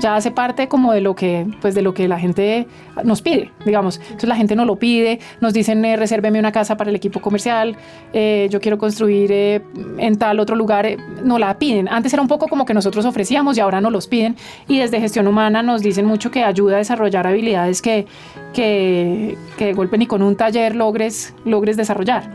ya 0.00 0.16
hace 0.16 0.30
parte 0.30 0.68
como 0.68 0.92
de 0.92 1.00
lo 1.00 1.14
que 1.14 1.46
pues 1.60 1.74
de 1.74 1.82
lo 1.82 1.94
que 1.94 2.08
la 2.08 2.18
gente 2.18 2.66
nos 3.04 3.22
pide 3.22 3.50
digamos. 3.64 3.98
Entonces 3.98 4.28
la 4.28 4.36
gente 4.36 4.54
nos 4.54 4.66
lo 4.66 4.76
pide 4.76 5.20
nos 5.40 5.52
dicen 5.52 5.84
eh, 5.84 5.96
resérveme 5.96 6.38
una 6.38 6.52
casa 6.52 6.76
para 6.76 6.90
el 6.90 6.96
equipo 6.96 7.20
comercial 7.20 7.76
eh, 8.12 8.48
yo 8.50 8.60
quiero 8.60 8.78
construir 8.78 9.30
eh, 9.32 9.62
en 9.98 10.18
tal 10.18 10.40
otro 10.40 10.56
lugar 10.56 10.86
eh, 10.86 10.98
no 11.24 11.38
la 11.38 11.58
piden. 11.58 11.88
Antes 11.88 12.12
era 12.12 12.22
un 12.22 12.28
poco 12.28 12.48
como 12.48 12.64
que 12.64 12.74
nosotros 12.74 13.04
ofrecíamos 13.04 13.56
y 13.56 13.60
ahora 13.60 13.80
nos 13.80 13.92
los 13.92 14.06
piden. 14.06 14.36
Y 14.68 14.78
desde 14.78 15.00
gestión 15.00 15.26
humana 15.26 15.62
nos 15.62 15.82
dicen 15.82 16.06
mucho 16.06 16.30
que 16.30 16.42
ayuda 16.42 16.76
a 16.76 16.78
desarrollar 16.78 17.26
habilidades 17.26 17.82
que 17.82 18.06
que, 18.52 19.36
que 19.58 19.66
de 19.66 19.72
golpe 19.74 19.98
ni 19.98 20.06
con 20.06 20.22
un 20.22 20.36
taller 20.36 20.74
logres 20.74 21.34
logres 21.44 21.76
desarrollar 21.76 22.30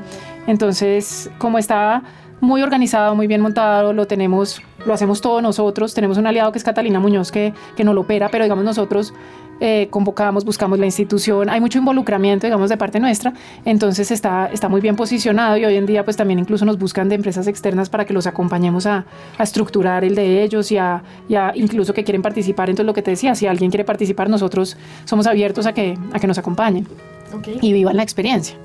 entonces, 0.48 1.30
como 1.38 1.58
está 1.58 2.04
muy 2.40 2.64
organizado, 2.64 3.16
muy 3.16 3.28
bien 3.28 3.42
montado, 3.42 3.94
lo 3.94 4.08
tenemos, 4.08 4.62
lo 4.86 4.94
hacemos 4.94 5.22
todos 5.22 5.44
nosotros. 5.44 5.94
Tenemos 5.94 6.18
un 6.18 6.26
aliado 6.26 6.52
que 6.52 6.58
es 6.58 6.64
Catalina 6.64 7.00
Muñoz 7.00 7.32
que, 7.32 7.54
que 7.76 7.84
nos 7.84 7.94
lo 7.94 8.02
opera, 8.02 8.30
pero 8.30 8.44
digamos 8.44 8.66
nosotros 8.66 9.14
eh, 9.64 9.90
convocamos, 9.92 10.44
buscamos 10.44 10.80
la 10.80 10.88
institución, 10.88 11.48
hay 11.48 11.62
mucho 11.62 11.78
involucramiento, 11.78 12.48
digamos, 12.48 12.72
de 12.72 12.78
parte 12.78 13.00
nuestra, 13.00 13.32
entonces 13.64 14.10
está, 14.10 14.50
está 14.52 14.68
muy 14.70 14.82
bien 14.82 14.96
posicionado 14.96 15.56
y 15.56 15.66
hoy 15.66 15.76
en 15.76 15.86
día 15.86 16.04
pues 16.04 16.18
también 16.18 16.40
incluso 16.40 16.66
nos 16.66 16.80
buscan 16.80 17.10
de 17.10 17.16
empresas 17.16 17.46
externas 17.46 17.88
para 17.88 18.06
que 18.06 18.12
los 18.12 18.26
acompañemos 18.26 18.88
a, 18.88 19.06
a 19.38 19.44
estructurar 19.44 20.04
el 20.04 20.16
de 20.16 20.42
ellos 20.42 20.72
y 20.72 20.80
a, 20.80 21.04
y 21.30 21.36
a, 21.36 21.52
incluso 21.54 21.94
que 21.94 22.04
quieren 22.04 22.24
participar. 22.24 22.72
Entonces 22.72 22.88
lo 22.88 22.94
que 22.96 23.04
te 23.04 23.12
decía, 23.12 23.36
si 23.36 23.46
alguien 23.46 23.70
quiere 23.70 23.86
participar, 23.86 24.32
nosotros 24.32 24.78
somos 25.06 25.28
abiertos 25.28 25.68
a 25.68 25.74
que, 25.74 25.96
a 26.12 26.20
que 26.20 26.26
nos 26.26 26.40
acompañen 26.40 26.88
okay. 27.32 27.60
y 27.62 27.72
vivan 27.72 27.98
la 27.98 28.02
experiencia. 28.02 28.58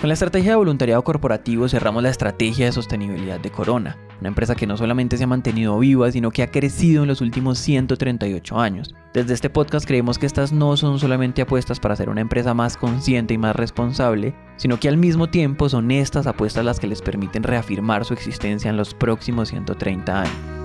Con 0.00 0.06
la 0.06 0.14
estrategia 0.14 0.50
de 0.50 0.56
voluntariado 0.56 1.02
corporativo 1.02 1.68
cerramos 1.68 2.04
la 2.04 2.10
estrategia 2.10 2.66
de 2.66 2.72
sostenibilidad 2.72 3.40
de 3.40 3.50
Corona, 3.50 3.98
una 4.20 4.28
empresa 4.28 4.54
que 4.54 4.64
no 4.64 4.76
solamente 4.76 5.16
se 5.16 5.24
ha 5.24 5.26
mantenido 5.26 5.76
viva, 5.76 6.12
sino 6.12 6.30
que 6.30 6.44
ha 6.44 6.52
crecido 6.52 7.02
en 7.02 7.08
los 7.08 7.20
últimos 7.20 7.58
138 7.58 8.60
años. 8.60 8.94
Desde 9.12 9.34
este 9.34 9.50
podcast 9.50 9.88
creemos 9.88 10.16
que 10.16 10.26
estas 10.26 10.52
no 10.52 10.76
son 10.76 11.00
solamente 11.00 11.42
apuestas 11.42 11.80
para 11.80 11.96
ser 11.96 12.10
una 12.10 12.20
empresa 12.20 12.54
más 12.54 12.76
consciente 12.76 13.34
y 13.34 13.38
más 13.38 13.56
responsable, 13.56 14.36
sino 14.56 14.78
que 14.78 14.88
al 14.88 14.98
mismo 14.98 15.30
tiempo 15.30 15.68
son 15.68 15.90
estas 15.90 16.28
apuestas 16.28 16.64
las 16.64 16.78
que 16.78 16.86
les 16.86 17.02
permiten 17.02 17.42
reafirmar 17.42 18.04
su 18.04 18.14
existencia 18.14 18.70
en 18.70 18.76
los 18.76 18.94
próximos 18.94 19.48
130 19.48 20.20
años. 20.20 20.57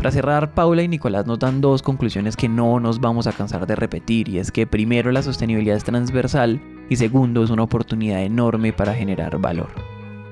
Para 0.00 0.12
cerrar, 0.12 0.54
Paula 0.54 0.82
y 0.82 0.88
Nicolás 0.88 1.26
nos 1.26 1.38
dan 1.38 1.60
dos 1.60 1.82
conclusiones 1.82 2.34
que 2.34 2.48
no 2.48 2.80
nos 2.80 3.02
vamos 3.02 3.26
a 3.26 3.32
cansar 3.32 3.66
de 3.66 3.76
repetir, 3.76 4.30
y 4.30 4.38
es 4.38 4.50
que 4.50 4.66
primero 4.66 5.12
la 5.12 5.22
sostenibilidad 5.22 5.76
es 5.76 5.84
transversal 5.84 6.58
y 6.88 6.96
segundo 6.96 7.44
es 7.44 7.50
una 7.50 7.64
oportunidad 7.64 8.22
enorme 8.22 8.72
para 8.72 8.94
generar 8.94 9.36
valor. 9.36 9.68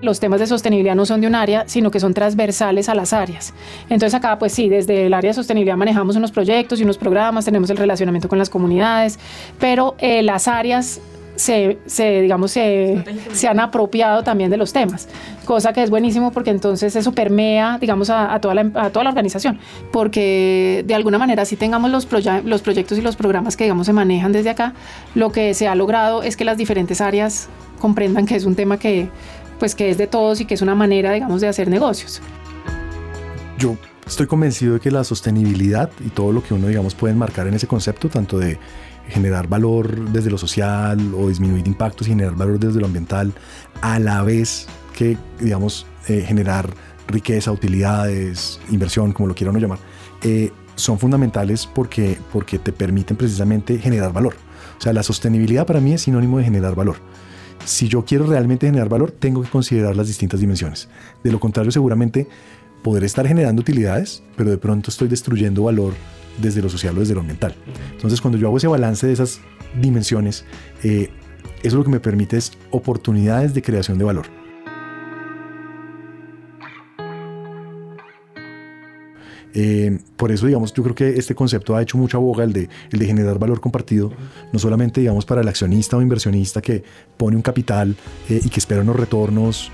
Los 0.00 0.20
temas 0.20 0.40
de 0.40 0.46
sostenibilidad 0.46 0.94
no 0.94 1.04
son 1.04 1.20
de 1.20 1.26
un 1.26 1.34
área, 1.34 1.68
sino 1.68 1.90
que 1.90 2.00
son 2.00 2.14
transversales 2.14 2.88
a 2.88 2.94
las 2.94 3.12
áreas. 3.12 3.52
Entonces 3.90 4.14
acá, 4.14 4.38
pues 4.38 4.52
sí, 4.52 4.70
desde 4.70 5.04
el 5.04 5.12
área 5.12 5.32
de 5.32 5.34
sostenibilidad 5.34 5.76
manejamos 5.76 6.16
unos 6.16 6.32
proyectos 6.32 6.80
y 6.80 6.84
unos 6.84 6.96
programas, 6.96 7.44
tenemos 7.44 7.68
el 7.68 7.76
relacionamiento 7.76 8.26
con 8.26 8.38
las 8.38 8.48
comunidades, 8.48 9.18
pero 9.60 9.96
eh, 9.98 10.22
las 10.22 10.48
áreas 10.48 10.98
se, 11.38 11.78
se, 11.86 12.20
digamos, 12.20 12.50
se, 12.50 13.04
se, 13.32 13.46
han 13.46 13.60
apropiado 13.60 14.24
también 14.24 14.50
de 14.50 14.56
los 14.56 14.72
temas, 14.72 15.08
cosa 15.44 15.72
que 15.72 15.82
es 15.82 15.88
buenísimo 15.88 16.32
porque 16.32 16.50
entonces 16.50 16.96
eso 16.96 17.12
permea, 17.12 17.78
digamos, 17.78 18.10
a, 18.10 18.38
toda, 18.40 18.54
la, 18.54 18.70
a 18.74 18.90
toda 18.90 19.04
la 19.04 19.10
organización, 19.10 19.60
porque 19.92 20.84
de 20.84 20.94
alguna 20.94 21.16
manera 21.16 21.44
si 21.44 21.56
tengamos 21.56 21.92
los, 21.92 22.08
los 22.44 22.62
proyectos 22.62 22.98
y 22.98 23.02
los 23.02 23.14
programas 23.14 23.56
que, 23.56 23.64
digamos, 23.64 23.86
se 23.86 23.92
manejan 23.92 24.32
desde 24.32 24.50
acá, 24.50 24.74
lo 25.14 25.30
que 25.30 25.54
se 25.54 25.68
ha 25.68 25.76
logrado 25.76 26.24
es 26.24 26.36
que 26.36 26.44
las 26.44 26.58
diferentes 26.58 27.00
áreas 27.00 27.48
comprendan 27.78 28.26
que 28.26 28.34
es 28.34 28.44
un 28.44 28.56
tema 28.56 28.76
que, 28.78 29.08
pues, 29.60 29.76
que 29.76 29.90
es 29.90 29.96
de 29.96 30.08
todos 30.08 30.40
y 30.40 30.44
que 30.44 30.54
es 30.54 30.62
una 30.62 30.74
manera, 30.74 31.12
digamos, 31.12 31.40
de 31.40 31.46
hacer 31.46 31.68
negocios. 31.68 32.20
Yo 33.58 33.76
estoy 34.04 34.26
convencido 34.26 34.74
de 34.74 34.80
que 34.80 34.90
la 34.90 35.04
sostenibilidad 35.04 35.88
y 36.04 36.08
todo 36.08 36.32
lo 36.32 36.42
que 36.42 36.52
uno, 36.54 36.66
digamos, 36.66 36.96
puede 36.96 37.14
enmarcar 37.14 37.46
en 37.46 37.54
ese 37.54 37.68
concepto, 37.68 38.08
tanto 38.08 38.40
de 38.40 38.58
generar 39.08 39.48
valor 39.48 40.10
desde 40.10 40.30
lo 40.30 40.38
social 40.38 41.14
o 41.14 41.28
disminuir 41.28 41.66
impactos 41.66 42.06
y 42.06 42.10
generar 42.10 42.34
valor 42.34 42.58
desde 42.58 42.80
lo 42.80 42.86
ambiental, 42.86 43.32
a 43.80 43.98
la 43.98 44.22
vez 44.22 44.66
que, 44.94 45.16
digamos, 45.40 45.86
eh, 46.08 46.24
generar 46.26 46.72
riqueza, 47.06 47.50
utilidades, 47.52 48.60
inversión, 48.70 49.12
como 49.12 49.28
lo 49.28 49.34
quieran 49.34 49.58
llamar, 49.58 49.78
eh, 50.22 50.52
son 50.74 50.98
fundamentales 50.98 51.66
porque, 51.66 52.18
porque 52.32 52.58
te 52.58 52.72
permiten 52.72 53.16
precisamente 53.16 53.78
generar 53.78 54.12
valor. 54.12 54.34
O 54.78 54.80
sea, 54.80 54.92
la 54.92 55.02
sostenibilidad 55.02 55.66
para 55.66 55.80
mí 55.80 55.94
es 55.94 56.02
sinónimo 56.02 56.38
de 56.38 56.44
generar 56.44 56.74
valor. 56.74 56.96
Si 57.64 57.88
yo 57.88 58.04
quiero 58.04 58.26
realmente 58.26 58.66
generar 58.66 58.88
valor, 58.88 59.10
tengo 59.10 59.42
que 59.42 59.48
considerar 59.48 59.96
las 59.96 60.06
distintas 60.06 60.40
dimensiones. 60.40 60.88
De 61.24 61.32
lo 61.32 61.40
contrario, 61.40 61.72
seguramente 61.72 62.28
podré 62.82 63.06
estar 63.06 63.26
generando 63.26 63.60
utilidades, 63.60 64.22
pero 64.36 64.50
de 64.50 64.58
pronto 64.58 64.90
estoy 64.90 65.08
destruyendo 65.08 65.64
valor 65.64 65.94
desde 66.40 66.62
lo 66.62 66.68
social 66.68 66.96
o 66.96 67.00
desde 67.00 67.14
lo 67.14 67.20
ambiental. 67.20 67.54
Entonces, 67.92 68.20
cuando 68.20 68.38
yo 68.38 68.48
hago 68.48 68.56
ese 68.56 68.68
balance 68.68 69.06
de 69.06 69.12
esas 69.12 69.40
dimensiones, 69.80 70.44
eh, 70.82 71.10
eso 71.62 71.76
lo 71.76 71.84
que 71.84 71.90
me 71.90 72.00
permite 72.00 72.36
es 72.36 72.52
oportunidades 72.70 73.54
de 73.54 73.62
creación 73.62 73.98
de 73.98 74.04
valor. 74.04 74.26
Eh, 79.54 79.98
por 80.16 80.30
eso, 80.30 80.46
digamos, 80.46 80.72
yo 80.72 80.82
creo 80.84 80.94
que 80.94 81.08
este 81.18 81.34
concepto 81.34 81.74
ha 81.74 81.82
hecho 81.82 81.98
mucha 81.98 82.18
boga, 82.18 82.44
el 82.44 82.52
de, 82.52 82.68
el 82.92 82.98
de 82.98 83.06
generar 83.06 83.38
valor 83.38 83.60
compartido, 83.60 84.12
no 84.52 84.58
solamente, 84.58 85.00
digamos, 85.00 85.24
para 85.24 85.40
el 85.40 85.48
accionista 85.48 85.96
o 85.96 86.02
inversionista 86.02 86.60
que 86.60 86.84
pone 87.16 87.34
un 87.34 87.42
capital 87.42 87.96
eh, 88.28 88.40
y 88.44 88.48
que 88.50 88.60
espera 88.60 88.82
unos 88.82 88.96
retornos 88.96 89.72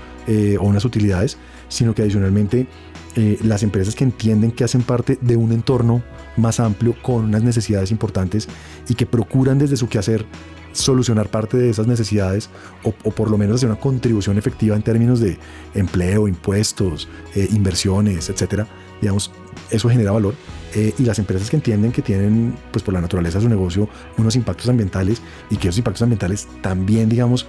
o 0.59 0.63
unas 0.63 0.83
utilidades, 0.85 1.37
sino 1.69 1.93
que 1.93 2.01
adicionalmente 2.01 2.65
las 3.15 3.63
empresas 3.63 3.95
que 3.95 4.03
entienden 4.03 4.51
que 4.51 4.63
hacen 4.63 4.81
parte 4.81 5.17
de 5.21 5.37
un 5.37 5.51
entorno 5.53 6.03
más 6.35 6.59
amplio 6.59 6.95
con 7.01 7.25
unas 7.25 7.43
necesidades 7.43 7.91
importantes 7.91 8.47
y 8.89 8.95
que 8.95 9.05
procuran 9.05 9.57
desde 9.57 9.77
su 9.77 9.87
quehacer 9.87 10.25
solucionar 10.75 11.29
parte 11.29 11.57
de 11.57 11.69
esas 11.69 11.87
necesidades 11.87 12.49
o, 12.83 12.91
por 12.91 13.31
lo 13.31 13.37
menos 13.37 13.55
hacer 13.55 13.69
una 13.69 13.79
contribución 13.79 14.37
efectiva 14.37 14.75
en 14.75 14.81
términos 14.81 15.19
de 15.19 15.37
empleo, 15.73 16.27
impuestos, 16.27 17.07
eh, 17.33 17.47
inversiones, 17.51 18.29
etcétera. 18.29 18.67
Digamos, 19.01 19.31
eso 19.71 19.89
genera 19.89 20.11
valor. 20.11 20.35
Eh, 20.73 20.93
y 20.97 21.03
las 21.03 21.19
empresas 21.19 21.49
que 21.49 21.55
entienden 21.55 21.93
que 21.93 22.01
tienen, 22.01 22.53
pues 22.71 22.83
por 22.83 22.93
la 22.93 22.99
naturaleza 22.99 23.37
de 23.37 23.43
su 23.43 23.49
negocio, 23.49 23.87
unos 24.17 24.35
impactos 24.35 24.67
ambientales 24.67 25.21
y 25.49 25.55
que 25.55 25.69
esos 25.69 25.77
impactos 25.77 26.01
ambientales 26.01 26.47
también, 26.61 27.07
digamos, 27.07 27.47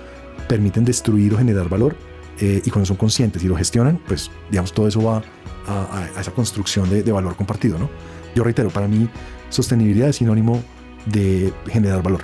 permiten 0.48 0.84
destruir 0.84 1.34
o 1.34 1.38
generar 1.38 1.68
valor. 1.68 1.96
Eh, 2.41 2.62
y 2.64 2.70
cuando 2.70 2.87
son 2.87 2.97
conscientes 2.97 3.43
y 3.43 3.49
lo 3.49 3.57
gestionan, 3.57 4.01
pues, 4.07 4.30
digamos, 4.51 4.72
todo 4.72 4.89
eso 4.89 5.03
va 5.03 5.22
a, 5.66 6.20
esa 6.20 6.30
construcción 6.32 6.89
de, 6.91 7.03
de 7.03 7.12
valor 7.12 7.34
compartido, 7.34 7.78
¿no? 7.78 7.91
Yo 8.34 8.45
reitero, 8.45 8.70
para 8.70 8.87
mí 8.87 9.09
sostenibilidad 9.49 10.09
es 10.09 10.16
sinónimo 10.16 10.62
de 11.07 11.53
generar 11.68 12.03
valor. 12.03 12.20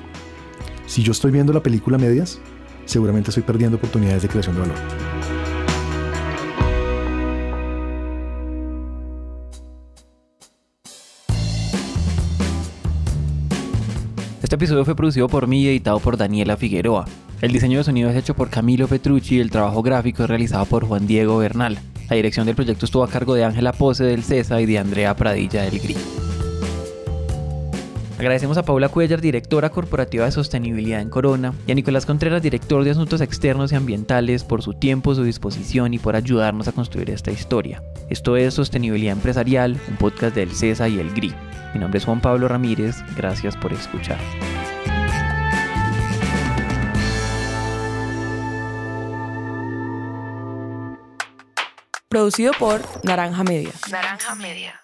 Si 0.87 1.03
yo 1.03 1.13
estoy 1.13 1.31
viendo 1.31 1.53
la 1.53 1.63
película 1.63 1.99
medias, 1.99 2.41
seguramente 2.85 3.31
estoy 3.31 3.43
perdiendo 3.43 3.79
oportunidades 3.79 4.23
de 4.23 4.29
creación 4.29 4.55
de 4.55 4.61
valor. 4.63 5.41
Este 14.53 14.65
episodio 14.65 14.85
fue 14.85 14.95
producido 14.95 15.29
por 15.29 15.47
mí 15.47 15.63
y 15.63 15.69
editado 15.69 15.99
por 15.99 16.19
Daniela 16.19 16.59
Figueroa. 16.59 17.07
El 17.41 17.53
diseño 17.53 17.79
de 17.79 17.85
sonido 17.85 18.11
es 18.11 18.17
hecho 18.17 18.35
por 18.35 18.51
Camilo 18.51 18.87
Petrucci 18.87 19.37
y 19.37 19.41
el 19.41 19.51
trabajo 19.51 19.83
gráfico 19.83 20.25
es 20.25 20.29
realizado 20.29 20.67
por 20.67 20.85
Juan 20.85 21.07
Diego 21.07 21.39
Bernal. 21.39 21.79
La 22.11 22.17
dirección 22.17 22.45
del 22.45 22.55
proyecto 22.55 22.85
estuvo 22.85 23.03
a 23.03 23.09
cargo 23.09 23.33
de 23.33 23.45
Ángela 23.45 23.73
Pose 23.73 24.05
del 24.05 24.23
CESA 24.23 24.61
y 24.61 24.67
de 24.67 24.79
Andrea 24.79 25.17
Pradilla 25.17 25.63
del 25.63 25.81
GRI. 25.81 25.97
Agradecemos 28.23 28.57
a 28.57 28.62
Paula 28.62 28.89
Cuellar, 28.89 29.20
directora 29.20 29.70
corporativa 29.70 30.27
de 30.27 30.31
sostenibilidad 30.31 31.01
en 31.01 31.11
Corona, 31.11 31.55
y 31.66 31.73
a 31.73 31.75
Nicolás 31.75 32.07
Contreras, 32.07 32.41
director 32.41 32.85
de 32.85 32.93
asuntos 32.93 33.20
externos 33.20 33.73
y 33.73 33.75
ambientales, 33.75 34.45
por 34.45 34.62
su 34.62 34.75
tiempo, 34.75 35.16
su 35.16 35.25
disposición 35.25 35.93
y 35.93 35.99
por 35.99 36.14
ayudarnos 36.14 36.68
a 36.68 36.73
construir 36.73 37.11
esta 37.11 37.33
historia. 37.33 37.83
Esto 38.11 38.37
es 38.37 38.55
Sostenibilidad 38.55 39.14
Empresarial, 39.14 39.77
un 39.89 39.97
podcast 39.97 40.37
del 40.37 40.53
CESA 40.53 40.89
y 40.89 41.01
el 41.01 41.12
GRI. 41.12 41.35
Mi 41.75 41.81
nombre 41.81 41.99
es 41.99 42.05
Juan 42.05 42.20
Pablo 42.20 42.47
Ramírez, 42.47 42.95
gracias 43.16 43.57
por 43.57 43.73
escuchar. 43.73 44.20
Producido 52.09 52.53
por 52.57 52.83
Naranja 53.03 53.43
Media. 53.43 53.73
Naranja 53.91 54.37
Media. 54.37 54.82